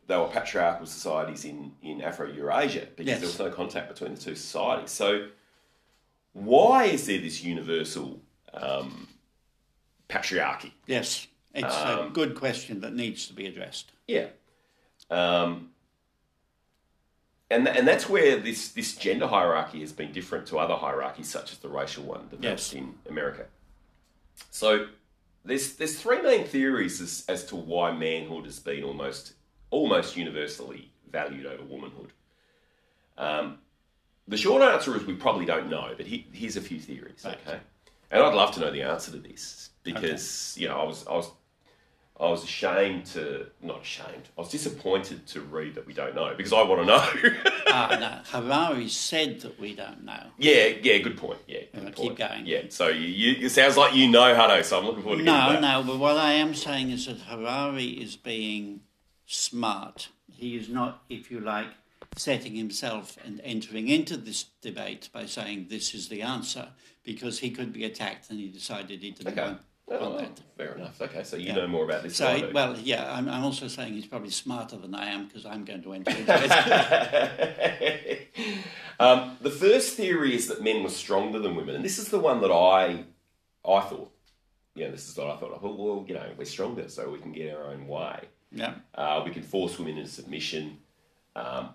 they 0.05 0.15
were 0.15 0.28
patriarchal 0.28 0.86
societies 0.86 1.45
in, 1.45 1.71
in 1.82 1.99
Afro 2.01 2.28
Eurasia 2.32 2.86
because 2.95 3.07
Yes. 3.07 3.19
there 3.19 3.28
was 3.28 3.39
no 3.39 3.49
contact 3.49 3.88
between 3.91 4.13
the 4.13 4.21
two 4.21 4.36
societies. 4.36 4.91
So, 4.91 5.30
why 6.34 6.84
is 6.86 7.07
there 7.07 7.19
this 7.19 7.43
universal 7.43 8.21
um, 8.53 9.07
patriarchy? 10.09 10.73
Yes. 10.86 11.25
It's 11.55 11.75
Um, 11.75 12.07
a 12.07 12.09
good 12.11 12.36
question 12.36 12.82
that 12.82 12.93
needs 12.93 13.25
to 13.30 13.34
be 13.34 13.47
addressed. 13.47 13.91
Yeah. 14.07 14.28
Um, 15.09 15.71
and, 17.49 17.65
th- 17.65 17.75
and 17.80 17.88
that's 17.88 18.07
where 18.07 18.38
this, 18.38 18.69
this 18.73 18.95
gender 18.95 19.25
hierarchy 19.25 19.80
has 19.80 19.91
been 19.91 20.11
different 20.11 20.45
to 20.49 20.59
other 20.59 20.75
hierarchies, 20.75 21.30
such 21.30 21.51
as 21.53 21.57
the 21.57 21.69
racial 21.69 22.03
one 22.03 22.28
developed 22.30 22.43
Yes. 22.43 22.73
in 22.73 22.93
America. 23.09 23.47
So 24.51 24.88
there's, 25.45 25.73
there's 25.75 25.99
three 25.99 26.21
main 26.21 26.45
theories 26.45 27.01
as, 27.01 27.25
as 27.27 27.45
to 27.47 27.55
why 27.55 27.91
manhood 27.91 28.45
has 28.45 28.59
been 28.59 28.83
almost, 28.83 29.33
almost 29.69 30.17
universally 30.17 30.91
valued 31.11 31.45
over 31.45 31.63
womanhood. 31.63 32.11
Um, 33.17 33.59
the 34.27 34.38
short 34.38 34.61
answer 34.61 34.95
is 34.95 35.05
we 35.05 35.15
probably 35.15 35.45
don't 35.45 35.69
know, 35.69 35.93
but 35.95 36.05
he, 36.05 36.27
here's 36.33 36.57
a 36.57 36.61
few 36.61 36.79
theories, 36.79 37.23
Right. 37.25 37.38
okay? 37.47 37.59
And 38.11 38.23
I'd 38.23 38.33
love 38.33 38.51
to 38.55 38.59
know 38.59 38.71
the 38.71 38.83
answer 38.83 39.11
to 39.11 39.17
this 39.17 39.69
because, 39.83 40.55
you 40.57 40.67
know, 40.67 40.79
I 40.79 40.83
was, 40.83 41.05
I 41.07 41.13
was 41.13 41.31
I 42.20 42.30
was 42.30 42.43
ashamed 42.43 43.05
to, 43.07 43.45
not 43.61 43.82
ashamed, 43.82 44.24
I 44.38 44.41
was 44.41 44.49
disappointed 44.49 45.28
to 45.28 45.41
read 45.41 45.76
that 45.76 45.86
we 45.86 45.93
don't 45.93 46.15
know 46.15 46.34
because 46.36 46.51
I 46.51 46.63
want 46.63 46.82
to 46.82 46.86
know. 46.88 47.34
ah, 47.68 47.97
no. 47.99 48.39
Harari 48.39 48.89
said 48.89 49.41
that 49.41 49.59
we 49.59 49.76
don't 49.76 50.03
know. 50.03 50.24
yeah, 50.39 50.68
yeah, 50.82 50.97
good 50.97 51.15
point. 51.18 51.39
Yeah, 51.47 51.59
good 51.74 51.84
point. 51.84 51.95
keep 51.95 52.15
going. 52.18 52.45
Yeah, 52.47 52.61
so 52.70 52.88
you, 52.88 53.07
you, 53.07 53.45
it 53.45 53.49
sounds 53.49 53.78
like 53.78 53.93
you 53.93 54.07
know 54.09 54.34
Hutto, 54.34 54.63
so 54.65 54.80
I'm 54.80 54.86
looking 54.86 55.03
forward 55.03 55.20
to 55.20 55.24
getting 55.24 55.61
No, 55.61 55.82
no, 55.82 55.84
but 55.86 55.99
what 55.99 56.18
I 56.18 56.34
am 56.34 56.55
saying 56.55 56.89
is 56.89 57.05
that 57.05 57.18
Harari 57.20 57.86
is 57.89 58.15
being 58.15 58.82
smart. 59.28 60.09
He 60.32 60.55
is 60.55 60.70
not, 60.70 61.03
if 61.09 61.30
you 61.30 61.39
like, 61.39 61.68
setting 62.15 62.55
himself 62.55 63.18
and 63.24 63.39
entering 63.43 63.89
into 63.89 64.18
this 64.18 64.45
debate 64.61 65.09
by 65.13 65.26
saying 65.26 65.68
this 65.70 65.93
is 65.93 66.09
the 66.09 66.22
answer 66.24 66.70
because 67.03 67.39
he 67.39 67.51
could 67.51 67.72
be 67.72 67.84
attacked 67.86 68.30
and 68.30 68.39
he 68.39 68.47
decided 68.47 69.01
he 69.01 69.11
didn't 69.11 69.34
Okay. 69.34 69.41
want, 69.41 69.61
Oh, 69.89 70.09
want 70.09 70.35
that. 70.35 70.43
fair 70.57 70.75
enough. 70.75 71.01
Okay, 71.01 71.23
so 71.23 71.38
you 71.38 71.47
Yeah. 71.47 71.55
know 71.55 71.67
more 71.67 71.85
about 71.85 72.03
this 72.03 72.17
So, 72.17 72.51
well, 72.53 72.77
yeah, 72.77 73.11
I'm, 73.13 73.29
I'm 73.29 73.43
also 73.43 73.67
saying 73.69 73.93
he's 73.93 74.05
probably 74.05 74.31
smarter 74.31 74.75
than 74.77 74.93
I 74.93 75.07
am 75.07 75.27
because 75.27 75.45
I'm 75.45 75.63
going 75.63 75.81
to 75.83 75.93
enter 75.93 76.11
into 76.11 76.25
it. 76.27 78.27
um, 78.99 79.38
the 79.41 79.49
first 79.49 79.95
theory 79.95 80.35
is 80.35 80.47
that 80.47 80.61
men 80.61 80.83
were 80.83 80.89
stronger 80.89 81.39
than 81.39 81.55
women, 81.55 81.75
and 81.75 81.85
this 81.85 81.97
is 81.99 82.09
the 82.09 82.19
one 82.19 82.41
that 82.41 82.51
I, 82.51 83.05
I 83.67 83.79
thought. 83.81 84.11
Yeah, 84.75 84.89
this 84.89 85.07
is 85.09 85.17
what 85.17 85.27
I 85.27 85.38
thought. 85.38 85.61
Well, 85.63 85.77
well, 85.77 86.05
you 86.07 86.13
know, 86.15 86.29
we're 86.38 86.45
stronger, 86.45 86.88
so 86.89 87.09
we 87.09 87.19
can 87.19 87.31
get 87.31 87.55
our 87.55 87.71
own 87.71 87.88
way. 87.88 88.19
yeah, 88.51 88.75
Uh, 88.93 89.21
we 89.25 89.31
can 89.31 89.41
force 89.43 89.79
women 89.79 89.97
into 89.97 90.11
submission. 90.11 90.79
Um, 91.35 91.69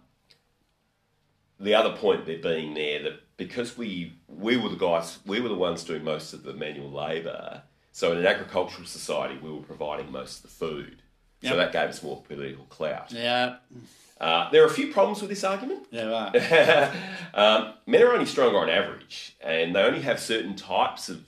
the 1.58 1.74
other 1.74 1.96
point 1.96 2.26
there 2.26 2.38
being 2.38 2.74
there 2.74 3.02
that 3.04 3.20
because 3.36 3.76
we 3.78 4.14
we 4.28 4.56
were 4.56 4.68
the 4.68 4.76
guys, 4.76 5.18
we 5.24 5.40
were 5.40 5.48
the 5.48 5.54
ones 5.54 5.84
doing 5.84 6.02
most 6.04 6.32
of 6.32 6.42
the 6.42 6.52
manual 6.52 6.90
labour. 6.90 7.62
So 7.93 8.12
in 8.12 8.18
an 8.18 8.26
agricultural 8.26 8.86
society, 8.86 9.38
we 9.43 9.51
were 9.53 9.61
providing 9.62 10.11
most 10.11 10.38
of 10.38 10.43
the 10.43 10.49
food. 10.49 11.03
So 11.43 11.57
that 11.57 11.72
gave 11.72 11.88
us 11.90 12.03
more 12.03 12.22
political 12.22 12.64
clout. 12.66 13.11
yeah, 13.12 13.57
Uh, 14.20 14.49
there 14.53 14.62
are 14.62 14.66
a 14.66 14.70
few 14.70 14.93
problems 14.93 15.20
with 15.20 15.28
this 15.28 15.43
argument. 15.43 15.90
there 15.90 16.14
are. 16.14 16.30
um, 17.34 17.74
men 17.86 18.03
are 18.03 18.12
only 18.12 18.26
stronger 18.26 18.59
on 18.59 18.70
average, 18.70 19.34
and 19.40 19.74
they 19.74 19.82
only 19.82 20.03
have 20.03 20.20
certain 20.20 20.55
types 20.55 21.09
of 21.09 21.24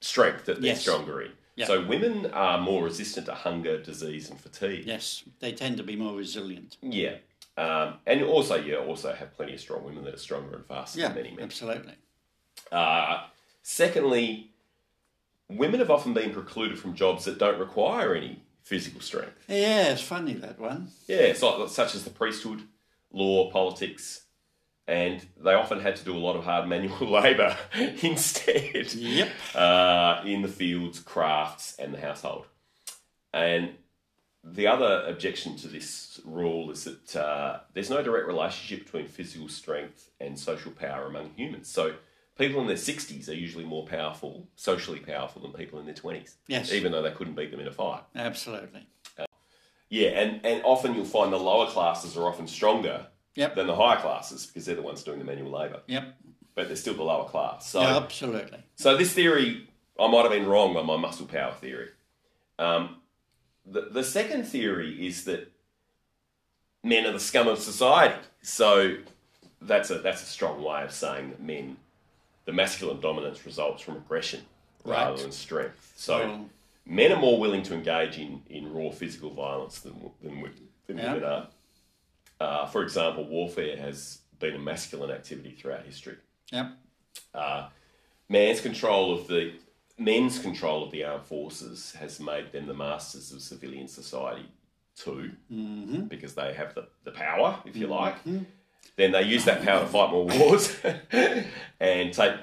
strength 0.00 0.46
that 0.46 0.62
they're 0.62 0.70
Yes. 0.70 0.80
stronger 0.80 1.20
in. 1.20 1.32
Yeah. 1.56 1.66
So 1.66 1.84
women 1.84 2.30
are 2.32 2.58
more 2.58 2.84
resistant 2.84 3.26
to 3.26 3.34
hunger, 3.34 3.76
disease, 3.82 4.30
and 4.30 4.40
fatigue. 4.40 4.86
Yes, 4.86 5.22
they 5.40 5.52
tend 5.52 5.76
to 5.76 5.82
be 5.82 5.94
more 5.96 6.14
resilient. 6.16 6.78
Yeah. 6.80 7.16
Um, 7.58 7.98
and 8.06 8.22
also, 8.22 8.54
you 8.54 8.78
also 8.78 9.12
have 9.12 9.34
plenty 9.36 9.52
of 9.52 9.60
strong 9.60 9.84
women 9.84 10.04
that 10.04 10.14
are 10.14 10.18
stronger 10.18 10.56
and 10.56 10.64
faster 10.64 10.98
Yeah, 11.00 11.08
than 11.08 11.16
many 11.16 11.30
men. 11.36 11.44
absolutely. 11.44 11.92
Uh, 12.72 13.24
secondly, 13.62 14.49
women 15.50 15.80
have 15.80 15.90
often 15.90 16.14
been 16.14 16.30
precluded 16.32 16.78
from 16.78 16.94
jobs 16.94 17.24
that 17.24 17.38
don't 17.38 17.58
require 17.58 18.14
any 18.14 18.42
physical 18.62 19.00
strength. 19.00 19.44
Yeah, 19.48 19.88
it's 19.92 20.00
funny 20.02 20.34
that 20.34 20.58
one. 20.58 20.88
Yeah, 21.08 21.32
so, 21.34 21.66
such 21.66 21.94
as 21.94 22.04
the 22.04 22.10
priesthood, 22.10 22.62
law, 23.12 23.50
politics, 23.50 24.22
and 24.86 25.24
they 25.42 25.54
often 25.54 25.80
had 25.80 25.96
to 25.96 26.04
do 26.04 26.16
a 26.16 26.18
lot 26.18 26.36
of 26.36 26.44
hard 26.44 26.68
manual 26.68 27.06
labour 27.10 27.56
instead 28.02 28.92
Yep. 28.94 29.28
uh, 29.54 30.22
in 30.24 30.42
the 30.42 30.48
fields, 30.48 31.00
crafts, 31.00 31.76
and 31.78 31.92
the 31.94 32.00
household. 32.00 32.46
And 33.32 33.70
the 34.42 34.66
other 34.66 35.04
objection 35.06 35.56
to 35.58 35.68
this 35.68 36.20
rule 36.24 36.70
is 36.70 36.84
that 36.84 37.16
uh, 37.16 37.60
there's 37.74 37.90
no 37.90 38.02
direct 38.02 38.26
relationship 38.26 38.84
between 38.86 39.06
physical 39.06 39.48
strength 39.48 40.10
and 40.20 40.38
social 40.38 40.72
power 40.72 41.06
among 41.06 41.30
humans. 41.36 41.68
So 41.68 41.94
people 42.40 42.60
in 42.62 42.66
their 42.66 42.76
60s 42.76 43.28
are 43.28 43.34
usually 43.34 43.64
more 43.64 43.86
powerful, 43.86 44.48
socially 44.56 44.98
powerful, 44.98 45.42
than 45.42 45.52
people 45.52 45.78
in 45.78 45.84
their 45.84 45.94
20s, 45.94 46.34
Yes, 46.48 46.72
even 46.72 46.90
though 46.90 47.02
they 47.02 47.10
couldn't 47.12 47.34
beat 47.34 47.50
them 47.50 47.60
in 47.60 47.68
a 47.68 47.72
fight. 47.72 48.02
absolutely. 48.16 48.86
Yeah, 49.90 50.08
and, 50.10 50.44
and 50.46 50.62
often 50.64 50.94
you'll 50.94 51.04
find 51.04 51.32
the 51.32 51.36
lower 51.38 51.66
classes 51.66 52.16
are 52.16 52.26
often 52.26 52.46
stronger 52.48 53.06
Yep. 53.36 53.54
than 53.54 53.66
the 53.68 53.76
higher 53.76 54.00
classes 54.00 54.46
because 54.46 54.64
they're 54.66 54.74
the 54.74 54.82
ones 54.82 55.04
doing 55.04 55.18
the 55.18 55.24
manual 55.24 55.50
labour, 55.52 55.82
Yep. 55.86 56.14
but 56.54 56.66
they're 56.66 56.76
still 56.76 56.94
the 56.94 57.02
lower 57.04 57.28
class. 57.28 57.68
So, 57.68 57.80
Yeah, 57.80 57.96
absolutely. 57.98 58.58
so 58.76 58.96
this 58.96 59.12
theory, 59.12 59.68
I 59.98 60.08
might 60.08 60.22
have 60.22 60.30
been 60.32 60.46
wrong 60.46 60.76
on 60.76 60.86
my 60.86 60.96
muscle 60.96 61.26
power 61.26 61.52
theory. 61.52 61.90
Um, 62.58 62.96
the, 63.66 63.82
the 63.82 64.02
second 64.04 64.44
theory 64.44 65.06
is 65.06 65.24
that 65.24 65.52
men 66.82 67.06
are 67.06 67.12
the 67.12 67.20
scum 67.20 67.46
of 67.48 67.58
society. 67.58 68.18
So 68.42 68.96
that's 69.60 69.90
a 69.90 69.98
that's 69.98 70.22
a 70.22 70.26
strong 70.26 70.62
way 70.62 70.82
of 70.82 70.90
saying 70.92 71.30
that 71.30 71.40
men, 71.42 71.76
the 72.44 72.52
masculine 72.52 73.00
dominance 73.00 73.44
results 73.46 73.82
from 73.82 73.96
aggression 73.96 74.40
rather 74.84 75.16
than 75.20 75.32
strength. 75.32 75.92
So 75.96 76.18
Well, 76.18 76.50
men 76.86 77.12
are 77.12 77.20
more 77.20 77.38
willing 77.38 77.62
to 77.64 77.74
engage 77.74 78.18
in, 78.18 78.42
in 78.48 78.72
raw 78.72 78.90
physical 78.90 79.30
violence 79.30 79.80
than 79.80 80.10
than, 80.22 80.42
than 80.86 80.98
Yeah. 80.98 81.12
women 81.14 81.24
are. 81.28 81.48
Uh, 82.40 82.66
for 82.66 82.82
example, 82.82 83.24
warfare 83.24 83.76
has 83.76 84.20
been 84.38 84.54
a 84.54 84.58
masculine 84.58 85.10
activity 85.10 85.50
throughout 85.52 85.84
history. 85.84 86.16
yep. 86.50 86.68
Uh, 87.34 87.68
man's 88.28 88.60
control 88.60 89.12
of 89.12 89.26
the 89.28 89.52
men's 89.98 90.38
control 90.38 90.82
of 90.84 90.90
the 90.90 91.04
armed 91.04 91.24
forces 91.26 91.92
has 91.92 92.18
made 92.18 92.50
them 92.52 92.66
the 92.66 92.72
masters 92.74 93.30
of 93.32 93.42
civilian 93.42 93.86
society 93.86 94.46
too, 94.96 95.30
Mm-hmm. 95.52 96.04
because 96.04 96.34
they 96.34 96.54
have 96.54 96.74
the, 96.74 96.88
the 97.04 97.10
power, 97.12 97.60
if 97.66 97.76
you 97.76 97.86
like. 97.86 98.16
Then 98.96 99.12
they 99.12 99.22
use 99.22 99.44
that 99.46 99.62
power 99.62 99.80
to 99.80 99.86
fight 99.86 100.10
more 100.10 100.26
wars 100.26 100.76
and 101.80 102.12
take 102.12 102.34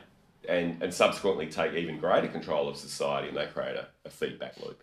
and, 0.49 0.81
and 0.81 0.93
subsequently 0.93 1.47
take 1.47 1.73
even 1.73 1.99
greater 1.99 2.27
control 2.27 2.69
of 2.69 2.77
society, 2.77 3.27
and 3.27 3.37
they 3.37 3.45
create 3.47 3.75
a, 3.75 3.87
a 4.05 4.09
feedback 4.09 4.57
loop. 4.59 4.81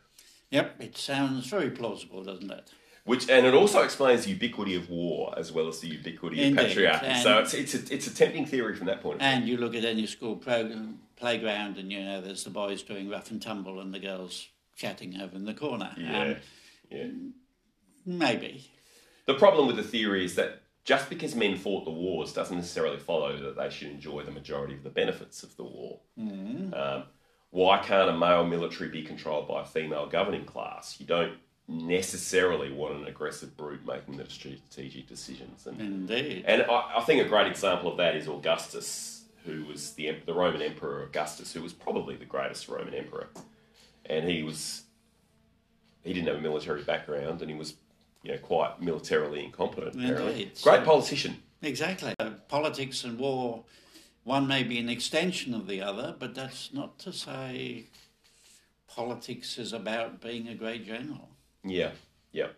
Yep. 0.50 0.76
It 0.80 0.96
sounds 0.96 1.46
very 1.46 1.70
plausible, 1.70 2.22
doesn't 2.22 2.50
it? 2.50 2.70
Which 3.04 3.28
and 3.28 3.44
it 3.44 3.54
also 3.54 3.82
explains 3.82 4.24
the 4.24 4.30
ubiquity 4.30 4.74
of 4.76 4.88
war 4.88 5.34
as 5.36 5.52
well 5.52 5.68
as 5.68 5.80
the 5.80 5.88
ubiquity 5.88 6.42
Indeed, 6.42 6.58
of 6.58 6.70
patriarchy. 6.70 7.22
so 7.22 7.38
it's 7.38 7.52
it's 7.52 7.74
a, 7.74 7.94
it's 7.94 8.06
a 8.06 8.14
tempting 8.14 8.46
theory 8.46 8.74
from 8.76 8.86
that 8.86 9.02
point 9.02 9.16
of 9.16 9.20
view. 9.20 9.28
And 9.28 9.48
you 9.48 9.56
look 9.58 9.74
at 9.74 9.84
any 9.84 10.06
school 10.06 10.36
program, 10.36 11.00
playground, 11.16 11.76
and 11.76 11.92
you 11.92 12.02
know 12.02 12.20
there's 12.22 12.44
the 12.44 12.50
boys 12.50 12.82
doing 12.82 13.10
rough 13.10 13.30
and 13.30 13.42
tumble 13.42 13.80
and 13.80 13.92
the 13.92 13.98
girls 13.98 14.48
chatting 14.76 15.20
over 15.20 15.36
in 15.36 15.44
the 15.44 15.52
corner. 15.54 15.92
yeah, 15.98 16.22
Um, 16.22 16.36
yeah. 16.90 17.06
maybe. 18.06 18.70
The 19.26 19.34
problem 19.34 19.66
with 19.66 19.76
the 19.76 19.82
theory 19.82 20.24
is 20.24 20.34
that 20.36 20.62
just 20.84 21.08
because 21.08 21.34
men 21.34 21.56
fought 21.56 21.84
the 21.84 21.90
wars 21.90 22.32
doesn't 22.32 22.56
necessarily 22.56 22.98
follow 22.98 23.38
that 23.40 23.56
they 23.56 23.70
should 23.70 23.88
enjoy 23.88 24.22
the 24.22 24.30
majority 24.30 24.74
of 24.74 24.82
the 24.82 24.90
benefits 24.90 25.42
of 25.42 25.56
the 25.56 25.64
war. 25.64 26.00
Um, 26.74 27.04
why 27.50 27.78
can't 27.78 28.10
a 28.10 28.16
male 28.16 28.44
military 28.44 28.90
be 28.90 29.02
controlled 29.02 29.48
by 29.48 29.62
a 29.62 29.64
female 29.64 30.06
governing 30.06 30.44
class? 30.44 30.96
You 30.98 31.06
don't 31.06 31.34
necessarily 31.68 32.70
want 32.72 32.96
an 32.96 33.06
aggressive 33.06 33.56
brute 33.56 33.86
making 33.86 34.18
the 34.18 34.28
strategic 34.28 35.06
decisions. 35.08 35.66
And, 35.66 35.80
Indeed. 35.80 36.44
and 36.46 36.62
I, 36.62 36.98
I 36.98 37.00
think 37.02 37.24
a 37.24 37.28
great 37.28 37.46
example 37.46 37.90
of 37.90 37.96
that 37.96 38.16
is 38.16 38.28
Augustus, 38.28 39.24
who 39.46 39.64
was 39.64 39.92
the, 39.92 40.16
the 40.26 40.34
Roman 40.34 40.60
Emperor 40.60 41.04
Augustus, 41.04 41.52
who 41.54 41.62
was 41.62 41.72
probably 41.72 42.16
the 42.16 42.24
greatest 42.26 42.68
Roman 42.68 42.92
Emperor. 42.92 43.28
And 44.04 44.28
he 44.28 44.42
was, 44.42 44.82
he 46.02 46.12
didn't 46.12 46.26
have 46.28 46.36
a 46.36 46.42
military 46.42 46.82
background 46.82 47.40
and 47.40 47.50
he 47.50 47.56
was, 47.56 47.74
you 48.24 48.32
know, 48.32 48.38
quite 48.38 48.80
militarily 48.80 49.44
incompetent. 49.44 49.94
Indeed. 49.94 50.16
Great 50.16 50.56
So- 50.56 50.84
politician. 50.84 51.42
Exactly. 51.62 52.14
Uh, 52.18 52.30
politics 52.48 53.04
and 53.04 53.18
war, 53.18 53.64
one 54.24 54.46
may 54.46 54.62
be 54.62 54.78
an 54.78 54.88
extension 54.88 55.54
of 55.54 55.66
the 55.66 55.80
other, 55.80 56.14
but 56.18 56.34
that's 56.34 56.72
not 56.72 56.98
to 57.00 57.12
say 57.12 57.86
politics 58.86 59.58
is 59.58 59.72
about 59.72 60.20
being 60.20 60.48
a 60.48 60.54
great 60.54 60.84
general. 60.86 61.30
Yeah, 61.64 61.92
yeah. 62.32 62.48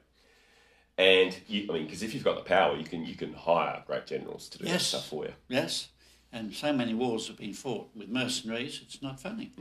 And 0.99 1.37
you, 1.47 1.67
I 1.71 1.75
mean, 1.75 1.85
because 1.85 2.03
if 2.03 2.15
you've 2.15 2.25
got 2.25 2.37
the 2.37 2.43
power, 2.43 2.77
you 2.77 2.85
can 2.85 3.05
you 3.05 3.15
can 3.15 3.33
hire 3.33 3.83
great 3.87 4.07
generals 4.07 4.49
to 4.51 4.59
do 4.59 4.65
that 4.65 4.81
stuff 4.81 5.07
for 5.07 5.25
you. 5.27 5.33
Yes. 5.49 5.89
And 6.33 6.53
so 6.53 6.73
many 6.73 6.95
wars 6.95 7.29
have 7.29 7.37
been 7.37 7.53
fought 7.53 7.89
with 7.95 8.09
mercenaries, 8.09 8.81
it's 8.83 9.01
not 9.03 9.21
funny. 9.21 9.53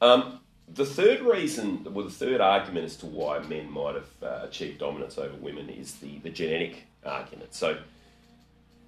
Um, 0.00 0.40
the 0.68 0.86
third 0.86 1.20
reason, 1.20 1.86
well, 1.90 2.04
the 2.04 2.10
third 2.10 2.40
argument 2.40 2.86
as 2.86 2.96
to 2.96 3.06
why 3.06 3.38
men 3.40 3.70
might 3.70 3.94
have 3.94 4.22
uh, 4.22 4.40
achieved 4.44 4.78
dominance 4.78 5.18
over 5.18 5.36
women 5.36 5.68
is 5.68 5.96
the, 5.96 6.18
the 6.18 6.30
genetic 6.30 6.84
argument. 7.04 7.54
So, 7.54 7.78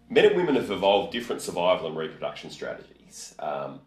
men 0.09 0.27
and 0.27 0.37
women 0.37 0.55
have 0.55 0.71
evolved 0.71 1.13
different 1.13 1.43
survival 1.43 1.87
and 1.87 1.97
reproduction 1.97 2.51
strategies. 2.51 3.35
Um, 3.39 3.81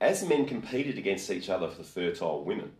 as 0.00 0.26
men 0.26 0.46
competed 0.46 0.98
against 0.98 1.30
each 1.30 1.48
other 1.48 1.68
for 1.68 1.82
fertile 1.82 2.44
women, 2.44 2.72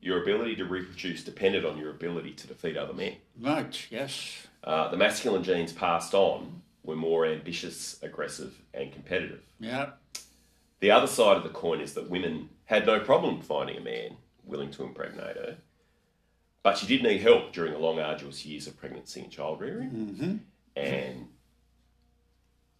your 0.00 0.22
ability 0.22 0.56
to 0.56 0.64
reproduce 0.64 1.24
depended 1.24 1.64
on 1.64 1.78
your 1.78 1.90
ability 1.90 2.32
to 2.32 2.46
defeat 2.46 2.76
other 2.76 2.92
men. 2.92 3.16
Right, 3.40 3.86
yes. 3.90 4.46
Uh, 4.62 4.88
the 4.88 4.96
masculine 4.96 5.42
genes 5.42 5.72
passed 5.72 6.14
on 6.14 6.62
were 6.82 6.96
more 6.96 7.26
ambitious, 7.26 7.98
aggressive, 8.02 8.54
and 8.72 8.92
competitive. 8.92 9.42
Yeah. 9.58 9.90
The 10.80 10.90
other 10.90 11.06
side 11.06 11.36
of 11.36 11.42
the 11.42 11.48
coin 11.48 11.80
is 11.80 11.94
that 11.94 12.08
women 12.10 12.48
had 12.66 12.86
no 12.86 13.00
problem 13.00 13.40
finding 13.40 13.76
a 13.76 13.80
man 13.80 14.16
willing 14.44 14.70
to 14.72 14.84
impregnate 14.84 15.36
her, 15.36 15.56
but 16.62 16.76
she 16.78 16.86
did 16.86 17.02
need 17.02 17.20
help 17.20 17.52
during 17.52 17.72
the 17.72 17.78
long, 17.78 17.98
arduous 17.98 18.44
years 18.44 18.66
of 18.66 18.76
pregnancy 18.76 19.20
and 19.20 19.30
child 19.30 19.60
rearing. 19.60 20.40
And 20.76 21.28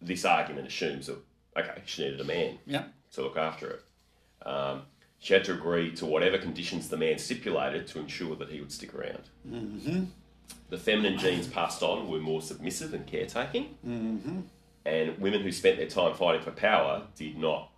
this 0.01 0.23
argument 0.25 0.67
assumes 0.67 1.07
that, 1.07 1.17
okay, 1.57 1.81
she 1.85 2.03
needed 2.03 2.21
a 2.21 2.25
man 2.25 2.59
Yeah. 2.65 2.83
to 3.13 3.21
look 3.21 3.37
after 3.37 3.81
her. 4.43 4.49
Um, 4.49 4.81
she 5.19 5.33
had 5.33 5.43
to 5.45 5.53
agree 5.53 5.91
to 5.95 6.05
whatever 6.05 6.37
conditions 6.37 6.89
the 6.89 6.97
man 6.97 7.17
stipulated 7.17 7.87
to 7.87 7.99
ensure 7.99 8.35
that 8.35 8.49
he 8.49 8.59
would 8.59 8.71
stick 8.71 8.93
around. 8.93 9.23
Mm-hmm. 9.49 10.03
The 10.69 10.77
feminine 10.77 11.17
genes 11.17 11.47
passed 11.47 11.81
on 11.81 12.07
were 12.07 12.19
more 12.19 12.41
submissive 12.41 12.93
and 12.93 13.07
caretaking, 13.07 13.77
mm-hmm. 13.85 14.41
and 14.85 15.17
women 15.17 15.41
who 15.41 15.51
spent 15.51 15.77
their 15.77 15.87
time 15.87 16.13
fighting 16.13 16.41
for 16.41 16.51
power 16.51 17.07
did 17.15 17.37
not 17.37 17.71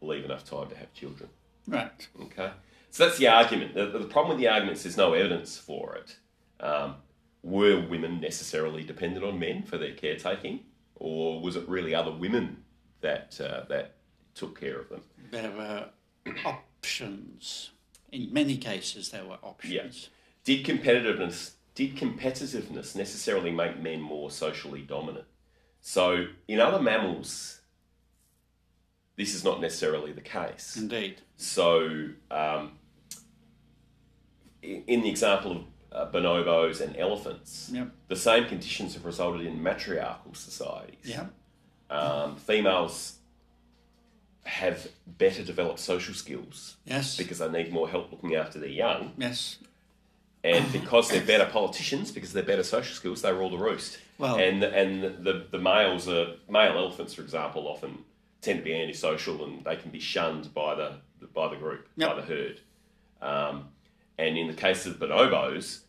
leave 0.00 0.24
enough 0.24 0.44
time 0.44 0.68
to 0.68 0.76
have 0.76 0.92
children. 0.92 1.30
Right. 1.66 2.08
Okay, 2.20 2.50
so 2.90 3.06
that's 3.06 3.18
the 3.18 3.28
argument. 3.28 3.74
The, 3.74 3.86
the 3.86 4.04
problem 4.04 4.36
with 4.36 4.38
the 4.38 4.48
argument 4.48 4.78
is 4.78 4.82
there's 4.84 4.96
no 4.96 5.12
evidence 5.12 5.56
for 5.56 5.96
it. 5.96 6.16
Um, 6.60 6.96
were 7.42 7.80
women 7.80 8.20
necessarily 8.20 8.84
dependent 8.84 9.24
on 9.24 9.38
men 9.38 9.62
for 9.64 9.78
their 9.78 9.92
caretaking, 9.92 10.60
or 10.96 11.40
was 11.40 11.56
it 11.56 11.68
really 11.68 11.94
other 11.94 12.12
women 12.12 12.64
that 13.00 13.40
uh, 13.40 13.64
that 13.68 13.96
took 14.34 14.60
care 14.60 14.78
of 14.78 14.88
them? 14.88 15.02
There 15.30 15.50
were 15.50 15.88
options. 16.44 17.70
In 18.10 18.32
many 18.32 18.56
cases, 18.58 19.10
there 19.10 19.24
were 19.24 19.38
options. 19.42 19.72
Yeah. 19.72 19.82
Did 20.44 20.66
competitiveness 20.66 21.52
did 21.74 21.96
competitiveness 21.96 22.94
necessarily 22.94 23.50
make 23.50 23.80
men 23.80 24.00
more 24.00 24.30
socially 24.30 24.82
dominant? 24.82 25.24
So 25.80 26.26
in 26.46 26.60
other 26.60 26.80
mammals, 26.80 27.60
this 29.16 29.34
is 29.34 29.44
not 29.44 29.60
necessarily 29.60 30.12
the 30.12 30.20
case. 30.20 30.76
Indeed. 30.76 31.20
So 31.36 32.08
um, 32.30 32.72
in, 34.62 34.82
in 34.86 35.02
the 35.02 35.10
example 35.10 35.52
of 35.52 35.64
uh, 35.92 36.10
bonobos 36.10 36.80
and 36.80 36.96
elephants, 36.96 37.70
Yep. 37.72 37.90
the 38.08 38.16
same 38.16 38.46
conditions 38.46 38.94
have 38.94 39.04
resulted 39.04 39.46
in 39.46 39.62
matriarchal 39.62 40.34
societies. 40.34 40.96
Yeah. 41.04 41.26
Um, 41.90 42.36
females 42.36 43.18
have 44.44 44.88
better 45.06 45.44
developed 45.44 45.78
social 45.78 46.14
skills 46.14 46.76
Yes. 46.84 47.16
because 47.16 47.38
they 47.38 47.48
need 47.50 47.72
more 47.72 47.88
help 47.88 48.10
looking 48.10 48.34
after 48.34 48.58
their 48.58 48.68
young. 48.70 49.12
yes. 49.18 49.58
and 50.44 50.72
because 50.72 51.08
they're 51.08 51.24
better 51.24 51.46
politicians, 51.46 52.10
because 52.10 52.32
they're 52.32 52.42
better 52.42 52.64
social 52.64 52.94
skills, 52.96 53.22
they 53.22 53.32
rule 53.32 53.50
the 53.50 53.58
roost. 53.58 53.98
Well- 54.18 54.36
and 54.40 54.62
and 54.64 55.24
the 55.24 55.46
the 55.50 55.58
males 55.58 56.08
are 56.08 56.34
male 56.48 56.76
elephants, 56.76 57.14
for 57.14 57.22
example, 57.22 57.68
often 57.68 57.98
tend 58.42 58.58
to 58.58 58.64
be 58.64 58.74
antisocial 58.74 59.42
and 59.44 59.64
they 59.64 59.76
can 59.76 59.90
be 59.90 60.00
shunned 60.00 60.52
by 60.52 60.74
the 60.74 60.96
by 61.32 61.48
the 61.48 61.56
group, 61.56 61.88
by 61.96 62.14
the 62.14 62.22
herd. 62.22 62.60
Um, 63.22 63.68
and 64.18 64.36
in 64.36 64.48
the 64.48 64.52
case 64.54 64.84
of 64.84 64.98
bonobos, 64.98 65.82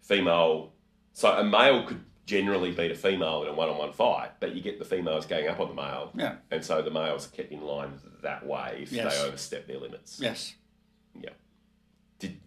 female, 0.00 0.72
so 1.12 1.30
a 1.30 1.44
male 1.44 1.84
could 1.86 2.00
generally 2.26 2.72
beat 2.72 2.90
a 2.90 2.94
female 2.94 3.42
in 3.42 3.48
a 3.50 3.52
one-on-one 3.52 3.92
fight, 3.92 4.30
but 4.40 4.54
you 4.54 4.62
get 4.62 4.78
the 4.78 4.84
females 4.84 5.26
going 5.26 5.46
up 5.48 5.60
on 5.60 5.68
the 5.68 5.74
male, 5.74 6.10
Yeah. 6.16 6.36
and 6.50 6.64
so 6.64 6.80
the 6.82 6.90
males 6.90 7.26
are 7.26 7.30
kept 7.30 7.52
in 7.52 7.60
line 7.60 8.00
that 8.22 8.46
way 8.46 8.80
if 8.82 8.92
Yes. 8.92 9.14
they 9.20 9.26
overstep 9.28 9.66
their 9.66 9.78
limits. 9.78 10.18
Yes. 10.20 10.54
Yeah. 11.20 11.30
Did 12.18 12.40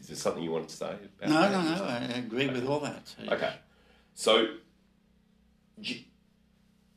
is 0.00 0.08
there 0.08 0.16
something 0.16 0.42
you 0.42 0.50
wanted 0.50 0.70
to 0.70 0.76
say? 0.76 0.96
About 1.22 1.28
No, 1.30 1.40
that? 1.40 1.52
no, 1.52 1.76
no. 1.76 1.84
I 1.84 2.18
agree 2.18 2.48
with 2.48 2.66
all 2.66 2.80
that. 2.80 3.14
Okay. 3.28 3.54
So, 4.14 4.56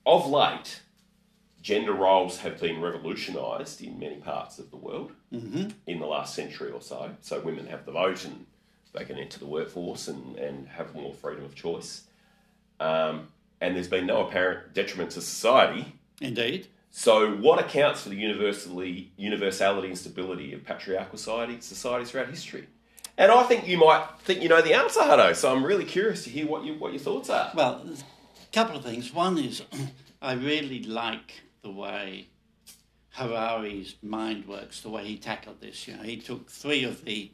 of 0.05 0.27
late, 0.27 0.81
gender 1.61 1.93
roles 1.93 2.39
have 2.39 2.59
been 2.59 2.81
revolutionised 2.81 3.81
in 3.81 3.99
many 3.99 4.15
parts 4.15 4.59
of 4.59 4.71
the 4.71 4.77
world 4.77 5.11
in 5.31 5.99
the 5.99 6.05
last 6.05 6.35
century 6.35 6.71
or 6.71 6.81
so. 6.81 7.11
So, 7.21 7.39
women 7.41 7.67
have 7.67 7.85
the 7.85 7.91
vote 7.91 8.25
and 8.25 8.45
they 8.93 9.05
can 9.05 9.17
enter 9.17 9.39
the 9.39 9.45
workforce 9.45 10.07
and, 10.07 10.35
and 10.37 10.67
have 10.67 10.93
more 10.93 11.13
freedom 11.13 11.45
of 11.45 11.55
choice. 11.55 12.03
Um, 12.79 13.27
and 13.61 13.75
there's 13.75 13.87
been 13.87 14.07
no 14.07 14.27
apparent 14.27 14.73
detriment 14.73 15.11
to 15.11 15.21
society. 15.21 15.93
Indeed. 16.19 16.67
So, 16.89 17.35
what 17.37 17.59
accounts 17.59 18.03
for 18.03 18.09
the 18.09 18.17
universally 18.17 19.11
universality 19.15 19.87
and 19.87 19.97
stability 19.97 20.53
of 20.53 20.65
patriarchal 20.65 21.17
society, 21.17 21.61
societies 21.61 22.11
throughout 22.11 22.29
history? 22.29 22.67
And 23.17 23.31
I 23.31 23.43
think 23.43 23.67
you 23.67 23.77
might 23.77 24.07
think 24.23 24.41
you 24.41 24.49
know 24.49 24.61
the 24.61 24.73
answer, 24.73 24.99
Hutto. 24.99 25.35
So 25.35 25.53
I'm 25.53 25.63
really 25.63 25.85
curious 25.85 26.23
to 26.23 26.29
hear 26.29 26.47
what 26.47 26.65
you 26.65 26.73
what 26.75 26.91
your 26.91 27.01
thoughts 27.01 27.29
are. 27.29 27.51
Well, 27.53 27.85
a 27.85 28.53
couple 28.53 28.77
of 28.77 28.83
things. 28.83 29.13
One 29.13 29.37
is 29.37 29.63
I 30.21 30.33
really 30.33 30.83
like 30.83 31.41
the 31.61 31.71
way 31.71 32.27
Harari's 33.11 33.95
mind 34.01 34.47
works, 34.47 34.81
the 34.81 34.89
way 34.89 35.05
he 35.05 35.17
tackled 35.17 35.61
this. 35.61 35.87
You 35.87 35.97
know, 35.97 36.03
he 36.03 36.17
took 36.17 36.49
three 36.49 36.83
of 36.83 37.05
the 37.05 37.31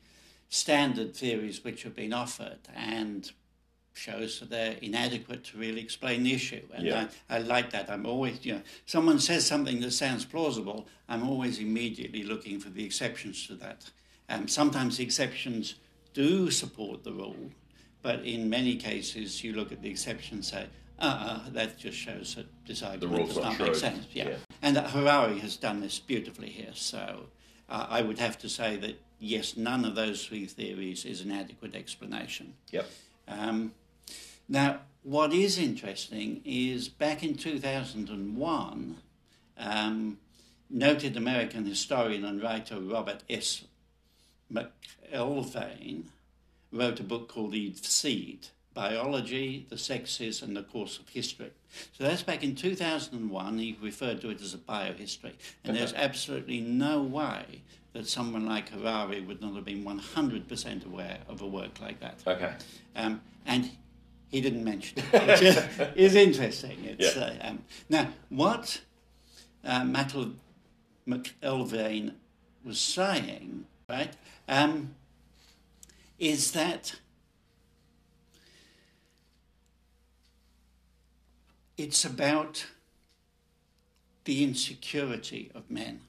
standard 0.49 1.15
theories 1.15 1.63
which 1.63 1.83
have 1.83 1.95
been 1.95 2.13
offered 2.13 2.59
and 2.75 3.31
shows 3.93 4.39
that 4.39 4.49
they're 4.49 4.77
inadequate 4.81 5.43
to 5.43 5.57
really 5.57 5.81
explain 5.81 6.23
the 6.23 6.33
issue. 6.33 6.61
And 6.73 6.85
Yeah. 6.85 7.07
I, 7.29 7.37
I 7.37 7.39
like 7.39 7.71
that. 7.71 7.89
I'm 7.89 8.05
always, 8.05 8.45
you 8.45 8.53
know, 8.53 8.61
someone 8.85 9.19
says 9.19 9.45
something 9.45 9.79
that 9.81 9.91
sounds 9.91 10.23
plausible, 10.23 10.87
I'm 11.09 11.27
always 11.27 11.59
immediately 11.59 12.23
looking 12.23 12.59
for 12.59 12.69
the 12.69 12.85
exceptions 12.85 13.47
to 13.47 13.55
that. 13.55 13.89
Um, 14.29 14.47
sometimes 14.47 14.97
the 14.97 15.03
exceptions 15.03 15.75
do 16.13 16.51
support 16.51 17.03
the 17.03 17.13
rule, 17.13 17.51
but 18.01 18.23
in 18.23 18.49
many 18.49 18.75
cases 18.75 19.43
you 19.43 19.53
look 19.53 19.71
at 19.71 19.81
the 19.81 19.89
exception 19.89 20.37
and 20.37 20.45
say, 20.45 20.67
uh, 20.99 21.41
uh 21.47 21.49
that 21.51 21.77
just 21.77 21.97
shows 21.97 22.35
that 22.35 22.45
rule's 23.07 23.35
does 23.35 23.37
not 23.37 23.59
not 23.59 23.59
make 23.59 23.75
sense. 23.75 24.05
Yeah. 24.13 24.29
Yeah. 24.29 24.35
And 24.61 24.77
uh, 24.77 24.87
Harari 24.87 25.39
has 25.39 25.57
done 25.57 25.81
this 25.81 25.99
beautifully 25.99 26.49
here. 26.49 26.73
So 26.73 27.27
uh, 27.69 27.87
I 27.89 28.01
would 28.01 28.19
have 28.19 28.37
to 28.39 28.49
say 28.49 28.75
that, 28.77 29.01
yes, 29.19 29.57
none 29.57 29.85
of 29.85 29.95
those 29.95 30.25
three 30.25 30.45
theories 30.45 31.05
is 31.05 31.21
an 31.21 31.31
adequate 31.31 31.75
explanation. 31.75 32.53
Yep. 32.71 32.89
Um, 33.27 33.73
now, 34.49 34.79
what 35.03 35.33
is 35.33 35.57
interesting 35.57 36.41
is 36.45 36.89
back 36.89 37.23
in 37.23 37.35
2001, 37.35 38.97
um, 39.57 40.17
noted 40.69 41.17
American 41.17 41.65
historian 41.65 42.25
and 42.25 42.41
writer 42.41 42.79
Robert 42.79 43.23
S. 43.29 43.65
McElvaine 44.51 46.03
wrote 46.71 46.99
a 46.99 47.03
book 47.03 47.29
called 47.29 47.53
Eve's 47.53 47.87
Seed 47.87 48.47
Biology, 48.77 49.65
the 49.69 49.77
Sexes, 49.77 50.43
and 50.43 50.55
the 50.55 50.61
Course 50.61 50.99
of 50.99 51.09
History. 51.09 51.49
So 51.97 52.03
that's 52.03 52.21
back 52.21 52.43
in 52.43 52.53
2001. 52.53 53.57
He 53.57 53.75
referred 53.81 54.21
to 54.21 54.29
it 54.29 54.39
as 54.39 54.53
a 54.53 54.59
biohistory. 54.59 55.33
And 55.63 55.75
there's 55.75 55.95
absolutely 55.95 56.61
no 56.61 57.01
way 57.01 57.63
that 57.93 58.07
someone 58.07 58.45
like 58.45 58.69
Harari 58.69 59.21
would 59.21 59.41
not 59.41 59.55
have 59.55 59.65
been 59.65 59.83
100% 59.83 60.85
aware 60.85 61.17
of 61.27 61.41
a 61.41 61.47
work 61.47 61.81
like 61.81 61.99
that. 62.01 62.19
Okay. 62.27 62.53
Um, 62.95 63.19
and 63.47 63.71
he 64.29 64.41
didn't 64.41 64.63
mention 64.63 64.99
it, 64.99 65.05
which 65.27 65.41
is, 65.41 65.57
is 65.95 66.13
interesting. 66.13 66.77
It's, 66.85 67.15
Yeah. 67.15 67.23
uh, 67.23 67.47
um, 67.49 67.63
now, 67.89 68.09
what 68.29 68.81
uh, 69.65 69.81
Matel 69.81 70.35
McElvaine 71.07 72.13
was 72.63 72.79
saying, 72.79 73.65
right, 73.89 74.13
um, 74.47 74.93
is 76.19 76.51
that 76.51 76.93
it's 81.77 82.03
about 82.05 82.65
the 84.25 84.43
insecurity 84.43 85.51
of 85.55 85.69
men. 85.69 86.01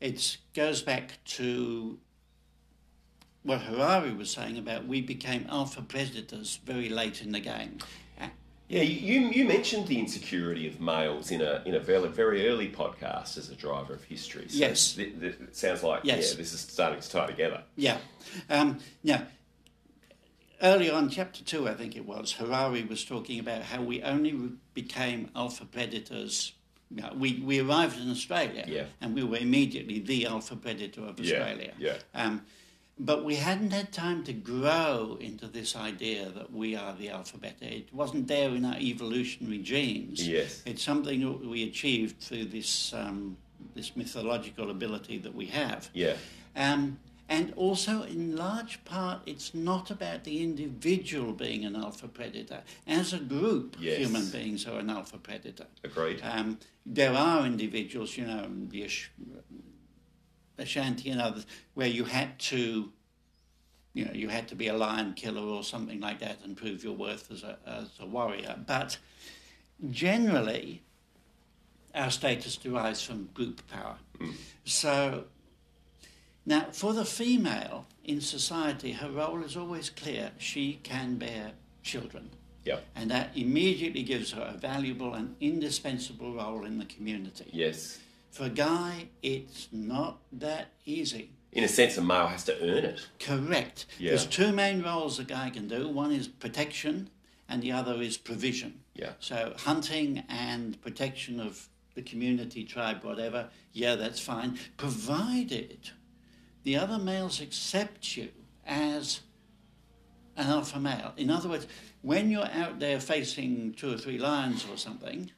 It 0.00 0.36
goes 0.54 0.82
back 0.82 1.18
to 1.24 1.98
what 3.42 3.62
Harari 3.62 4.12
was 4.12 4.30
saying 4.30 4.58
about 4.58 4.86
we 4.86 5.00
became 5.00 5.46
alpha 5.48 5.82
predators 5.82 6.60
very 6.64 6.88
late 6.88 7.22
in 7.22 7.32
the 7.32 7.40
game. 7.40 7.78
Yeah, 8.68 8.82
you, 8.82 9.22
you 9.30 9.44
mentioned 9.46 9.88
the 9.88 9.98
insecurity 9.98 10.68
of 10.68 10.80
males 10.80 11.32
in 11.32 11.40
a 11.40 11.60
in 11.66 11.74
a 11.74 11.80
very 11.80 12.06
very 12.08 12.46
early 12.46 12.68
podcast 12.68 13.36
as 13.36 13.48
a 13.48 13.56
driver 13.56 13.94
of 13.94 14.04
history. 14.04 14.46
So 14.48 14.58
Yes. 14.58 14.92
th- 14.94 15.18
th- 15.18 15.34
it 15.40 15.56
sounds 15.56 15.82
like 15.82 16.02
Yes. 16.04 16.30
yeah, 16.30 16.36
this 16.36 16.52
is 16.52 16.60
starting 16.60 17.00
to 17.00 17.10
tie 17.10 17.26
together. 17.26 17.64
Yeah. 17.74 17.98
Um, 18.48 18.78
now, 19.02 19.26
early 20.62 20.90
on, 20.90 21.08
chapter 21.08 21.42
two, 21.44 21.68
I 21.68 21.74
think 21.74 21.96
it 21.96 22.06
was, 22.06 22.32
Harari 22.32 22.84
was 22.84 23.04
talking 23.04 23.38
about 23.40 23.62
how 23.62 23.82
we 23.82 24.02
only 24.02 24.32
became 24.74 25.30
alpha 25.34 25.64
predators. 25.64 26.52
we, 27.14 27.40
we 27.44 27.60
arrived 27.60 27.98
in 28.00 28.10
Australia 28.10 28.64
Yeah. 28.66 28.84
and 29.00 29.14
we 29.14 29.22
were 29.22 29.36
immediately 29.38 30.00
the 30.00 30.26
alpha 30.26 30.56
predator 30.56 31.02
of 31.06 31.18
Yeah, 31.20 31.36
Australia. 31.36 31.72
yeah. 31.78 31.96
Um, 32.14 32.42
but 32.98 33.24
we 33.24 33.36
hadn't 33.36 33.70
had 33.72 33.92
time 33.92 34.24
to 34.24 34.32
grow 34.34 35.16
into 35.20 35.46
this 35.46 35.74
idea 35.74 36.28
that 36.30 36.52
we 36.52 36.76
are 36.76 36.94
the 36.94 37.08
alpha 37.08 37.38
beta. 37.38 37.64
It 37.74 37.94
wasn't 37.94 38.28
there 38.28 38.50
in 38.50 38.64
our 38.64 38.76
evolutionary 38.76 39.58
genes. 39.58 40.26
Yes. 40.28 40.62
It's 40.66 40.82
something 40.82 41.20
that 41.20 41.46
we 41.48 41.62
achieved 41.64 42.20
through 42.20 42.46
this, 42.46 42.92
um, 42.92 43.38
this 43.74 43.96
mythological 43.96 44.70
ability 44.70 45.16
that 45.18 45.34
we 45.34 45.46
have. 45.46 45.88
Yeah, 45.94 46.16
Um, 46.56 46.98
and 47.30 47.52
also, 47.54 48.02
in 48.02 48.36
large 48.36 48.84
part, 48.84 49.22
it's 49.24 49.54
not 49.54 49.90
about 49.90 50.24
the 50.24 50.42
individual 50.42 51.32
being 51.32 51.64
an 51.64 51.76
alpha 51.76 52.08
predator. 52.08 52.62
As 52.88 53.12
a 53.12 53.18
group, 53.20 53.76
Yes. 53.80 53.98
human 53.98 54.28
beings 54.30 54.66
are 54.66 54.80
an 54.80 54.90
alpha 54.90 55.16
predator. 55.16 55.66
agreed. 55.84 56.20
Um, 56.22 56.58
there 56.84 57.12
are 57.14 57.46
individuals, 57.46 58.16
you 58.16 58.26
know, 58.26 58.46
the 58.68 58.84
Ash- 58.84 59.10
Ashanti 60.58 61.08
and 61.10 61.20
others, 61.20 61.46
where 61.74 61.86
you 61.88 62.04
had 62.04 62.38
to, 62.50 62.92
you 63.94 64.04
know, 64.04 64.12
you 64.12 64.28
had 64.28 64.48
to 64.48 64.54
be 64.56 64.66
a 64.66 64.74
lion 64.76 65.14
killer 65.14 65.40
or 65.42 65.62
something 65.62 66.00
like 66.00 66.18
that 66.18 66.38
and 66.44 66.56
prove 66.56 66.82
your 66.84 66.94
worth 66.94 67.30
as 67.30 67.42
a, 67.44 67.58
as 67.64 67.88
a 68.00 68.06
warrior. 68.06 68.58
But 68.66 68.98
generally, 69.90 70.82
our 71.94 72.10
status 72.10 72.56
derives 72.56 73.02
from 73.02 73.26
group 73.34 73.66
power. 73.68 73.96
So 74.64 75.24
now, 76.50 76.66
for 76.72 76.92
the 76.92 77.04
female 77.04 77.86
in 78.04 78.20
society, 78.20 78.90
her 78.90 79.08
role 79.08 79.44
is 79.44 79.56
always 79.56 79.88
clear. 79.88 80.32
She 80.36 80.80
can 80.82 81.14
bear 81.14 81.52
children. 81.84 82.30
Yep. 82.64 82.84
And 82.96 83.08
that 83.12 83.30
immediately 83.36 84.02
gives 84.02 84.32
her 84.32 84.52
a 84.54 84.58
valuable 84.58 85.14
and 85.14 85.36
indispensable 85.40 86.34
role 86.34 86.64
in 86.64 86.78
the 86.78 86.86
community. 86.86 87.48
Yes. 87.52 88.00
For 88.32 88.46
a 88.46 88.48
guy, 88.48 89.10
it's 89.22 89.68
not 89.70 90.18
that 90.32 90.72
easy. 90.84 91.30
In 91.52 91.62
a 91.62 91.68
sense, 91.68 91.96
a 91.96 92.02
male 92.02 92.26
has 92.26 92.42
to 92.44 92.60
earn 92.60 92.84
it. 92.84 93.06
Correct. 93.20 93.86
Yeah. 94.00 94.10
There's 94.10 94.26
two 94.26 94.50
main 94.50 94.82
roles 94.82 95.20
a 95.20 95.24
guy 95.24 95.50
can 95.50 95.68
do 95.68 95.88
one 95.88 96.10
is 96.10 96.26
protection, 96.26 97.10
and 97.48 97.62
the 97.62 97.70
other 97.70 98.02
is 98.02 98.16
provision. 98.16 98.80
Yeah. 98.94 99.12
So, 99.20 99.54
hunting 99.56 100.24
and 100.28 100.80
protection 100.82 101.38
of 101.38 101.68
the 101.94 102.02
community, 102.02 102.64
tribe, 102.64 103.04
whatever, 103.04 103.50
yeah, 103.72 103.94
that's 103.94 104.18
fine, 104.20 104.58
provided 104.76 105.90
the 106.62 106.76
other 106.76 106.98
males 106.98 107.40
accept 107.40 108.16
you 108.16 108.28
as 108.66 109.20
an 110.36 110.46
alpha 110.46 110.78
male. 110.78 111.12
In 111.16 111.30
other 111.30 111.48
words, 111.48 111.66
when 112.02 112.30
you're 112.30 112.50
out 112.52 112.78
there 112.78 113.00
facing 113.00 113.74
two 113.74 113.92
or 113.94 113.98
three 113.98 114.18
lions 114.18 114.66
or 114.70 114.76
something, 114.76 115.30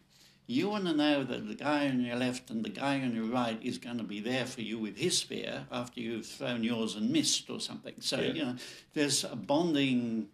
you 0.47 0.68
want 0.68 0.85
to 0.87 0.93
know 0.93 1.23
that 1.25 1.47
the 1.49 1.55
guy 1.55 1.89
on 1.89 2.01
your 2.05 2.16
left 2.16 2.51
and 2.51 2.64
the 2.64 2.68
guy 2.68 3.01
on 3.01 3.14
your 3.14 3.25
right 3.25 3.59
is 3.62 3.79
going 3.79 3.99
to 3.99 4.05
be 4.05 4.20
there 4.20 4.45
for 4.45 4.61
you 4.61 4.79
with 4.79 4.97
his 4.97 5.16
spear 5.16 5.66
after 5.70 6.01
you've 6.01 6.27
thrown 6.27 6.62
yours 6.64 6.95
and 6.97 7.11
missed 7.11 7.49
or 7.49 7.61
something. 7.61 7.95
So, 8.01 8.20
Yeah. 8.20 8.33
you 8.33 8.45
know, 8.45 8.57
there's 8.93 9.25
a 9.25 9.37
bonding 9.37 10.29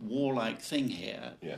warlike 0.00 0.60
thing 0.60 0.88
here. 0.88 1.34
Yeah. 1.40 1.56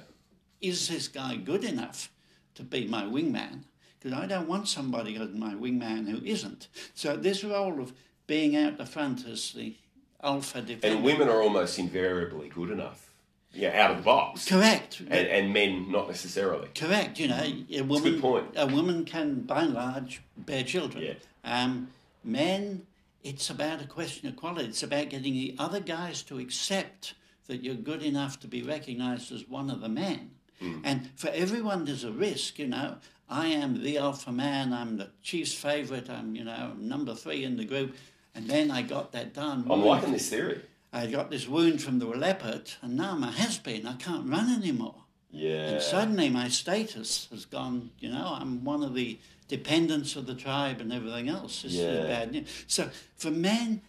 Is 0.61 0.89
this 0.89 1.09
guy 1.09 1.37
good 1.37 1.65
enough 1.65 2.11
to 2.55 2.63
be 2.63 2.87
my 2.87 3.05
wingman? 3.05 3.65
Because 3.99 4.17
I 4.17 4.27
don't 4.27 4.47
want 4.49 4.69
somebody 4.69 5.17
as 5.17 5.31
my 5.31 5.55
wingman 5.55 6.09
who 6.09 6.25
isn't. 6.25 6.69
So, 6.95 7.17
this 7.17 7.43
role 7.43 7.81
of 7.81 7.93
being 8.29 8.55
out 8.55 8.79
the 8.79 8.87
front 8.87 9.27
as 9.27 9.51
the 9.51 9.75
alpha 10.23 10.61
defender. 10.61 10.97
And 10.97 11.05
women 11.05 11.29
are 11.29 11.43
almost 11.43 11.81
invariably 11.81 12.49
good 12.49 12.71
enough. 12.71 13.11
Yeah, 13.53 13.83
out 13.83 13.91
of 13.91 13.97
the 13.97 14.03
box. 14.05 14.47
Correct. 14.47 15.01
And, 15.01 15.11
and 15.11 15.53
men 15.53 15.91
not 15.91 16.07
necessarily. 16.07 16.69
Correct. 16.75 17.19
You 17.19 17.29
know, 17.29 17.43
a 17.73 17.81
woman. 17.81 18.13
good 18.13 18.21
point. 18.21 18.47
A 18.55 18.67
woman 18.67 19.05
can, 19.05 19.41
by 19.41 19.63
and 19.63 19.75
large, 19.75 20.23
bear 20.37 20.63
children. 20.63 21.03
Yeah. 21.03 21.15
Um, 21.43 21.89
men, 22.23 22.87
it's 23.25 23.49
about 23.51 23.83
a 23.83 23.87
question 23.87 24.29
of 24.29 24.37
quality. 24.37 24.69
It's 24.69 24.83
about 24.83 25.09
getting 25.09 25.33
the 25.33 25.57
other 25.59 25.81
guys 25.81 26.23
to 26.25 26.39
accept 26.39 27.15
that 27.47 27.65
you're 27.65 27.75
good 27.75 28.03
enough 28.03 28.39
to 28.41 28.47
be 28.47 28.63
recognised 28.63 29.33
as 29.33 29.49
one 29.49 29.71
of 29.71 29.81
the 29.81 29.89
men. 29.89 30.31
Hmm. 30.61 30.81
And 30.85 31.11
for 31.17 31.29
everyone, 31.29 31.87
there's 31.87 32.05
a 32.05 32.13
risk. 32.13 32.59
You 32.59 32.69
know, 32.69 32.97
I 33.31 33.47
am 33.47 33.83
the 33.83 33.97
alpha 33.97 34.31
man. 34.31 34.75
I'm 34.75 34.99
the 34.99 35.09
chief's 35.23 35.55
favourite. 35.55 36.11
I'm, 36.11 36.37
you 36.37 36.45
know, 36.45 36.75
number 36.79 37.15
three 37.15 37.45
in 37.45 37.57
the 37.57 37.65
group. 37.65 37.97
And 38.39 38.47
then 38.49 38.71
I 38.71 38.83
got 38.83 39.11
that 39.13 39.35
darn. 39.35 39.67
I'm 39.69 39.83
liking 39.85 40.13
this 40.13 40.31
theory. 40.31 40.61
I 40.93 41.07
got 41.09 41.29
this 41.29 41.49
wound 41.49 41.83
from 41.83 41.99
the 41.99 42.07
leopard, 42.07 42.71
and 42.83 42.97
now 42.97 43.11
I'm 43.13 43.25
a 43.25 43.33
has-been. 43.33 43.85
I 43.85 43.95
can't 43.95 44.31
run 44.31 44.49
anymore. 44.55 44.95
Yeah. 45.33 45.71
And 45.71 45.83
suddenly 45.83 46.29
my 46.31 46.47
status 46.49 47.27
has 47.33 47.45
gone, 47.45 47.91
you 47.99 48.11
know, 48.11 48.37
I'm 48.41 48.63
one 48.65 48.85
of 48.85 48.95
the 48.95 49.19
dependents 49.49 50.15
of 50.15 50.27
the 50.27 50.35
tribe 50.37 50.81
and 50.81 50.93
everything 50.93 51.29
else. 51.29 51.63
This 51.63 51.73
Yeah. 51.73 51.85
is 51.89 52.07
bad 52.07 52.31
news. 52.33 52.49
So 52.69 52.91
for 53.17 53.33
men, 53.33 53.83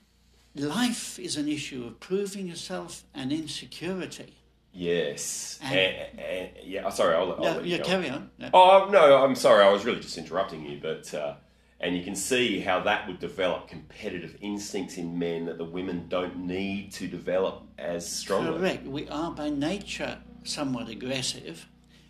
life 0.56 1.20
is 1.20 1.38
an 1.38 1.48
issue 1.48 1.86
of 1.86 2.00
proving 2.00 2.48
yourself 2.48 3.04
and 3.14 3.32
insecurity. 3.32 4.34
Yes. 4.74 5.60
And- 5.62 5.76
And, 5.80 6.20
and, 6.20 6.50
yeah, 6.64 6.84
oh, 6.88 6.90
sorry, 6.90 7.16
I'll, 7.16 7.34
I'll 7.34 7.38
No, 7.38 7.52
let 7.58 7.66
you 7.66 7.74
you 7.74 7.78
go. 7.78 7.84
carry 7.84 8.10
on. 8.10 8.32
Yeah. 8.40 8.50
Oh 8.54 8.90
no, 8.92 9.24
I'm 9.24 9.36
sorry. 9.36 9.64
I 9.64 9.70
was 9.72 9.86
really 9.86 10.00
just 10.02 10.18
interrupting 10.18 10.66
you, 10.66 10.80
but 10.82 11.14
uh, 11.14 11.36
and 11.82 11.96
you 11.96 12.04
can 12.04 12.16
see 12.16 12.60
how 12.60 12.82
that 12.82 13.08
would 13.08 13.20
develop 13.20 13.68
competitive 13.68 14.38
instincts 14.42 14.98
in 14.98 15.18
men 15.18 15.46
that 15.46 15.58
the 15.58 15.66
women 15.66 16.08
don't 16.10 16.38
need 16.38 16.92
to 16.94 17.08
develop 17.08 17.64
as 17.78 18.10
strongly. 18.10 18.60
Correct. 18.60 18.86
We 18.86 19.08
are 19.08 19.32
by 19.32 19.50
nature 19.50 20.18
somewhat 20.44 20.90
aggressive. 20.90 21.68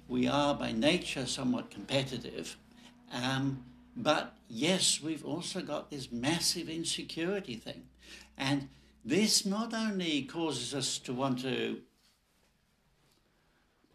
We 0.08 0.28
are 0.28 0.56
by 0.56 0.72
nature 0.72 1.28
somewhat 1.28 1.70
competitive. 1.70 2.58
Um, 3.12 3.64
but 3.96 4.36
yes, 4.48 5.02
we've 5.04 5.26
also 5.26 5.62
got 5.62 5.92
this 5.92 6.12
massive 6.12 6.68
insecurity 6.68 7.56
thing. 7.56 7.84
And 8.38 8.70
this 9.06 9.46
not 9.46 9.74
only 9.74 10.24
causes 10.24 10.74
us 10.74 10.98
to 11.00 11.14
want 11.14 11.40
to 11.40 11.82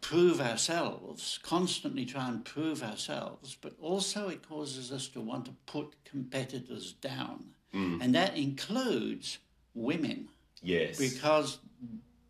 prove 0.05 0.39
ourselves, 0.39 1.39
constantly 1.41 2.05
try 2.05 2.27
and 2.27 2.45
prove 2.45 2.83
ourselves, 2.83 3.57
but 3.59 3.73
also 3.81 4.27
it 4.27 4.47
causes 4.47 4.91
us 4.91 5.07
to 5.07 5.19
want 5.19 5.45
to 5.45 5.51
put 5.65 5.95
competitors 6.05 6.93
down. 6.93 7.45
Mm. 7.73 8.03
And 8.03 8.13
that 8.13 8.37
includes 8.37 9.39
women 9.73 10.29
Yes. 10.61 10.99
because 10.99 11.57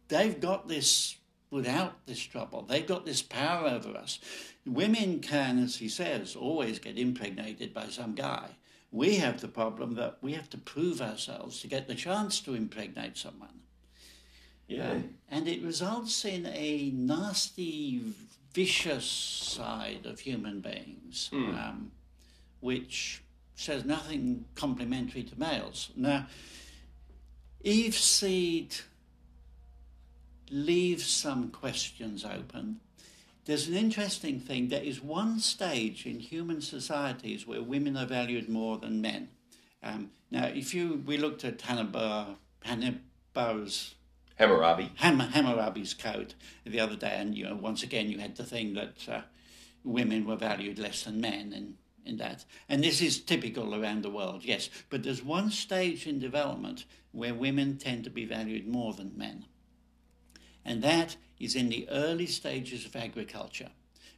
they've 0.07 0.39
got 0.39 0.69
this 0.69 1.17
without 1.51 2.05
this 2.05 2.21
trouble. 2.21 2.61
They've 2.61 2.87
got 2.87 3.05
this 3.05 3.21
power 3.21 3.67
over 3.67 3.89
us. 3.97 4.19
Women 4.65 5.19
can, 5.19 5.61
as 5.61 5.75
he 5.75 5.89
says, 5.89 6.33
always 6.33 6.79
get 6.79 6.97
impregnated 6.97 7.73
by 7.73 7.87
some 7.87 8.15
guy. 8.15 8.51
We 8.91 9.17
have 9.17 9.41
the 9.41 9.49
problem 9.49 9.95
that 9.95 10.19
we 10.21 10.31
have 10.33 10.49
to 10.51 10.57
prove 10.57 11.01
ourselves 11.01 11.59
to 11.59 11.67
get 11.67 11.89
the 11.89 11.95
chance 11.95 12.39
to 12.41 12.55
impregnate 12.55 13.17
someone. 13.17 13.64
Yeah. 14.67 14.91
Um, 14.91 15.09
and 15.29 15.47
it 15.47 15.61
results 15.61 16.25
in 16.25 16.45
a 16.47 16.91
nasty, 16.91 18.01
vicious 18.53 19.05
side 19.05 20.05
of 20.05 20.19
human 20.19 20.61
beings, 20.61 21.29
um, 21.33 21.91
which 22.59 23.21
says 23.55 23.85
nothing 23.85 24.45
complimentary 24.55 25.23
to 25.23 25.39
males. 25.39 25.89
Now, 25.95 26.27
Eve's 27.63 28.03
seed 28.03 28.75
leaves 30.51 31.05
some 31.05 31.49
questions 31.49 32.23
open. 32.23 32.79
There's 33.45 33.67
an 33.67 33.75
interesting 33.75 34.39
thing. 34.39 34.69
There 34.69 34.81
is 34.81 35.01
one 35.01 35.39
stage 35.39 36.05
in 36.05 36.19
human 36.19 36.61
societies 36.61 37.45
where 37.45 37.61
women 37.61 37.95
are 37.95 38.05
valued 38.05 38.49
more 38.49 38.77
than 38.77 39.01
men. 39.01 39.29
Um, 39.83 40.09
now, 40.31 40.45
if 40.45 40.73
you 40.73 41.03
we 41.05 41.17
looked 41.17 41.45
at 41.45 41.61
Hannibal, 41.61 42.37
Hannibal's 42.63 43.93
Hammurabi. 44.35 44.91
Ham- 44.95 45.19
Hammurabi's 45.19 45.93
code 45.93 46.33
the 46.65 46.79
other 46.79 46.95
day, 46.95 47.15
and 47.17 47.35
you 47.35 47.45
know, 47.45 47.55
once 47.55 47.83
again, 47.83 48.09
you 48.09 48.19
had 48.19 48.35
the 48.35 48.43
thing 48.43 48.73
that 48.73 49.09
uh, 49.09 49.21
women 49.83 50.25
were 50.25 50.35
valued 50.35 50.79
less 50.79 51.03
than 51.03 51.21
men 51.21 51.53
in 51.53 51.77
in 52.05 52.17
that. 52.17 52.45
And 52.69 52.83
this 52.83 53.01
is 53.01 53.19
typical 53.19 53.73
around 53.73 54.03
the 54.03 54.11
world, 54.11 54.43
yes. 54.45 54.69
But 54.89 55.01
there's 55.01 55.23
one 55.23 55.49
stage 55.49 56.05
in 56.05 56.19
development 56.19 56.85
where 57.11 57.33
women 57.33 57.77
tend 57.77 58.03
to 58.03 58.11
be 58.11 58.25
valued 58.25 58.67
more 58.67 58.93
than 58.93 59.17
men. 59.17 59.45
And 60.63 60.83
that 60.83 61.15
is 61.39 61.55
in 61.55 61.69
the 61.69 61.87
early 61.89 62.27
stages 62.27 62.85
of 62.85 62.95
agriculture 62.95 63.71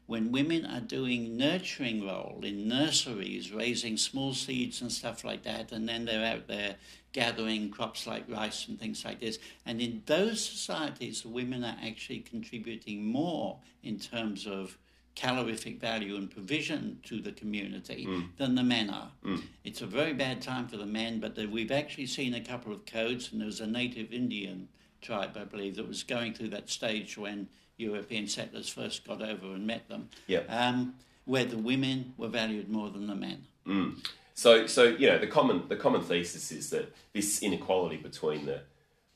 when 0.05 0.31
women 0.31 0.65
are 0.65 0.79
doing 0.79 1.35
nurturing 1.35 2.05
role 2.05 2.39
in 2.41 2.67
nurseries, 2.67 3.51
raising 3.51 3.97
small 3.97 4.33
seeds 4.33 4.81
and 4.81 4.89
stuff 4.89 5.25
like 5.25 5.43
that, 5.43 5.71
and 5.73 5.87
then 5.87 6.05
they're 6.05 6.25
out 6.25 6.47
there 6.47 6.75
gathering 7.17 7.71
crops 7.71 8.05
like 8.05 8.23
rice 8.29 8.67
and 8.67 8.79
things 8.79 9.03
like 9.03 9.19
this. 9.19 9.39
And 9.65 9.81
in 9.81 10.03
those 10.05 10.39
societies, 10.45 11.23
the 11.23 11.29
women 11.29 11.63
are 11.63 11.75
actually 11.83 12.19
contributing 12.19 13.05
more 13.05 13.57
in 13.81 13.97
terms 13.97 14.45
of 14.45 14.77
calorific 15.15 15.81
value 15.81 16.15
and 16.15 16.29
provision 16.29 16.99
to 17.01 17.19
the 17.19 17.31
community 17.31 18.05
mm. 18.07 18.27
than 18.37 18.53
the 18.53 18.61
men 18.61 18.91
are. 18.91 19.09
Mm. 19.25 19.41
It's 19.63 19.81
a 19.81 19.87
very 19.87 20.13
bad 20.13 20.43
time 20.43 20.67
for 20.67 20.77
the 20.77 20.85
men, 20.85 21.19
but 21.19 21.33
the, 21.33 21.47
we've 21.47 21.71
actually 21.71 22.05
seen 22.05 22.35
a 22.35 22.39
couple 22.39 22.71
of 22.71 22.85
codes, 22.85 23.31
and 23.31 23.41
there 23.41 23.47
was 23.47 23.61
a 23.61 23.65
native 23.65 24.13
Indian 24.13 24.67
tribe, 25.01 25.35
I 25.35 25.45
believe, 25.45 25.75
that 25.77 25.87
was 25.87 26.03
going 26.03 26.35
through 26.35 26.49
that 26.49 26.69
stage 26.69 27.17
when 27.17 27.47
European 27.77 28.27
settlers 28.27 28.69
first 28.69 29.07
got 29.07 29.23
over 29.23 29.47
and 29.55 29.65
met 29.65 29.89
them, 29.89 30.09
yep. 30.27 30.45
um, 30.49 30.93
where 31.25 31.45
the 31.45 31.57
women 31.57 32.13
were 32.15 32.27
valued 32.27 32.69
more 32.69 32.91
than 32.91 33.07
the 33.07 33.15
men. 33.15 33.47
Mm. 33.65 34.07
So, 34.37 34.67
so 34.67 34.83
you 34.83 35.09
know, 35.09 35.17
the 35.17 35.25
common 35.25 35.67
the 35.67 35.75
common 35.75 36.03
thesis 36.03 36.51
is 36.51 36.69
that 36.69 36.93
this 37.11 37.41
inequality 37.41 37.97
between 37.97 38.45
the 38.45 38.61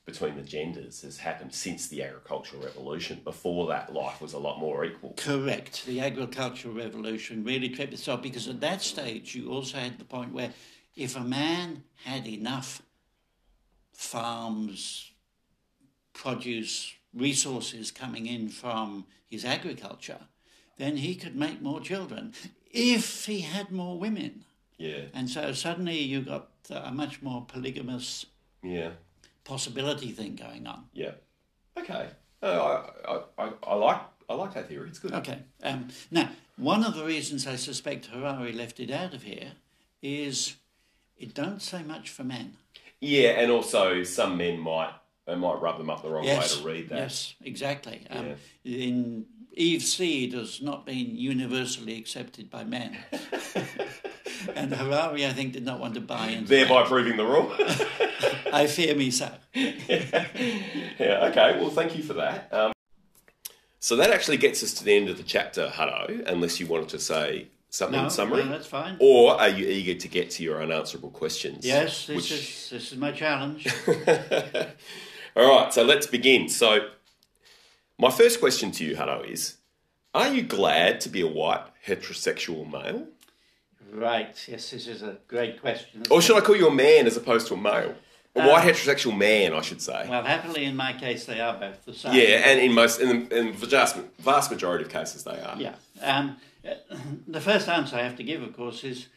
between 0.04 0.34
the 0.34 0.42
genders 0.42 1.02
has 1.02 1.18
happened 1.18 1.54
since 1.54 1.86
the 1.86 2.02
agricultural 2.02 2.60
revolution. 2.60 3.20
Before 3.22 3.68
that, 3.68 3.94
life 3.94 4.20
was 4.20 4.32
a 4.32 4.38
lot 4.38 4.58
more 4.58 4.84
equal. 4.84 5.14
Correct. 5.16 5.86
The 5.86 6.00
agricultural 6.00 6.74
revolution 6.74 7.44
really 7.44 7.68
tripped 7.68 7.92
itself 7.92 8.20
because 8.20 8.48
at 8.48 8.60
that 8.62 8.82
stage 8.82 9.36
you 9.36 9.52
also 9.52 9.78
had 9.78 10.00
the 10.00 10.04
point 10.04 10.32
where 10.32 10.52
if 10.96 11.14
a 11.14 11.20
man 11.20 11.84
had 12.04 12.26
enough 12.26 12.82
farms, 13.92 15.12
produce, 16.14 16.94
resources 17.14 17.92
coming 17.92 18.26
in 18.26 18.48
from 18.48 19.06
his 19.30 19.44
agriculture, 19.44 20.22
then 20.78 20.96
he 20.96 21.14
could 21.14 21.36
make 21.36 21.62
more 21.62 21.80
children 21.80 22.34
if 22.72 23.26
he 23.26 23.42
had 23.42 23.70
more 23.70 23.96
women. 24.00 24.44
Yeah. 24.82 25.02
And 25.14 25.30
so 25.30 25.52
suddenly 25.52 25.98
you 25.98 26.22
got 26.22 26.48
a 26.70 26.90
much 26.90 27.22
more 27.22 27.44
polygamous 27.46 28.26
yeah 28.62 28.90
possibility 29.44 30.10
thing 30.10 30.36
going 30.36 30.66
on. 30.66 30.84
Yeah. 30.92 31.12
Okay. 31.78 32.08
Oh, 32.42 32.84
I, 33.08 33.42
I, 33.42 33.52
I, 33.62 33.74
like 33.74 34.00
I 34.28 34.34
like 34.34 34.54
that 34.54 34.68
theory. 34.68 34.88
It's 34.88 34.98
good. 34.98 35.12
Okay. 35.12 35.38
Um, 35.62 35.88
now, 36.10 36.30
one 36.56 36.84
of 36.84 36.94
the 36.94 37.04
reasons 37.04 37.46
I 37.46 37.56
suspect 37.56 38.06
Harari 38.06 38.52
left 38.52 38.80
it 38.80 38.90
out 38.90 39.14
of 39.14 39.22
here 39.22 39.52
is 40.02 40.56
it 41.16 41.34
don't 41.34 41.62
say 41.62 41.82
much 41.82 42.10
for 42.10 42.24
men. 42.24 42.56
Yeah, 43.00 43.30
and 43.30 43.50
also 43.50 44.02
some 44.02 44.36
men 44.36 44.58
might 44.58 44.92
it 45.28 45.36
might 45.36 45.60
rub 45.60 45.78
them 45.78 45.90
up 45.90 46.02
the 46.02 46.10
wrong 46.10 46.24
yes, 46.24 46.56
way 46.56 46.62
to 46.62 46.68
read 46.68 46.88
that. 46.88 46.98
Yes, 46.98 47.34
exactly. 47.42 48.04
Um, 48.10 48.36
yeah. 48.64 48.76
In 48.76 49.26
Eve's 49.52 49.92
seed 49.92 50.32
has 50.32 50.60
not 50.60 50.86
been 50.86 51.16
universally 51.16 51.96
accepted 51.96 52.50
by 52.50 52.64
men. 52.64 52.98
and 54.54 54.74
Harari, 54.74 55.26
I 55.26 55.32
think, 55.32 55.52
did 55.52 55.64
not 55.64 55.80
want 55.80 55.94
to 55.94 56.00
buy 56.00 56.28
into 56.28 56.48
Thereby 56.48 56.82
that. 56.82 56.88
proving 56.88 57.16
the 57.16 57.24
rule. 57.24 57.52
I 58.52 58.66
fear 58.66 58.94
me 58.94 59.10
so. 59.10 59.30
yeah. 59.54 59.76
yeah, 60.98 61.28
okay. 61.30 61.58
Well, 61.60 61.70
thank 61.70 61.96
you 61.96 62.02
for 62.02 62.14
that. 62.14 62.52
Um, 62.52 62.72
so 63.78 63.96
that 63.96 64.10
actually 64.10 64.36
gets 64.36 64.62
us 64.62 64.74
to 64.74 64.84
the 64.84 64.96
end 64.96 65.08
of 65.08 65.16
the 65.16 65.22
chapter, 65.22 65.68
Hutto, 65.68 66.24
unless 66.26 66.60
you 66.60 66.66
wanted 66.66 66.90
to 66.90 66.98
say 66.98 67.48
something 67.72 67.98
no, 67.98 68.04
in 68.04 68.10
summary? 68.10 68.44
No, 68.44 68.50
that's 68.50 68.66
fine. 68.66 68.96
Or 69.00 69.40
are 69.40 69.48
you 69.48 69.66
eager 69.66 69.98
to 69.98 70.08
get 70.08 70.30
to 70.32 70.42
your 70.44 70.62
unanswerable 70.62 71.10
questions? 71.10 71.66
Yes, 71.66 72.06
this, 72.06 72.16
which... 72.16 72.30
is, 72.30 72.70
this 72.70 72.92
is 72.92 72.98
my 72.98 73.10
challenge. 73.10 73.66
All 75.36 75.58
right, 75.58 75.72
so 75.72 75.82
let's 75.82 76.06
begin. 76.06 76.48
So, 76.48 76.90
my 77.98 78.10
first 78.10 78.38
question 78.38 78.70
to 78.72 78.84
you, 78.84 78.94
Hutto, 78.94 79.28
is 79.28 79.56
Are 80.14 80.32
you 80.32 80.42
glad 80.42 81.00
to 81.02 81.08
be 81.08 81.22
a 81.22 81.26
white 81.26 81.64
heterosexual 81.86 82.70
male? 82.70 83.08
Right, 83.92 84.34
yes, 84.48 84.70
this 84.70 84.86
is 84.86 85.02
a 85.02 85.18
great 85.28 85.60
question. 85.60 86.02
Or 86.10 86.22
should 86.22 86.36
I 86.36 86.40
call 86.40 86.56
you 86.56 86.66
a 86.66 86.74
man 86.74 87.06
as 87.06 87.16
opposed 87.16 87.46
to 87.48 87.54
a 87.54 87.58
male? 87.58 87.94
A 88.34 88.40
um, 88.40 88.48
white 88.48 88.64
heterosexual 88.64 89.16
man, 89.16 89.52
I 89.52 89.60
should 89.60 89.82
say. 89.82 90.06
Well, 90.08 90.24
happily, 90.24 90.64
in 90.64 90.74
my 90.74 90.94
case, 90.94 91.26
they 91.26 91.40
are 91.40 91.58
both 91.58 91.84
the 91.84 91.92
same. 91.92 92.14
Yeah, 92.14 92.48
and 92.48 92.58
in 92.58 92.72
most, 92.72 93.00
in 93.00 93.28
the, 93.28 93.38
in 93.38 93.60
the 93.60 93.66
vast, 93.66 93.96
vast 94.18 94.50
majority 94.50 94.86
of 94.86 94.90
cases, 94.90 95.24
they 95.24 95.38
are. 95.38 95.56
Yeah. 95.58 95.74
Um, 96.00 96.38
the 97.28 97.40
first 97.40 97.68
answer 97.68 97.96
I 97.96 98.02
have 98.02 98.16
to 98.16 98.22
give, 98.22 98.42
of 98.42 98.56
course, 98.56 98.82
is 98.82 99.08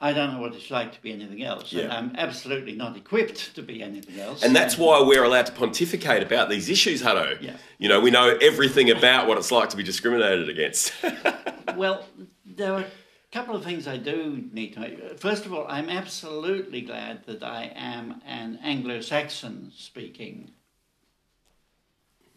I 0.00 0.12
don't 0.12 0.34
know 0.34 0.40
what 0.40 0.54
it's 0.54 0.70
like 0.70 0.92
to 0.92 1.00
be 1.00 1.12
anything 1.12 1.42
else. 1.42 1.72
Yeah. 1.72 1.84
And 1.84 1.92
I'm 1.92 2.16
absolutely 2.16 2.74
not 2.74 2.96
equipped 2.96 3.54
to 3.54 3.62
be 3.62 3.82
anything 3.82 4.20
else. 4.20 4.42
And 4.42 4.54
that's 4.54 4.76
why 4.76 5.00
we're 5.00 5.24
allowed 5.24 5.46
to 5.46 5.52
pontificate 5.52 6.22
about 6.22 6.50
these 6.50 6.68
issues, 6.68 7.02
Hutto. 7.02 7.40
Yeah. 7.40 7.56
You 7.78 7.88
know, 7.88 8.00
we 8.00 8.10
know 8.10 8.36
everything 8.42 8.90
about 8.90 9.28
what 9.28 9.38
it's 9.38 9.50
like 9.50 9.70
to 9.70 9.78
be 9.78 9.82
discriminated 9.82 10.50
against. 10.50 10.92
well, 11.76 12.04
there 12.44 12.74
are 12.74 12.80
a 12.80 12.86
couple 13.34 13.56
of 13.56 13.64
things 13.64 13.88
I 13.88 13.96
do 13.96 14.44
need 14.52 14.74
to 14.74 14.80
know. 14.80 14.96
First 15.16 15.44
of 15.44 15.52
all, 15.52 15.66
I'm 15.68 15.90
absolutely 15.90 16.82
glad 16.82 17.26
that 17.26 17.42
I 17.42 17.72
am 17.74 18.22
an 18.24 18.60
Anglo 18.62 19.00
Saxon 19.00 19.72
speaking 19.76 20.52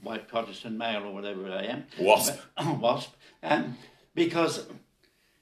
white 0.01 0.27
Protestant 0.27 0.75
male 0.75 1.03
or 1.03 1.13
whatever 1.13 1.51
I 1.51 1.65
am. 1.65 1.85
Wasp. 1.99 2.39
But, 2.57 2.79
wasp. 2.79 3.13
Um, 3.43 3.77
because 4.15 4.65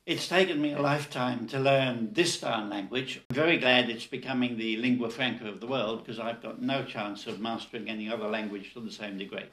it's 0.05 0.27
taken 0.27 0.61
me 0.61 0.73
a 0.73 0.81
lifetime 0.81 1.47
to 1.47 1.59
learn 1.59 2.09
this 2.11 2.37
darn 2.41 2.69
language. 2.69 3.21
I'm 3.29 3.35
very 3.35 3.57
glad 3.57 3.89
it's 3.89 4.05
becoming 4.05 4.57
the 4.57 4.75
lingua 4.75 5.09
franca 5.09 5.47
of 5.47 5.61
the 5.61 5.67
world 5.67 6.03
because 6.03 6.19
I've 6.19 6.43
got 6.43 6.61
no 6.61 6.83
chance 6.83 7.27
of 7.27 7.39
mastering 7.39 7.89
any 7.89 8.11
other 8.11 8.27
language 8.27 8.73
to 8.73 8.81
the 8.81 8.91
same 8.91 9.17
degree. 9.17 9.45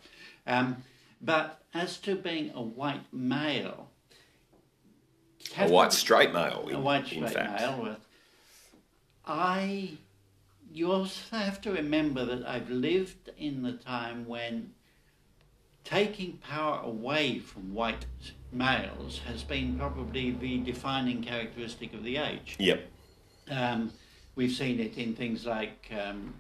Um, 0.49 0.83
but 1.21 1.63
as 1.73 1.99
to 1.99 2.17
being 2.17 2.51
a 2.57 2.61
white 2.61 3.05
male, 3.13 3.92
a 5.59 5.69
white 5.69 5.93
straight 5.93 6.33
male, 6.33 6.69
a 6.73 6.79
white 6.79 7.07
straight 7.07 7.35
male, 7.35 7.97
I 9.27 9.91
you 10.73 10.91
also 10.91 11.37
have 11.37 11.61
to 11.63 11.73
remember 11.73 12.25
that 12.25 12.47
I've 12.47 12.71
lived 12.71 13.31
in 13.37 13.63
the 13.63 13.73
time 13.73 14.27
when 14.27 14.73
taking 15.85 16.39
power 16.39 16.81
away 16.83 17.39
from 17.39 17.75
white 17.75 18.07
males 18.53 19.21
has 19.27 19.43
been 19.43 19.79
probably 19.79 20.31
the 20.31 20.59
defining 20.59 21.23
characteristic 21.23 21.93
of 21.93 22.05
the 22.05 22.17
age. 22.17 22.57
Yep. 22.59 22.87
Um, 23.51 23.93
we've 24.35 24.53
seen 24.53 24.81
it 24.81 24.97
in 24.97 25.15
things 25.15 25.45
like 25.45 25.91
um, 25.93 26.35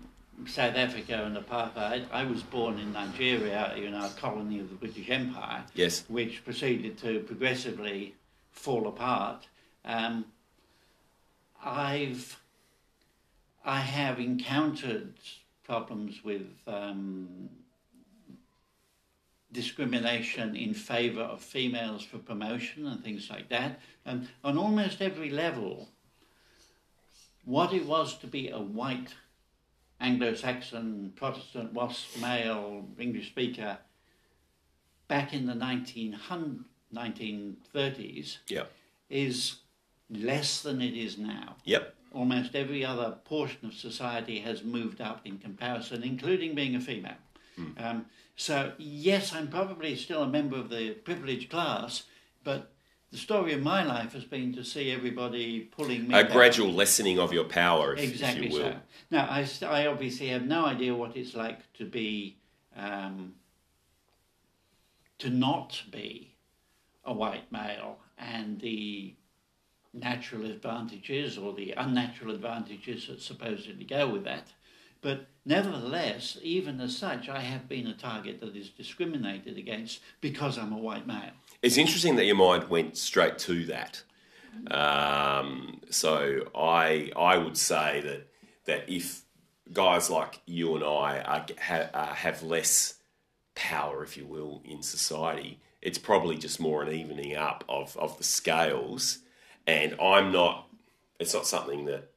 South 0.46 0.76
Africa 0.76 1.24
and 1.24 1.36
apartheid. 1.36 2.06
I 2.12 2.24
was 2.24 2.42
born 2.42 2.78
in 2.78 2.92
Nigeria, 2.92 3.74
you 3.76 3.90
know, 3.90 4.06
a 4.06 4.20
colony 4.20 4.60
of 4.60 4.68
the 4.70 4.76
British 4.76 5.10
Empire. 5.10 5.64
Yes. 5.74 6.04
Which 6.08 6.44
proceeded 6.44 6.98
to 6.98 7.20
progressively 7.20 8.14
fall 8.52 8.86
apart. 8.86 9.48
Um, 9.84 10.26
I've 11.62 12.38
I 13.64 13.80
have 13.80 14.18
encountered 14.18 15.14
problems 15.64 16.24
with 16.24 16.48
um, 16.66 17.48
discrimination 19.52 20.56
in 20.56 20.74
favour 20.74 21.22
of 21.22 21.40
females 21.40 22.02
for 22.02 22.18
promotion 22.18 22.86
and 22.86 23.02
things 23.04 23.30
like 23.30 23.48
that. 23.50 23.80
And 24.04 24.28
on 24.42 24.58
almost 24.58 25.00
every 25.00 25.30
level, 25.30 25.90
what 27.44 27.72
it 27.72 27.86
was 27.86 28.18
to 28.18 28.26
be 28.26 28.48
a 28.48 28.58
white 28.58 29.14
Anglo-Saxon 30.00 31.12
Protestant 31.14 31.72
wasp 31.72 32.20
male 32.20 32.84
English 32.98 33.28
speaker 33.28 33.78
back 35.06 35.32
in 35.32 35.46
the 35.46 35.54
1930s 36.94 38.38
yep. 38.48 38.70
is 39.08 39.56
less 40.10 40.62
than 40.62 40.80
it 40.80 40.94
is 40.94 41.18
now. 41.18 41.56
Yep. 41.64 41.94
Almost 42.12 42.54
every 42.54 42.84
other 42.84 43.16
portion 43.24 43.66
of 43.66 43.74
society 43.74 44.40
has 44.40 44.62
moved 44.62 45.00
up 45.00 45.22
in 45.24 45.38
comparison, 45.38 46.02
including 46.02 46.54
being 46.54 46.76
a 46.76 46.80
female. 46.80 47.14
Mm. 47.58 47.84
Um, 47.84 48.06
so, 48.36 48.72
yes, 48.78 49.34
I'm 49.34 49.48
probably 49.48 49.96
still 49.96 50.22
a 50.22 50.28
member 50.28 50.56
of 50.56 50.68
the 50.68 50.90
privileged 50.90 51.50
class, 51.50 52.04
but 52.44 52.72
the 53.10 53.18
story 53.18 53.52
of 53.52 53.62
my 53.62 53.82
life 53.84 54.14
has 54.14 54.24
been 54.24 54.54
to 54.54 54.64
see 54.64 54.90
everybody 54.90 55.60
pulling 55.60 56.08
me. 56.08 56.14
A 56.14 56.24
gradual 56.24 56.72
lessening 56.72 57.18
of 57.18 57.32
your 57.32 57.44
power, 57.44 57.94
if, 57.94 58.10
exactly 58.10 58.46
if 58.46 58.52
you 58.52 58.58
will. 58.58 58.72
So. 58.72 58.76
Now, 59.10 59.28
I, 59.30 59.46
I 59.66 59.86
obviously 59.86 60.28
have 60.28 60.44
no 60.46 60.64
idea 60.64 60.94
what 60.94 61.16
it's 61.16 61.34
like 61.34 61.72
to 61.74 61.84
be, 61.84 62.38
um, 62.76 63.34
to 65.18 65.30
not 65.30 65.82
be 65.90 66.31
a 67.04 67.12
white 67.12 67.50
male 67.50 67.98
and 68.18 68.60
the 68.60 69.14
natural 69.92 70.46
advantages 70.46 71.36
or 71.36 71.52
the 71.52 71.72
unnatural 71.72 72.34
advantages 72.34 73.08
that 73.08 73.20
supposedly 73.20 73.84
go 73.84 74.08
with 74.08 74.24
that. 74.24 74.48
But 75.02 75.26
nevertheless, 75.44 76.38
even 76.42 76.80
as 76.80 76.96
such, 76.96 77.28
I 77.28 77.40
have 77.40 77.68
been 77.68 77.88
a 77.88 77.94
target 77.94 78.40
that 78.40 78.56
is 78.56 78.70
discriminated 78.70 79.58
against 79.58 80.00
because 80.20 80.56
I'm 80.56 80.72
a 80.72 80.78
white 80.78 81.06
male. 81.06 81.32
It's 81.60 81.76
interesting 81.76 82.16
that 82.16 82.24
your 82.24 82.36
mind 82.36 82.68
went 82.70 82.96
straight 82.96 83.38
to 83.38 83.66
that. 83.66 84.02
Um, 84.70 85.80
so 85.90 86.42
I 86.54 87.10
I 87.16 87.38
would 87.38 87.56
say 87.56 88.00
that 88.02 88.28
that 88.66 88.88
if 88.88 89.22
guys 89.72 90.10
like 90.10 90.40
you 90.46 90.74
and 90.76 90.84
I 90.84 91.20
are, 91.20 91.46
ha, 91.60 91.88
uh, 91.92 92.14
have 92.14 92.42
less 92.42 92.94
power, 93.54 94.02
if 94.04 94.16
you 94.16 94.26
will, 94.26 94.62
in 94.64 94.82
society, 94.82 95.60
it's 95.82 95.98
probably 95.98 96.36
just 96.36 96.60
more 96.60 96.82
an 96.82 96.92
evening 96.92 97.36
up 97.36 97.64
of, 97.68 97.96
of 97.96 98.16
the 98.16 98.24
scales. 98.24 99.18
And 99.66 100.00
I'm 100.00 100.32
not. 100.32 100.68
It's 101.18 101.34
not 101.34 101.46
something 101.46 101.84
that 101.86 102.10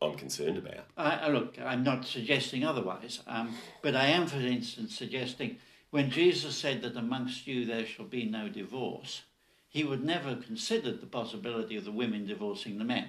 I'm 0.00 0.16
concerned 0.16 0.58
about. 0.58 0.86
I, 0.96 1.28
look, 1.28 1.56
I'm 1.60 1.82
not 1.82 2.04
suggesting 2.04 2.64
otherwise, 2.64 3.20
um, 3.26 3.54
but 3.82 3.94
I 3.94 4.06
am, 4.06 4.26
for 4.26 4.38
instance, 4.38 4.96
suggesting 4.96 5.58
when 5.90 6.10
Jesus 6.10 6.56
said 6.56 6.82
that 6.82 6.96
amongst 6.96 7.46
you 7.46 7.64
there 7.64 7.86
shall 7.86 8.04
be 8.04 8.24
no 8.24 8.48
divorce, 8.48 9.22
he 9.68 9.84
would 9.84 10.04
never 10.04 10.30
have 10.30 10.46
considered 10.46 11.00
the 11.00 11.06
possibility 11.06 11.76
of 11.76 11.84
the 11.84 11.92
women 11.92 12.26
divorcing 12.26 12.78
the 12.78 12.84
men. 12.84 13.08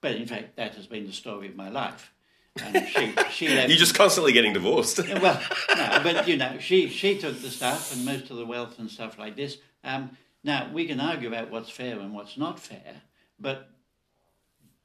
But 0.00 0.16
in 0.16 0.26
fact, 0.26 0.56
that 0.56 0.74
has 0.74 0.86
been 0.86 1.06
the 1.06 1.12
story 1.12 1.48
of 1.48 1.56
my 1.56 1.68
life. 1.68 2.12
And 2.60 2.86
she, 2.88 3.14
she 3.30 3.48
left. 3.54 3.68
You're 3.68 3.78
just 3.78 3.94
constantly 3.94 4.32
getting 4.32 4.52
divorced. 4.52 4.98
well, 4.98 5.40
no, 5.74 6.00
but 6.02 6.28
you 6.28 6.36
know, 6.36 6.58
she 6.58 6.88
she 6.88 7.18
took 7.18 7.40
the 7.40 7.50
stuff 7.50 7.94
and 7.94 8.04
most 8.04 8.30
of 8.30 8.36
the 8.36 8.46
wealth 8.46 8.78
and 8.78 8.90
stuff 8.90 9.18
like 9.18 9.36
this. 9.36 9.58
Um, 9.84 10.16
now 10.44 10.70
we 10.72 10.86
can 10.86 11.00
argue 11.00 11.28
about 11.28 11.50
what's 11.50 11.70
fair 11.70 11.98
and 11.98 12.12
what's 12.12 12.36
not 12.36 12.58
fair, 12.58 13.02
but 13.38 13.70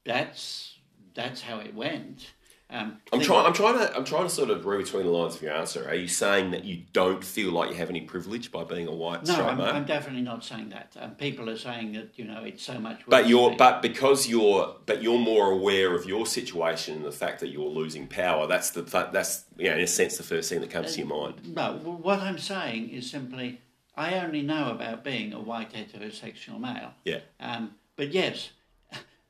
that's 0.06 0.78
that's 1.14 1.42
how 1.42 1.60
it 1.60 1.74
went. 1.76 2.32
Um, 2.70 2.98
I'm 3.14 3.22
trying. 3.22 3.46
I'm 3.46 3.54
trying 3.54 3.76
to. 3.76 3.96
I'm 3.96 4.04
trying 4.04 4.24
to 4.24 4.30
sort 4.30 4.50
of 4.50 4.66
read 4.66 4.84
between 4.84 5.06
the 5.06 5.10
lines 5.10 5.36
of 5.36 5.42
your 5.42 5.54
answer. 5.54 5.88
Are 5.88 5.96
you 5.96 6.10
saying 6.10 6.52
that 6.52 6.66
you 6.66 6.84
don't 6.92 7.24
feel 7.24 7.52
like 7.52 7.70
you 7.70 7.76
have 7.76 7.90
any 7.90 8.02
privilege 8.02 8.52
by 8.52 8.66
being 8.66 8.88
a 8.88 8.94
white 8.94 9.26
no, 9.26 9.34
straight 9.34 9.48
I'm? 9.48 9.62
I'm 9.62 9.86
definitely 9.86 10.22
not 10.22 10.44
saying 10.44 10.70
that. 10.70 10.94
Um, 11.00 11.12
people 11.12 11.50
are 11.50 11.58
saying 11.58 11.94
that 11.94 12.10
you 12.18 12.26
know 12.26 12.44
it's 12.44 12.64
so 12.64 12.78
much. 12.78 13.00
But 13.08 13.30
you're. 13.30 13.56
But 13.56 13.82
because 13.82 14.28
you're. 14.28 14.76
But 14.86 15.02
you're 15.02 15.18
more 15.18 15.50
aware 15.52 15.96
of 15.96 16.06
your 16.06 16.26
situation 16.26 16.98
and 16.98 17.06
the 17.06 17.12
fact 17.12 17.40
that 17.40 17.48
you're 17.48 17.70
losing 17.70 18.06
power. 18.06 18.48
That's 18.48 18.72
the. 18.72 18.82
That's 18.82 19.46
you 19.58 19.70
know, 19.70 19.76
in 19.76 19.82
a 19.82 19.88
sense, 19.88 20.18
the 20.18 20.24
first 20.24 20.50
thing 20.50 20.60
that 20.60 20.70
comes 20.70 20.88
uh, 20.88 20.92
to 20.92 21.00
your 21.00 21.08
mind. 21.08 21.56
No. 21.56 21.74
What 21.76 22.20
I'm 22.20 22.38
saying 22.38 22.90
is 22.90 23.10
simply, 23.10 23.62
I 23.96 24.16
only 24.20 24.42
know 24.42 24.72
about 24.72 25.06
being 25.06 25.32
a 25.32 25.40
white 25.40 25.72
heterosexual 25.72 26.60
male. 26.60 26.92
Yeah. 27.06 27.20
Um, 27.40 27.76
but 27.96 28.12
yes, 28.12 28.50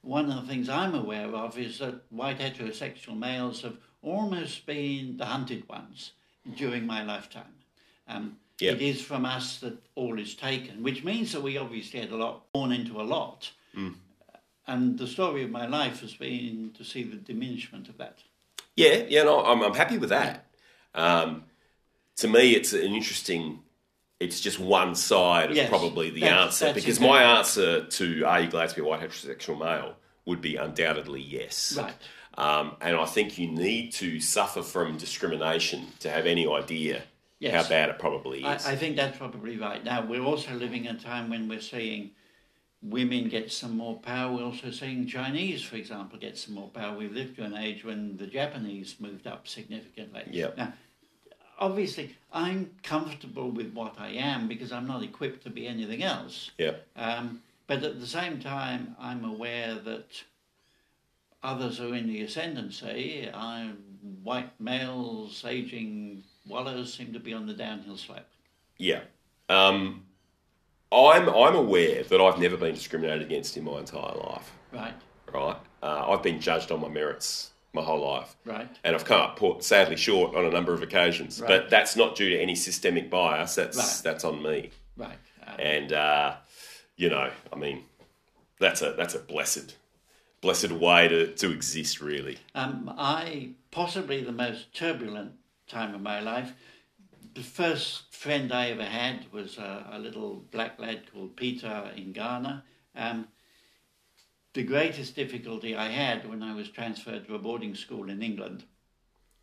one 0.02 0.32
of 0.32 0.41
the 0.41 0.48
things 0.48 0.70
I'm 0.70 0.95
aware 0.95 1.28
of 1.28 1.58
is 1.58 1.80
that 1.80 2.02
white 2.10 2.39
heterosexual 2.39 3.18
males 3.18 3.62
have 3.62 3.78
almost 4.02 4.66
been 4.66 5.18
the 5.18 5.26
hunted 5.26 5.68
ones 5.68 6.12
during 6.56 6.86
my 6.86 7.04
lifetime. 7.04 7.56
Um, 8.08 8.38
yep. 8.60 8.76
It 8.76 8.82
is 8.82 9.02
from 9.02 9.26
us 9.26 9.60
that 9.60 9.78
all 9.95 10.18
is 10.20 10.36
taken, 10.36 10.84
which 10.84 11.04
means 11.04 11.32
that 11.34 11.41
we 11.41 11.58
obviously 11.58 12.00
had 12.00 12.12
a 12.12 12.16
lot 12.16 12.52
born 12.54 12.72
into 12.72 13.02
a 13.02 13.04
lot. 13.04 13.52
Mm. 13.76 13.95
And 14.66 14.98
the 14.98 15.08
story 15.08 15.43
of 15.43 15.50
my 15.50 15.66
life 15.66 16.02
has 16.02 16.14
been 16.14 16.72
to 16.78 16.84
see 16.84 17.04
the 17.04 17.16
diminishment 17.16 17.89
of 17.89 17.98
that. 17.98 18.20
Yeah, 18.76 19.04
yeah, 19.08 19.24
no, 19.24 19.43
I'm, 19.43 19.64
I'm 19.64 19.74
happy 19.74 19.98
with 19.98 20.10
that. 20.10 20.45
Um, 20.93 21.45
to 22.18 22.28
me, 22.28 22.52
it's 22.52 22.74
an 22.74 22.93
interesting. 22.93 23.60
It's 24.20 24.39
just 24.41 24.59
one 24.59 24.95
side 24.95 25.51
of 25.51 25.55
yes, 25.55 25.70
probably 25.70 26.09
the 26.09 26.22
that's, 26.22 26.34
answer 26.34 26.65
that's 26.65 26.76
because 26.76 26.97
exactly. 26.97 27.07
my 27.07 27.24
answer 27.38 27.86
to 27.86 28.24
"Are 28.24 28.41
you 28.41 28.49
glad 28.49 28.70
to 28.70 28.76
be 28.76 28.82
a 28.82 28.84
white 28.84 29.01
heterosexual 29.01 29.59
male?" 29.59 29.95
would 30.26 30.41
be 30.41 30.57
undoubtedly 30.57 31.22
yes. 31.22 31.78
Right. 31.78 31.93
Um, 32.38 32.76
and 32.82 32.95
I 32.95 33.05
think 33.05 33.38
you 33.39 33.47
need 33.47 33.93
to 33.93 34.20
suffer 34.20 34.61
from 34.61 34.97
discrimination 34.97 35.88
to 36.01 36.09
have 36.09 36.28
any 36.28 36.47
idea 36.47 37.01
yes. 37.39 37.63
how 37.63 37.70
bad 37.70 37.89
it 37.89 37.97
probably 37.97 38.43
is. 38.43 38.65
I, 38.65 38.74
I, 38.74 38.76
think 38.76 38.95
that's 38.95 39.18
probably 39.18 39.57
right. 39.57 39.84
Now, 39.84 40.05
we're 40.05 40.22
also 40.24 40.53
living 40.53 40.86
in 40.86 40.97
a 40.97 40.99
time 40.99 41.30
when 41.30 41.47
we're 41.47 41.61
seeing 41.61 42.11
women 42.82 43.28
get 43.28 43.51
some 43.51 43.76
more 43.76 43.99
power. 43.99 44.36
We're 44.36 44.43
also 44.43 44.70
seeing 44.70 45.07
Chinese, 45.07 45.63
for 45.63 45.78
example, 45.78 46.20
get 46.20 46.38
some 46.38 46.53
more 46.53 46.70
power. 46.70 46.95
We've 46.95 47.11
lived 47.11 47.38
to 47.38 47.43
an 47.43 47.55
age 47.55 47.84
when 47.84 48.18
the 48.18 48.28
Japanese 48.28 48.97
moved 48.99 49.26
up 49.26 49.47
significantly. 49.47 50.24
Yeah. 50.30 50.49
Now, 50.55 50.74
obviously, 51.60 52.16
I'm 52.32 52.72
comfortable 52.84 53.51
with 53.51 53.74
what 53.74 53.95
I 53.99 54.10
am 54.10 54.47
because 54.47 54.72
I'm 54.72 54.88
not 54.88 55.03
equipped 55.03 55.43
to 55.43 55.49
be 55.49 55.68
anything 55.68 56.03
else. 56.03 56.51
Yeah. 56.58 56.76
Um, 56.95 57.41
but 57.68 57.84
at 57.84 57.99
the 57.99 58.08
same 58.08 58.39
time, 58.39 58.95
I'm 58.99 59.26
aware 59.26 59.76
that 59.76 60.24
others 61.43 61.80
are 61.80 61.93
in 61.93 62.08
the 62.08 62.22
ascendancy. 62.22 63.30
I'm 63.34 63.78
white 64.24 64.60
males, 64.60 65.43
aging 65.45 66.24
wallers 66.49 66.95
seem 66.95 67.14
to 67.14 67.20
be 67.20 67.34
on 67.34 67.45
the 67.45 67.53
downhill 67.53 67.97
slope. 67.97 68.20
Yeah. 68.78 69.01
Um, 69.49 70.03
I'm, 70.91 71.28
I'm 71.28 71.55
aware 71.55 72.03
that 72.03 72.22
I've 72.22 72.39
never 72.39 72.58
been 72.58 72.74
discriminated 72.74 73.24
against 73.24 73.58
in 73.58 73.66
my 73.66 73.80
entire 73.80 74.16
life. 74.16 74.51
Right. 74.72 74.93
Right. 75.34 75.58
Uh, 75.84 76.05
I've 76.10 76.24
been 76.24 76.39
judged 76.39 76.72
on 76.72 76.82
my 76.82 76.88
merits 76.88 77.51
my 77.78 77.84
whole 77.84 78.05
life. 78.05 78.36
Right. 78.45 78.67
And 78.84 78.95
I've 78.95 79.05
come 79.05 79.21
up 79.21 79.63
sadly 79.63 79.95
short 79.95 80.36
on 80.36 80.45
a 80.45 80.49
number 80.49 80.73
of 80.73 80.82
occasions. 80.82 81.39
Right. 81.39 81.47
But 81.47 81.69
that's 81.69 81.95
not 81.95 82.15
due 82.15 82.30
to 82.30 82.39
any 82.39 82.55
systemic 82.55 83.09
bias. 83.09 83.55
That's 83.55 83.78
right. 83.78 84.01
that's 84.03 84.23
on 84.23 84.41
me. 84.41 84.71
Right. 84.95 85.17
Um, 85.45 85.55
and 85.59 85.93
uh, 85.93 86.36
you 86.95 87.09
know, 87.09 87.30
I 87.51 87.55
mean, 87.55 87.84
that's 88.59 88.82
a 88.82 88.93
that's 88.93 89.15
a 89.15 89.19
blessed 89.19 89.75
blessed 90.41 90.71
way 90.71 91.07
to, 91.07 91.34
to 91.34 91.51
exist, 91.51 92.01
really. 92.01 92.38
Um, 92.53 92.93
I 92.97 93.51
possibly 93.71 94.23
the 94.23 94.32
most 94.32 94.73
turbulent 94.73 95.34
time 95.67 95.93
of 95.95 96.01
my 96.01 96.19
life. 96.19 96.53
The 97.34 97.43
first 97.43 98.13
friend 98.13 98.51
I 98.51 98.69
ever 98.69 98.84
had 98.84 99.32
was 99.32 99.57
a, 99.57 99.89
a 99.91 99.99
little 99.99 100.43
black 100.51 100.80
lad 100.80 101.11
called 101.11 101.36
Peter 101.36 101.91
in 101.95 102.11
Ghana. 102.11 102.63
Um, 102.95 103.28
the 104.58 104.64
greatest 104.64 105.16
difficulty 105.16 105.76
I 105.76 105.91
had 105.91 106.28
when 106.28 106.41
I 106.41 106.55
was 106.55 106.68
transferred 106.68 107.28
to 107.28 107.36
a 107.36 107.39
boarding 107.39 107.76
school 107.76 108.10
in 108.10 108.24
England 108.24 108.64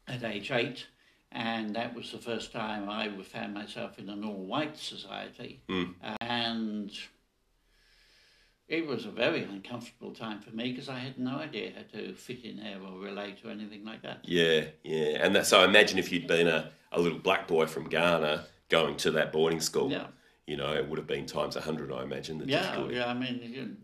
at 0.08 0.24
age 0.24 0.50
eight, 0.50 0.88
and 1.30 1.76
that 1.76 1.94
was 1.94 2.10
the 2.10 2.18
first 2.18 2.50
time 2.50 2.90
I 2.90 3.08
found 3.22 3.54
myself 3.54 3.96
in 4.00 4.08
an 4.08 4.24
all-white 4.24 4.76
society, 4.76 5.62
mm. 5.68 5.94
and 6.20 6.90
it 8.66 8.88
was 8.88 9.06
a 9.06 9.12
very 9.12 9.44
uncomfortable 9.44 10.10
time 10.12 10.40
for 10.40 10.50
me 10.50 10.72
because 10.72 10.88
I 10.88 10.98
had 10.98 11.16
no 11.16 11.36
idea 11.36 11.70
how 11.76 11.96
to 11.96 12.14
fit 12.14 12.44
in 12.44 12.56
there 12.56 12.80
or 12.84 12.98
relate 12.98 13.38
or 13.44 13.50
anything 13.50 13.84
like 13.84 14.02
that. 14.02 14.18
Yeah, 14.24 14.64
yeah. 14.82 15.24
And 15.24 15.36
that, 15.36 15.46
so 15.46 15.60
I 15.60 15.64
imagine 15.64 15.96
if 16.00 16.10
you'd 16.10 16.26
been 16.26 16.48
a, 16.48 16.72
a 16.90 17.00
little 17.00 17.20
black 17.20 17.46
boy 17.46 17.66
from 17.66 17.88
Ghana 17.88 18.46
going 18.68 18.96
to 18.96 19.12
that 19.12 19.32
boarding 19.32 19.60
school, 19.60 19.92
yeah. 19.92 20.06
you 20.48 20.56
know, 20.56 20.74
it 20.74 20.88
would 20.88 20.98
have 20.98 21.06
been 21.06 21.26
times 21.26 21.54
a 21.54 21.60
100, 21.60 21.92
I 21.92 22.02
imagine. 22.02 22.38
The 22.38 22.46
yeah, 22.46 22.62
difficulty. 22.62 22.96
yeah. 22.96 23.06
I 23.06 23.14
mean, 23.14 23.76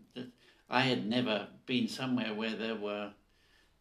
I 0.71 0.81
had 0.81 1.05
never 1.05 1.47
been 1.65 1.89
somewhere 1.89 2.33
where 2.33 2.55
there 2.55 2.75
were 2.75 3.11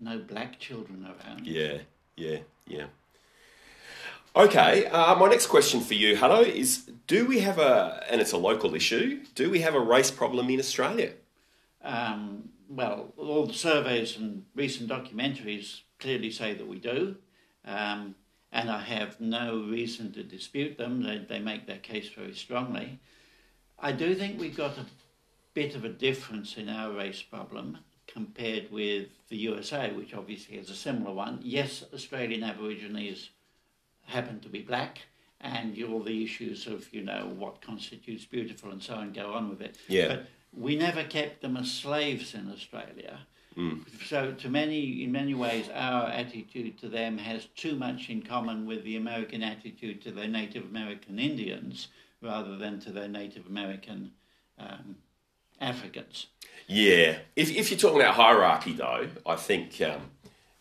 no 0.01 0.19
black 0.19 0.59
children 0.59 1.07
around. 1.07 1.47
Yeah, 1.47 1.79
yeah, 2.17 2.39
yeah. 2.67 2.87
Okay, 4.35 4.87
uh, 4.87 5.15
my 5.15 5.29
next 5.29 5.47
question 5.47 5.81
for 5.81 5.95
you, 5.95 6.17
Hutto, 6.17 6.45
is 6.45 6.91
do 7.07 7.27
we 7.27 7.41
have 7.41 7.59
a, 7.59 8.05
and 8.11 8.21
it's 8.21 8.33
a 8.33 8.37
local 8.37 8.75
issue, 8.75 9.21
do 9.37 9.51
we 9.51 9.61
have 9.61 9.75
a 9.75 9.81
race 9.81 10.11
problem 10.11 10.51
in 10.51 10.59
Australia? 10.59 11.13
Um, 11.83 12.49
well, 12.69 13.13
all 13.17 13.47
the 13.47 13.55
surveys 13.55 14.17
and 14.17 14.45
recent 14.57 14.91
documentaries 14.91 15.81
clearly 16.01 16.31
say 16.31 16.55
that 16.55 16.67
we 16.67 16.79
do, 16.79 17.17
um, 17.65 18.17
and 18.53 18.69
I 18.69 18.81
have 18.83 19.21
no 19.21 19.65
reason 19.69 20.13
to 20.13 20.25
dispute 20.25 20.77
them. 20.77 21.03
They, 21.03 21.19
they 21.19 21.39
make 21.39 21.67
their 21.67 21.79
case 21.79 22.09
very 22.09 22.35
strongly. 22.35 22.99
I 23.79 23.93
do 23.93 24.15
think 24.15 24.41
we've 24.41 24.57
got 24.57 24.77
a 24.77 24.87
bit 25.55 25.75
of 25.75 25.85
a 25.85 25.89
difference 25.89 26.57
in 26.57 26.69
our 26.69 26.93
race 26.93 27.23
problem 27.23 27.79
compared 28.07 28.71
with 28.71 29.09
the 29.29 29.37
USA, 29.37 29.93
which 29.93 30.15
obviously 30.15 30.57
has 30.57 30.71
a 30.71 30.75
similar 30.75 31.13
one. 31.13 31.41
Yes, 31.43 31.85
Australian 31.95 32.43
Aborigines 32.43 33.31
happen 34.07 34.41
to 34.41 34.49
be 34.49 34.63
black, 34.63 35.01
and 35.41 35.81
all 35.85 36.03
the 36.03 36.23
issues 36.25 36.67
of 36.67 36.93
you 36.93 37.03
know 37.03 37.33
what 37.37 37.63
constitutes 37.63 38.25
beautiful 38.25 38.71
and 38.71 38.83
so 38.83 38.95
on 38.95 39.13
go 39.13 39.33
on 39.33 39.49
with 39.49 39.61
it. 39.61 39.77
Yeah. 39.89 40.09
But 40.09 40.27
we 40.53 40.77
never 40.77 41.05
kept 41.05 41.43
them 41.43 41.57
as 41.57 41.71
slaves 41.71 42.35
in 42.35 42.51
Australia. 42.51 43.21
Mm. 43.57 43.85
So, 44.07 44.33
to 44.33 44.49
many, 44.49 45.03
in 45.03 45.11
many 45.11 45.35
ways, 45.35 45.69
our 45.75 46.07
attitude 46.09 46.79
to 46.81 46.89
them 46.89 47.19
has 47.19 47.47
too 47.57 47.75
much 47.75 48.09
in 48.09 48.23
common 48.23 48.65
with 48.67 48.85
the 48.85 48.97
American 48.97 49.43
attitude 49.43 50.03
to 50.03 50.13
their 50.13 50.29
Native 50.29 50.65
American 50.65 51.19
Indians, 51.19 51.89
rather 52.23 52.57
than 52.57 52.79
to 52.81 52.93
their 52.93 53.09
Native 53.09 53.47
American 53.47 54.13
um, 54.59 54.97
Africans. 55.61 56.27
Yeah, 56.67 57.19
if 57.35 57.51
if 57.51 57.71
you're 57.71 57.81
talking 57.81 58.01
about 58.01 58.15
hierarchy, 58.15 58.73
though, 58.73 59.09
I 59.27 59.35
think 59.35 59.81
um, 59.83 60.03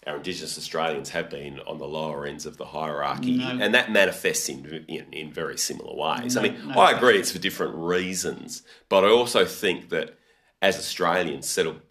our 0.08 0.18
Indigenous 0.18 0.58
Australians 0.58 1.10
have 1.10 1.30
been 1.30 1.60
on 1.62 1.78
the 1.78 1.88
lower 1.88 2.26
ends 2.26 2.48
of 2.48 2.58
the 2.58 2.66
hierarchy, 2.66 3.38
no. 3.38 3.60
and 3.62 3.76
that 3.76 3.92
manifests 3.92 4.50
in, 4.50 4.86
in, 4.88 5.06
in 5.14 5.32
very 5.32 5.58
similar 5.58 5.94
ways. 5.96 6.36
No, 6.36 6.42
I 6.42 6.44
mean, 6.44 6.68
no 6.68 6.80
I 6.80 6.92
agree 6.92 7.20
it's 7.20 7.32
for 7.32 7.38
different 7.38 7.76
reasons, 7.76 8.64
but 8.90 9.04
I 9.04 9.10
also 9.10 9.46
think 9.46 9.90
that 9.90 10.18
as 10.62 10.78
Australians 10.78 11.48
settled 11.48 11.82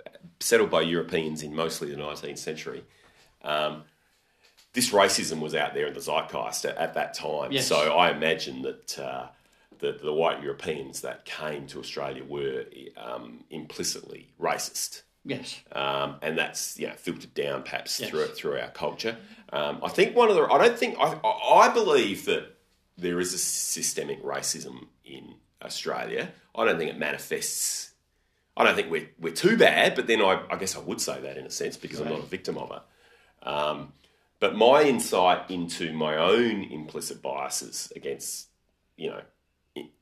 settled 0.40 0.70
by 0.70 0.82
Europeans 0.82 1.42
in 1.42 1.54
mostly 1.54 1.90
the 1.90 1.96
19th 1.96 2.38
century, 2.38 2.84
um, 3.42 3.84
this 4.72 4.90
racism 4.90 5.38
was 5.38 5.54
out 5.54 5.74
there 5.74 5.86
in 5.86 5.94
the 5.94 6.00
zeitgeist 6.00 6.64
at, 6.64 6.76
at 6.76 6.94
that 6.94 7.14
time. 7.14 7.52
Yes. 7.52 7.68
So 7.68 7.76
I 7.96 8.11
imagine 8.11 8.62
that. 8.62 8.98
Uh, 8.98 9.28
that 9.81 10.03
the 10.03 10.12
white 10.12 10.43
Europeans 10.43 11.01
that 11.03 11.24
came 11.24 11.66
to 11.68 11.79
Australia 11.79 12.24
were 12.24 12.64
um, 12.97 13.45
implicitly 13.51 14.31
racist. 14.41 15.03
Yes. 15.24 15.61
Um, 15.72 16.16
and 16.22 16.39
that's 16.39 16.79
you 16.79 16.87
know 16.87 16.95
filtered 16.95 17.35
down 17.35 17.62
perhaps 17.62 18.01
Yes. 18.01 18.11
through 18.11 18.26
through 18.29 18.59
our 18.59 18.70
culture. 18.70 19.16
Um, 19.53 19.81
I 19.83 19.89
think 19.89 20.16
one 20.16 20.31
of 20.31 20.37
the 20.37 20.43
I 20.43 20.59
don't 20.59 20.79
think 20.79 20.97
I 20.99 21.18
I 21.24 21.68
believe 21.72 22.24
that 22.26 22.57
there 22.97 23.20
is 23.20 23.35
a 23.35 23.39
systemic 23.39 24.22
racism 24.22 24.87
in 25.05 25.35
Australia. 25.62 26.33
I 26.55 26.64
don't 26.64 26.79
think 26.79 26.91
it 26.91 26.99
manifests. 26.99 27.93
I 28.57 28.64
don't 28.64 28.74
think 28.74 28.91
we're 28.91 29.11
we're 29.20 29.35
too 29.35 29.57
bad, 29.57 29.95
but 29.95 30.07
then 30.07 30.20
I, 30.22 30.43
I 30.51 30.57
guess 30.57 30.76
I 30.76 30.81
would 30.81 31.01
say 31.01 31.20
that 31.20 31.37
in 31.37 31.45
a 31.47 31.51
sense 31.51 31.76
because 31.76 32.01
I'm 32.01 32.09
not 32.09 32.20
a 32.20 32.26
victim 32.26 32.57
of 32.59 32.70
it. 32.72 33.47
Um, 33.47 33.93
but 34.41 34.57
my 34.57 34.83
insight 34.83 35.51
into 35.51 35.93
my 35.93 36.16
own 36.16 36.62
implicit 36.64 37.20
biases 37.22 37.93
against 37.95 38.49
you 38.97 39.11
know 39.11 39.20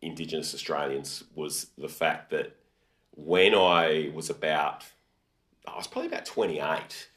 Indigenous 0.02 0.54
Australians 0.54 1.24
was 1.34 1.66
the 1.78 1.88
fact 1.88 2.30
that 2.30 2.56
when 3.12 3.54
I 3.54 4.10
was 4.14 4.30
about 4.30 4.84
I 5.68 5.76
was 5.76 5.88
probably 5.88 6.08
about 6.08 6.24
28, 6.26 7.08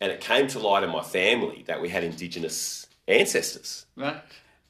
and 0.00 0.10
it 0.10 0.20
came 0.22 0.46
to 0.48 0.58
light 0.58 0.82
in 0.82 0.88
my 0.90 1.02
family 1.02 1.64
that 1.66 1.80
we 1.82 1.90
had 1.90 2.04
Indigenous 2.04 2.86
ancestors. 3.06 3.84
Right. 3.96 4.16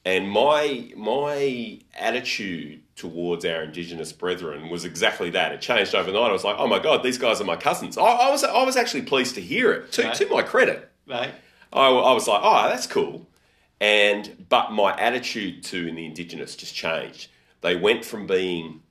And 0.05 0.29
my 0.29 0.91
my 0.97 1.79
attitude 1.97 2.81
towards 2.95 3.45
our 3.45 3.63
Indigenous 3.63 4.11
brethren 4.11 4.69
was 4.69 4.83
exactly 4.85 5.29
that. 5.31 5.51
It 5.51 5.61
changed 5.61 5.93
overnight. 5.95 6.29
I 6.29 6.33
was 6.33 6.43
like, 6.43 6.55
oh 6.57 6.67
my 6.67 6.79
god, 6.79 7.03
these 7.03 7.17
guys 7.17 7.39
are 7.39 7.45
my 7.45 7.55
cousins. 7.55 7.97
I, 7.97 8.03
I 8.03 8.29
was 8.31 8.43
I 8.43 8.63
was 8.63 8.75
actually 8.75 9.03
pleased 9.03 9.35
to 9.35 9.41
hear 9.41 9.71
it. 9.71 9.91
To, 9.93 10.03
Right. 10.03 10.15
to 10.15 10.25
my 10.27 10.41
credit, 10.41 10.89
Right. 11.07 11.33
I, 11.71 11.87
I 11.89 12.13
was 12.13 12.27
like, 12.27 12.41
oh, 12.43 12.67
that's 12.69 12.87
cool. 12.87 13.27
And 13.81 14.45
but 14.49 14.71
my 14.71 14.95
attitude 14.97 15.63
to 15.65 15.83
the 15.91 16.05
Indigenous 16.05 16.55
just 16.55 16.73
changed. 16.75 17.29
They 17.61 17.75
went 17.75 18.05
from 18.05 18.27
being 18.27 18.81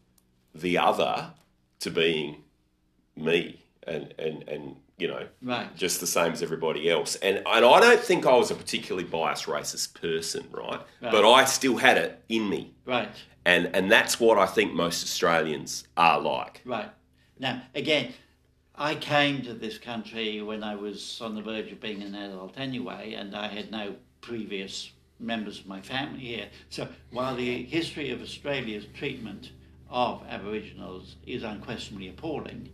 the 0.54 0.78
other 0.78 1.32
to 1.80 1.90
being 1.90 2.42
me, 3.16 3.64
and 3.86 4.14
and 4.18 4.48
and 4.48 4.76
you 4.98 5.06
know, 5.06 5.28
Right. 5.42 5.74
just 5.76 6.00
the 6.00 6.06
same 6.08 6.32
as 6.32 6.42
everybody 6.42 6.90
else. 6.90 7.14
And 7.16 7.36
and 7.38 7.46
I 7.64 7.80
don't 7.80 8.00
think 8.00 8.26
I 8.26 8.34
was 8.36 8.50
a 8.50 8.54
particularly 8.54 9.08
biased 9.08 9.46
racist 9.46 9.94
person, 10.00 10.46
right? 10.50 10.80
Right. 11.00 11.12
But 11.12 11.24
I 11.30 11.44
still 11.44 11.76
had 11.76 11.96
it 11.98 12.22
in 12.28 12.48
me, 12.48 12.72
Right. 12.84 13.08
and 13.44 13.70
and 13.74 13.90
that's 13.90 14.18
what 14.20 14.38
I 14.38 14.46
think 14.46 14.72
most 14.74 15.04
Australians 15.04 15.86
are 15.96 16.20
like. 16.20 16.62
Right. 16.64 16.90
Now, 17.38 17.62
again, 17.74 18.12
I 18.74 18.96
came 18.96 19.42
to 19.42 19.54
this 19.54 19.78
country 19.78 20.42
when 20.42 20.64
I 20.64 20.74
was 20.74 21.20
on 21.20 21.34
the 21.36 21.42
verge 21.42 21.70
of 21.70 21.80
being 21.80 22.02
an 22.02 22.14
adult 22.14 22.58
anyway, 22.58 23.14
and 23.14 23.34
I 23.36 23.46
had 23.48 23.70
no 23.70 23.94
previous 24.20 24.90
members 25.20 25.58
of 25.60 25.66
my 25.66 25.80
family 25.80 26.20
here. 26.20 26.48
So 26.70 26.88
while 27.10 27.34
the 27.36 27.64
history 27.64 28.10
of 28.10 28.22
Australia's 28.22 28.86
treatment 28.94 29.50
of 29.90 30.22
Aboriginals 30.28 31.16
is 31.26 31.42
unquestionably 31.42 32.08
appalling, 32.08 32.70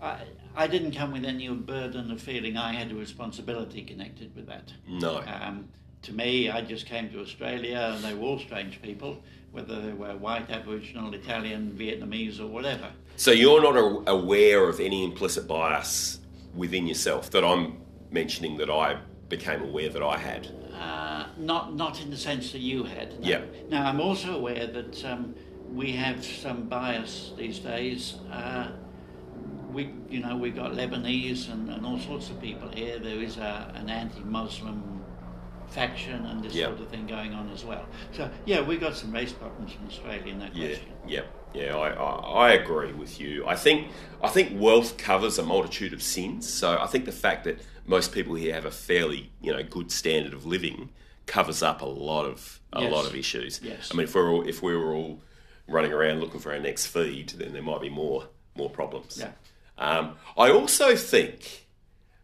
I, 0.00 0.22
I 0.56 0.66
didn't 0.66 0.92
come 0.92 1.12
with 1.12 1.24
any 1.24 1.48
burden 1.48 2.10
of 2.10 2.20
feeling 2.20 2.56
I 2.56 2.72
had 2.72 2.90
a 2.90 2.94
responsibility 2.94 3.82
connected 3.82 4.34
with 4.34 4.46
that. 4.46 4.72
No, 4.88 5.18
Um, 5.26 5.68
to 6.02 6.12
me, 6.12 6.50
I 6.50 6.62
just 6.62 6.86
came 6.86 7.10
to 7.10 7.20
Australia 7.20 7.92
and 7.94 8.02
they 8.04 8.12
were 8.14 8.26
all 8.26 8.38
strange 8.38 8.82
people, 8.82 9.22
whether 9.52 9.80
they 9.80 9.92
were 9.92 10.16
white, 10.16 10.50
Aboriginal, 10.50 11.14
Italian, 11.14 11.72
Vietnamese, 11.78 12.40
or 12.40 12.46
whatever. 12.48 12.90
so 13.16 13.30
you're 13.30 13.62
not 13.62 13.76
a, 13.76 14.10
aware 14.10 14.68
of 14.68 14.80
any 14.80 15.04
implicit 15.04 15.46
bias 15.46 16.18
within 16.56 16.86
yourself 16.86 17.30
that 17.30 17.44
I'm 17.44 17.78
mentioning 18.10 18.56
that 18.58 18.68
I 18.70 18.98
became 19.28 19.62
aware 19.62 19.88
that 19.90 20.02
I 20.02 20.18
had. 20.18 20.48
Uh, 20.82 21.26
not 21.38 21.74
not 21.74 22.00
in 22.02 22.10
the 22.10 22.16
sense 22.16 22.50
that 22.52 22.60
you 22.70 22.84
had. 22.84 23.08
no. 23.20 23.28
Yeah. 23.28 23.40
Now 23.68 23.82
I'm 23.88 24.00
also 24.00 24.28
aware 24.40 24.66
that 24.66 25.04
um, 25.04 25.34
we 25.80 25.92
have 26.04 26.24
some 26.24 26.58
bias 26.68 27.32
these 27.36 27.58
days. 27.60 28.16
Uh, 28.30 28.68
we 29.72 29.82
you 30.10 30.20
know 30.24 30.36
we've 30.36 30.56
got 30.62 30.72
Lebanese 30.72 31.50
and, 31.52 31.68
and 31.74 31.86
all 31.86 31.98
sorts 32.10 32.30
of 32.30 32.36
people 32.40 32.68
here. 32.80 32.98
There 32.98 33.20
is 33.28 33.36
a, 33.38 33.52
an 33.80 33.88
anti-Muslim 33.88 34.78
faction 35.68 36.26
and 36.26 36.42
this 36.44 36.54
Yeah. 36.54 36.66
sort 36.66 36.80
of 36.80 36.88
thing 36.88 37.06
going 37.06 37.32
on 37.32 37.48
as 37.50 37.64
well. 37.64 37.86
So 38.12 38.28
yeah, 38.44 38.60
we've 38.60 38.80
got 38.80 38.94
some 38.96 39.10
race 39.12 39.32
problems 39.32 39.72
in 39.80 39.86
Australia, 39.86 40.34
no 40.34 40.48
Yeah, 40.52 40.66
question. 40.66 40.92
yeah, 41.06 41.22
yeah. 41.54 41.76
I, 41.76 41.88
I, 41.90 42.48
I 42.48 42.52
agree 42.52 42.92
with 42.92 43.20
you. 43.20 43.46
I 43.46 43.56
think 43.56 43.88
I 44.22 44.28
think 44.28 44.60
wealth 44.60 44.96
covers 44.98 45.38
a 45.38 45.42
multitude 45.42 45.92
of 45.94 46.02
sins. 46.02 46.52
So 46.52 46.66
I 46.78 46.86
think 46.86 47.04
the 47.06 47.18
fact 47.26 47.44
that 47.44 47.56
most 47.86 48.12
people 48.12 48.34
here 48.34 48.54
have 48.54 48.64
a 48.64 48.70
fairly 48.70 49.30
you 49.40 49.52
know 49.52 49.62
good 49.62 49.90
standard 49.90 50.32
of 50.32 50.46
living 50.46 50.90
covers 51.26 51.62
up 51.62 51.80
a 51.82 51.86
lot 51.86 52.24
of 52.24 52.60
a 52.72 52.80
Yes. 52.82 52.92
lot 52.92 53.06
of 53.06 53.14
issues. 53.14 53.60
Yes. 53.62 53.90
I 53.92 53.96
mean, 53.96 54.04
if 54.04 54.14
we're 54.14 54.30
all, 54.30 54.48
if 54.48 54.62
we 54.62 54.74
were 54.76 54.94
all 54.94 55.20
running 55.68 55.92
around 55.92 56.20
looking 56.20 56.40
for 56.40 56.52
our 56.52 56.58
next 56.58 56.86
feed, 56.86 57.30
then 57.30 57.52
there 57.52 57.62
might 57.62 57.80
be 57.80 57.90
more 57.90 58.28
more 58.56 58.70
problems. 58.70 59.18
Yeah. 59.20 59.32
Um, 59.78 60.16
I 60.36 60.50
also 60.50 60.94
think 60.96 61.66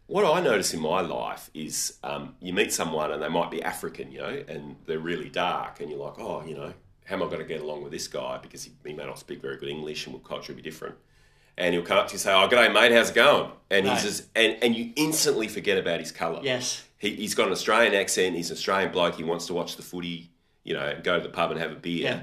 what 0.07 0.25
I 0.25 0.41
notice 0.41 0.73
in 0.75 0.81
my 0.81 1.01
life 1.01 1.51
is 1.55 1.99
um, 2.03 2.35
you 2.41 2.53
meet 2.53 2.73
someone 2.73 3.13
and 3.13 3.23
they 3.23 3.29
might 3.29 3.51
be 3.51 3.63
African, 3.63 4.11
you 4.11 4.19
know, 4.19 4.43
and 4.49 4.77
they're 4.87 4.99
really 4.99 5.29
dark, 5.29 5.81
and 5.81 5.91
you're 5.91 5.99
like, 5.99 6.19
oh, 6.19 6.43
you 6.47 6.55
know, 6.55 6.73
how 7.05 7.17
am 7.17 7.23
I 7.23 7.27
going 7.27 7.39
to 7.39 7.45
get 7.45 7.61
along 7.61 7.83
with 7.83 7.93
this 7.93 8.09
guy 8.09 8.39
because 8.43 8.65
he, 8.65 8.73
he 8.87 8.93
may 8.93 9.05
not 9.07 9.19
speak 9.19 9.41
very 9.43 9.57
good 9.59 9.69
English 9.69 10.07
and 10.07 10.13
will 10.15 10.21
culture 10.21 10.53
be 10.55 10.63
different. 10.63 10.95
And 11.59 11.75
he'll 11.75 11.83
come 11.83 11.99
up 11.99 12.07
to 12.09 12.13
you 12.13 12.15
and 12.15 12.21
say, 12.21 12.33
"Oh, 12.33 12.49
g'day, 12.49 12.73
mate. 12.73 12.93
How's 12.93 13.11
it 13.11 13.15
going?" 13.15 13.51
And 13.69 13.85
Right. 13.85 13.95
he's 13.95 14.05
just, 14.05 14.29
and, 14.37 14.57
and 14.63 14.75
you 14.77 14.93
instantly 14.97 15.49
forget 15.49 15.77
about 15.77 15.99
his 16.01 16.13
colour. 16.13 16.41
Yes. 16.43 16.85
He, 16.99 17.15
he's 17.17 17.35
got 17.35 17.49
an 17.49 17.53
Australian 17.53 17.95
accent. 17.95 18.37
He's 18.37 18.51
an 18.51 18.57
Australian 18.57 18.93
bloke. 18.93 19.17
He 19.17 19.25
wants 19.25 19.47
to 19.49 19.55
watch 19.55 19.77
the 19.77 19.83
footy, 19.83 20.31
you 20.65 20.73
know, 20.75 20.87
and 20.87 21.03
go 21.05 21.17
to 21.19 21.23
the 21.23 21.29
pub 21.29 21.51
and 21.51 21.61
have 21.61 21.73
a 21.73 21.75
beer. 21.77 22.03
Yeah. 22.05 22.23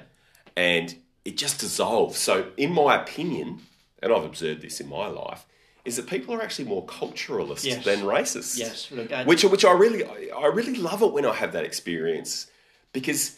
And 0.56 0.96
it 1.26 1.38
just 1.38 1.60
dissolves. 1.60 2.18
So, 2.18 2.48
in 2.58 2.72
my 2.72 2.96
opinion, 3.02 3.62
and 4.02 4.12
I've 4.14 4.24
observed 4.24 4.62
this 4.62 4.80
in 4.80 4.88
my 4.90 5.08
life, 5.08 5.46
is 5.84 5.98
that 5.98 6.08
people 6.08 6.34
are 6.34 6.42
actually 6.42 6.66
more 6.66 6.86
culturalist 6.86 7.64
Yes. 7.66 7.84
than 7.86 8.00
racist. 8.02 8.58
Yes. 8.58 8.90
Look, 8.92 9.12
I, 9.12 9.24
Which, 9.26 9.44
which 9.44 9.66
I 9.66 9.72
really, 9.74 10.04
I 10.32 10.46
really 10.48 10.76
love 10.76 11.02
it 11.04 11.12
when 11.12 11.26
I 11.26 11.34
have 11.34 11.52
that 11.52 11.64
experience 11.66 12.48
because 12.94 13.38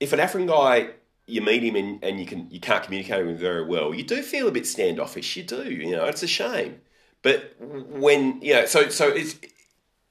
if 0.00 0.12
an 0.12 0.20
African 0.20 0.46
guy 0.46 0.90
you 1.26 1.40
meet 1.40 1.62
him 1.62 1.76
and, 1.76 2.02
and 2.04 2.20
you 2.20 2.26
can 2.26 2.50
you 2.50 2.60
can't 2.60 2.82
communicate 2.82 3.24
with 3.24 3.34
him 3.34 3.40
very 3.40 3.64
well, 3.64 3.94
you 3.94 4.02
do 4.02 4.22
feel 4.22 4.48
a 4.48 4.52
bit 4.52 4.66
standoffish. 4.66 5.36
You 5.36 5.42
do, 5.42 5.64
you 5.64 5.92
know, 5.92 6.04
it's 6.04 6.22
a 6.22 6.26
shame. 6.26 6.80
But 7.22 7.56
when 7.58 8.40
you 8.42 8.54
know, 8.54 8.66
so 8.66 8.88
so 8.88 9.08
it's 9.08 9.36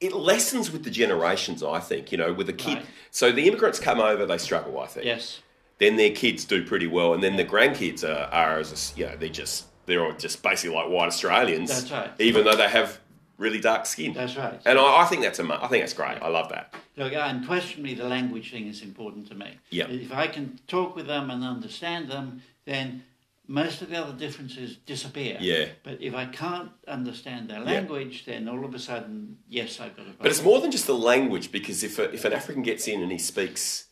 it 0.00 0.12
lessens 0.12 0.70
with 0.70 0.84
the 0.84 0.90
generations. 0.90 1.62
I 1.62 1.80
think 1.80 2.10
you 2.10 2.18
know, 2.18 2.32
with 2.32 2.48
the 2.48 2.52
kid. 2.52 2.78
Right. 2.78 2.86
So 3.10 3.30
the 3.30 3.46
immigrants 3.46 3.78
come 3.78 4.00
over, 4.00 4.26
they 4.26 4.38
struggle. 4.38 4.78
I 4.80 4.86
think. 4.86 5.06
yes. 5.06 5.40
Then 5.78 5.96
their 5.96 6.10
kids 6.10 6.44
do 6.44 6.64
pretty 6.64 6.86
well, 6.86 7.14
and 7.14 7.22
then 7.22 7.34
the 7.34 7.44
grandkids 7.44 8.04
are, 8.04 8.32
are 8.32 8.58
as 8.58 8.72
a, 8.72 8.98
you 8.98 9.06
know, 9.06 9.16
they 9.16 9.28
just 9.28 9.66
they're 9.86 10.04
all 10.04 10.12
just 10.12 10.42
basically 10.42 10.74
like 10.74 10.88
white 10.88 11.06
Australians. 11.06 11.68
That's 11.68 11.90
right. 11.90 12.10
Even 12.20 12.44
though 12.44 12.56
they 12.56 12.68
have 12.68 13.00
really 13.38 13.60
dark 13.60 13.86
skin. 13.86 14.12
That's 14.14 14.36
right. 14.36 14.60
And 14.64 14.78
I, 14.78 15.02
I 15.02 15.04
think 15.06 15.22
that's 15.22 15.38
a, 15.38 15.44
I 15.62 15.66
think 15.68 15.82
that's 15.82 15.92
great. 15.92 16.22
I 16.22 16.28
love 16.28 16.48
that. 16.50 16.74
Look, 16.96 17.12
unquestionably, 17.14 17.94
the 17.94 18.08
language 18.08 18.52
thing 18.52 18.68
is 18.68 18.82
important 18.82 19.26
to 19.28 19.34
me. 19.34 19.58
Yeah. 19.70 19.86
If 19.88 20.12
I 20.12 20.28
can 20.28 20.60
talk 20.68 20.94
with 20.94 21.06
them 21.06 21.30
and 21.30 21.42
understand 21.42 22.08
them, 22.08 22.42
then 22.64 23.02
most 23.46 23.82
of 23.82 23.90
the 23.90 23.96
other 23.96 24.12
differences 24.12 24.76
disappear. 24.76 25.36
Yeah. 25.40 25.66
But 25.82 26.00
if 26.00 26.14
I 26.14 26.26
can't 26.26 26.70
understand 26.86 27.50
their 27.50 27.60
language, 27.60 28.24
then 28.24 28.48
all 28.48 28.64
of 28.64 28.74
a 28.74 28.78
sudden, 28.78 29.38
yes, 29.48 29.80
I've 29.80 29.96
got 29.96 30.02
a 30.02 30.10
problem. 30.10 30.16
But 30.20 30.30
it's 30.30 30.42
more 30.42 30.60
than 30.60 30.70
just 30.70 30.86
the 30.86 30.94
language 30.94 31.50
because 31.50 31.82
if 31.82 31.98
a, 31.98 32.12
if 32.12 32.24
an 32.24 32.32
African 32.32 32.62
gets 32.62 32.86
in 32.86 33.02
and 33.02 33.10
he 33.10 33.18
speaks 33.18 33.86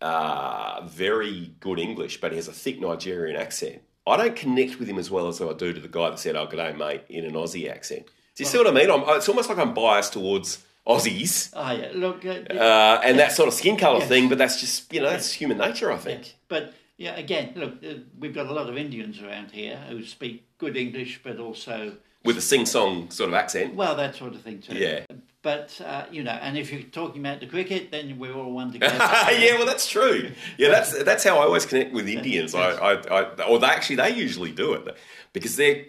uh, 0.00 0.82
very 0.86 1.54
good 1.60 1.78
English, 1.78 2.20
but 2.20 2.32
he 2.32 2.36
has 2.36 2.48
a 2.48 2.52
thick 2.52 2.80
Nigerian 2.80 3.36
accent, 3.36 3.82
I 4.06 4.16
don't 4.16 4.36
connect 4.36 4.78
with 4.78 4.88
him 4.88 4.98
as 4.98 5.10
well 5.10 5.26
as 5.26 5.40
I 5.40 5.52
do 5.52 5.72
to 5.72 5.80
the 5.80 5.88
guy 5.88 6.10
that 6.10 6.20
said, 6.20 6.36
"Oh, 6.36 6.46
g'day, 6.46 6.76
mate," 6.76 7.02
in 7.08 7.24
an 7.24 7.32
Aussie 7.32 7.68
accent. 7.68 8.06
Do 8.36 8.44
you 8.44 8.46
see 8.46 8.58
what 8.58 8.66
I 8.68 8.70
mean? 8.70 8.90
I'm, 8.90 9.02
it's 9.16 9.28
almost 9.28 9.48
like 9.48 9.58
I'm 9.58 9.74
biased 9.74 10.12
towards 10.12 10.62
Aussies 10.86 11.50
Oh, 11.52 11.72
yeah. 11.72 11.90
Look, 11.94 12.24
uh, 12.24 12.54
uh, 12.54 13.00
and 13.04 13.18
that 13.18 13.32
sort 13.32 13.48
of 13.48 13.54
skin 13.54 13.76
colour 13.76 14.00
thing, 14.00 14.28
but 14.28 14.38
that's 14.38 14.60
just 14.60 14.92
you 14.92 15.00
know 15.00 15.10
that's 15.10 15.32
human 15.32 15.58
nature, 15.58 15.90
I 15.90 15.96
think. 15.96 16.34
But 16.48 16.74
yeah, 16.96 17.16
again, 17.16 17.52
look, 17.56 17.74
uh, 17.84 17.94
we've 18.18 18.34
got 18.34 18.46
a 18.46 18.52
lot 18.52 18.68
of 18.68 18.76
Indians 18.76 19.20
around 19.20 19.50
here 19.50 19.76
who 19.88 20.04
speak 20.04 20.46
good 20.58 20.76
English, 20.76 21.20
but 21.22 21.38
also 21.38 21.96
With 22.24 22.38
a 22.38 22.40
sing-song 22.40 23.10
sort 23.10 23.28
of 23.28 23.34
accent. 23.34 23.74
well, 23.74 23.96
that 23.96 24.14
sort 24.14 24.34
of 24.34 24.42
thing 24.42 24.60
too. 24.60 24.74
Yeah. 24.76 25.04
But 25.42 25.80
uh, 25.84 26.06
you 26.10 26.22
know, 26.24 26.32
and 26.32 26.56
if 26.58 26.72
you're 26.72 26.82
talking 26.82 27.20
about 27.20 27.40
the 27.40 27.46
cricket, 27.46 27.90
then 27.90 28.18
we're 28.18 28.34
all 28.34 28.52
one 28.52 28.72
together. 28.72 28.96
yeah, 28.98 29.54
well, 29.56 29.66
that's 29.66 29.88
true. 29.88 30.30
Yeah, 30.58 30.70
that's 30.70 31.04
that's 31.04 31.22
how 31.22 31.38
I 31.38 31.44
always 31.44 31.66
connect 31.66 31.92
with 31.92 32.08
Indians. 32.08 32.52
I, 32.54 32.70
I, 32.70 32.92
I 32.94 33.44
or 33.44 33.58
they 33.60 33.66
actually 33.68 33.96
they 33.96 34.10
usually 34.10 34.50
do 34.50 34.72
it 34.74 34.96
because 35.32 35.54
they're 35.56 35.84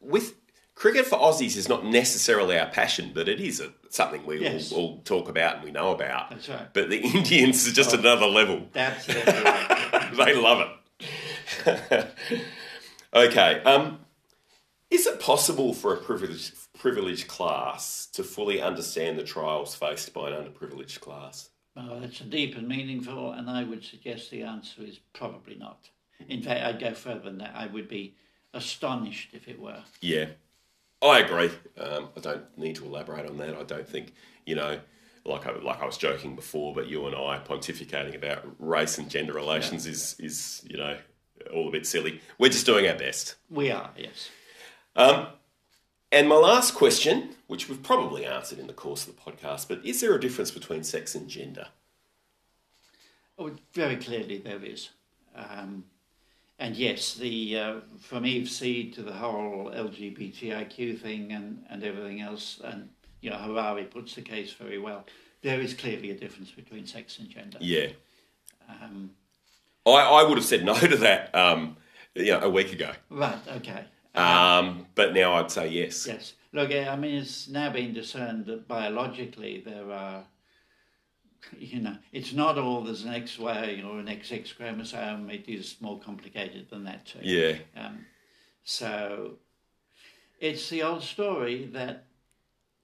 with 0.00 0.34
cricket 0.84 1.06
for 1.06 1.18
Aussies 1.18 1.56
is 1.56 1.66
not 1.66 1.82
necessarily 1.86 2.58
our 2.58 2.66
passion, 2.66 3.10
but 3.14 3.26
it 3.26 3.40
is 3.40 3.58
a, 3.58 3.72
something 3.88 4.26
we 4.26 4.42
Yes. 4.42 4.70
all, 4.70 4.78
all 4.80 4.98
talk 4.98 5.30
about 5.30 5.54
and 5.56 5.64
we 5.64 5.70
know 5.70 5.92
about. 5.92 6.28
That's 6.28 6.46
right. 6.46 6.68
But 6.74 6.90
the 6.90 6.98
Indians 7.14 7.66
is 7.66 7.72
just 7.72 7.94
another 7.94 8.26
level. 8.26 8.68
That's 8.74 9.08
right. 9.08 10.12
they 10.26 10.34
love 10.34 10.68
it. 11.66 12.10
okay. 13.14 13.62
Um, 13.62 14.00
is 14.90 15.06
it 15.06 15.20
possible 15.20 15.72
for 15.72 15.94
a 15.94 15.96
privileged 15.96 16.54
privileged 16.78 17.28
class 17.28 18.04
to 18.12 18.22
fully 18.22 18.60
understand 18.60 19.18
the 19.18 19.24
trials 19.24 19.74
faced 19.74 20.12
by 20.12 20.28
an 20.28 20.34
underprivileged 20.34 21.00
class? 21.00 21.48
Well, 21.74 22.02
it's 22.02 22.20
a 22.20 22.24
deep 22.24 22.58
and 22.58 22.68
meaningful, 22.68 23.32
and 23.32 23.48
I 23.48 23.64
would 23.64 23.82
suggest 23.82 24.30
the 24.30 24.42
answer 24.42 24.82
is 24.82 25.00
probably 25.14 25.54
not. 25.54 25.88
In 26.28 26.42
fact, 26.42 26.62
I'd 26.62 26.78
go 26.78 26.92
further 26.92 27.20
than 27.20 27.38
that. 27.38 27.52
I 27.54 27.68
would 27.68 27.88
be 27.88 28.16
astonished 28.52 29.30
if 29.32 29.48
it 29.48 29.58
were. 29.58 29.82
Yeah, 30.02 30.26
I 31.04 31.18
agree. 31.20 31.50
Um, 31.78 32.08
I 32.16 32.20
don't 32.20 32.58
need 32.58 32.76
to 32.76 32.84
elaborate 32.84 33.28
on 33.28 33.36
that. 33.38 33.54
I 33.54 33.62
don't 33.62 33.88
think 33.88 34.14
you 34.46 34.54
know, 34.54 34.80
like 35.24 35.46
I, 35.46 35.52
like 35.58 35.80
I 35.80 35.86
was 35.86 35.96
joking 35.96 36.34
before, 36.34 36.74
but 36.74 36.88
you 36.88 37.06
and 37.06 37.14
I 37.14 37.40
pontificating 37.46 38.14
about 38.14 38.44
race 38.58 38.98
and 38.98 39.08
gender 39.10 39.34
relations 39.34 39.86
yeah. 39.86 39.92
is 39.92 40.16
is 40.18 40.64
you 40.68 40.78
know 40.78 40.96
all 41.52 41.68
a 41.68 41.72
bit 41.72 41.86
silly. 41.86 42.20
We're 42.38 42.50
just 42.50 42.66
doing 42.66 42.86
our 42.88 42.96
best. 42.96 43.34
We 43.50 43.70
are, 43.70 43.90
yes. 43.96 44.30
Um, 44.96 45.26
and 46.10 46.28
my 46.28 46.36
last 46.36 46.74
question, 46.74 47.34
which 47.48 47.68
we've 47.68 47.82
probably 47.82 48.24
answered 48.24 48.58
in 48.58 48.66
the 48.66 48.72
course 48.72 49.06
of 49.06 49.14
the 49.14 49.20
podcast, 49.20 49.68
but 49.68 49.84
is 49.84 50.00
there 50.00 50.14
a 50.14 50.20
difference 50.20 50.50
between 50.50 50.84
sex 50.84 51.14
and 51.14 51.28
gender? 51.28 51.68
Oh, 53.38 53.50
very 53.72 53.96
clearly 53.96 54.38
there 54.38 54.62
is. 54.62 54.90
Um, 55.34 55.84
and 56.58 56.76
yes, 56.76 57.14
the 57.14 57.58
uh, 57.58 57.74
from 58.00 58.26
Eve's 58.26 58.56
Seed 58.56 58.94
to 58.94 59.02
the 59.02 59.12
whole 59.12 59.72
LGBTIQ 59.74 61.00
thing 61.00 61.32
and, 61.32 61.64
and 61.68 61.82
everything 61.82 62.20
else, 62.20 62.60
and 62.64 62.88
you 63.20 63.30
know 63.30 63.36
Harari 63.36 63.84
puts 63.84 64.14
the 64.14 64.22
case 64.22 64.52
very 64.52 64.78
well. 64.78 65.04
There 65.42 65.60
is 65.60 65.74
clearly 65.74 66.10
a 66.10 66.14
difference 66.14 66.50
between 66.50 66.86
sex 66.86 67.18
and 67.18 67.28
gender. 67.28 67.58
Yeah. 67.60 67.88
Um, 68.68 69.10
I, 69.86 69.90
I 69.90 70.22
would 70.22 70.38
have 70.38 70.46
said 70.46 70.64
no 70.64 70.74
to 70.74 70.96
that 70.98 71.34
um, 71.34 71.76
you 72.14 72.32
know, 72.32 72.40
a 72.40 72.50
week 72.50 72.72
ago. 72.72 72.92
Right, 73.10 73.38
okay. 73.56 73.84
Um, 74.14 74.86
but 74.94 75.12
now 75.12 75.34
I'd 75.34 75.50
say 75.50 75.68
yes. 75.68 76.06
Yes. 76.06 76.34
Look, 76.52 76.70
I 76.70 76.94
mean, 76.96 77.16
it's 77.16 77.48
now 77.48 77.70
been 77.70 77.92
discerned 77.92 78.46
that 78.46 78.68
biologically 78.68 79.62
there 79.66 79.90
are, 79.90 80.24
you 81.58 81.80
know, 81.80 81.96
it's 82.12 82.32
not 82.32 82.58
all 82.58 82.82
there's 82.82 83.04
an 83.04 83.12
XY 83.12 83.84
or 83.84 83.98
an 83.98 84.06
XX 84.06 84.56
chromosome. 84.56 85.30
It 85.30 85.48
is 85.48 85.76
more 85.80 85.98
complicated 85.98 86.68
than 86.70 86.84
that 86.84 87.06
too. 87.06 87.20
Yeah. 87.22 87.56
Um, 87.76 88.06
so 88.64 89.34
it's 90.40 90.68
the 90.70 90.82
old 90.82 91.02
story 91.02 91.66
that 91.72 92.06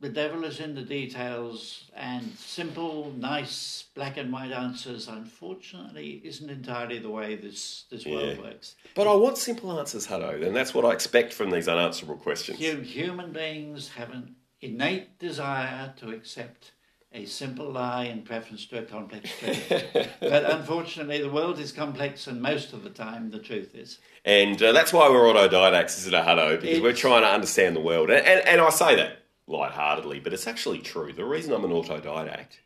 the 0.00 0.08
devil 0.08 0.44
is 0.44 0.60
in 0.60 0.74
the 0.74 0.82
details, 0.82 1.90
and 1.94 2.32
simple, 2.38 3.12
nice, 3.18 3.84
black 3.94 4.16
and 4.16 4.32
white 4.32 4.50
answers, 4.50 5.08
unfortunately, 5.08 6.22
isn't 6.24 6.48
entirely 6.48 6.98
the 6.98 7.10
way 7.10 7.36
this, 7.36 7.84
this 7.90 8.06
yeah. 8.06 8.14
world 8.14 8.38
works. 8.38 8.76
But 8.94 9.06
I 9.06 9.14
want 9.14 9.36
simple 9.36 9.78
answers, 9.78 10.06
Hutto, 10.06 10.42
and 10.44 10.56
that's 10.56 10.72
what 10.72 10.86
I 10.86 10.92
expect 10.92 11.34
from 11.34 11.50
these 11.50 11.68
unanswerable 11.68 12.16
questions. 12.16 12.58
Human 12.58 13.30
beings 13.30 13.90
have 13.90 14.10
an 14.10 14.36
innate 14.62 15.18
desire 15.18 15.92
to 15.98 16.10
accept 16.10 16.72
a 17.12 17.24
simple 17.24 17.70
lie 17.70 18.04
in 18.04 18.22
preference 18.22 18.66
to 18.66 18.78
a 18.78 18.82
complex 18.82 19.30
truth. 19.38 20.08
but 20.20 20.44
unfortunately, 20.50 21.20
the 21.20 21.30
world 21.30 21.58
is 21.58 21.72
complex, 21.72 22.26
and 22.26 22.40
most 22.40 22.72
of 22.72 22.84
the 22.84 22.90
time, 22.90 23.30
the 23.30 23.38
truth 23.38 23.74
is. 23.74 23.98
And 24.24 24.62
uh, 24.62 24.72
that's 24.72 24.92
why 24.92 25.08
we're 25.08 25.22
autodidacts, 25.24 25.98
isn't 25.98 26.14
it, 26.14 26.24
Hutto? 26.24 26.60
Because 26.60 26.76
it's, 26.76 26.82
we're 26.82 26.92
trying 26.92 27.22
to 27.22 27.28
understand 27.28 27.74
the 27.74 27.80
world. 27.80 28.10
And, 28.10 28.24
and, 28.26 28.46
and 28.46 28.60
I 28.60 28.70
say 28.70 28.94
that 28.96 29.18
lightheartedly, 29.46 30.20
but 30.20 30.32
it's 30.32 30.46
actually 30.46 30.78
true. 30.78 31.12
The 31.12 31.24
reason 31.24 31.52
I'm 31.52 31.64
an 31.64 31.72
autodidact 31.72 32.58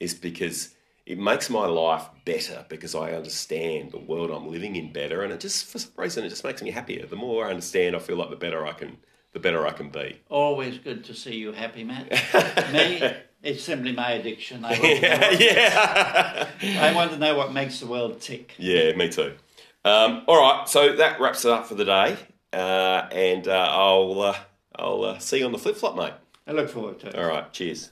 is 0.00 0.14
because 0.14 0.74
it 1.06 1.18
makes 1.18 1.48
my 1.48 1.66
life 1.66 2.06
better 2.24 2.64
because 2.68 2.94
I 2.94 3.12
understand 3.12 3.92
the 3.92 3.98
world 3.98 4.30
I'm 4.30 4.50
living 4.50 4.74
in 4.74 4.92
better, 4.92 5.22
and 5.22 5.32
it 5.32 5.40
just 5.40 5.66
for 5.66 5.78
some 5.78 5.92
reason 5.96 6.24
it 6.24 6.30
just 6.30 6.44
makes 6.44 6.62
me 6.62 6.70
happier. 6.70 7.06
The 7.06 7.16
more 7.16 7.46
I 7.46 7.50
understand, 7.50 7.94
I 7.94 7.98
feel 8.00 8.16
like 8.16 8.30
the 8.30 8.36
better 8.36 8.66
I 8.66 8.72
can 8.72 8.98
the 9.34 9.40
better 9.40 9.66
I 9.66 9.72
can 9.72 9.90
be. 9.90 10.20
Always 10.30 10.78
good 10.78 11.04
to 11.04 11.14
see 11.14 11.34
you 11.34 11.52
happy, 11.52 11.82
Matt. 11.82 12.08
me, 12.72 13.12
it's 13.44 13.62
simply 13.62 13.92
my 13.92 14.12
addiction. 14.12 14.64
I 14.64 14.70
want, 14.78 15.02
yeah, 15.02 16.48
yeah. 16.60 16.82
I 16.82 16.94
want 16.94 17.12
to 17.12 17.18
know 17.18 17.36
what 17.36 17.52
makes 17.52 17.80
the 17.80 17.86
world 17.86 18.20
tick. 18.20 18.54
Yeah, 18.58 18.94
me 18.96 19.08
too. 19.08 19.34
Um, 19.84 20.22
all 20.26 20.40
right, 20.40 20.68
so 20.68 20.96
that 20.96 21.20
wraps 21.20 21.44
it 21.44 21.50
up 21.50 21.66
for 21.66 21.74
the 21.74 21.84
day, 21.84 22.16
uh, 22.52 23.06
and 23.12 23.46
uh, 23.46 23.68
I'll 23.70 24.20
uh, 24.20 24.36
I'll 24.76 25.04
uh, 25.04 25.18
see 25.18 25.38
you 25.38 25.46
on 25.46 25.52
the 25.52 25.58
flip 25.58 25.76
flop, 25.76 25.94
mate. 25.96 26.14
I 26.46 26.52
look 26.52 26.68
forward 26.68 27.00
to 27.00 27.08
it. 27.08 27.16
All 27.16 27.26
right. 27.26 27.52
Cheers. 27.52 27.90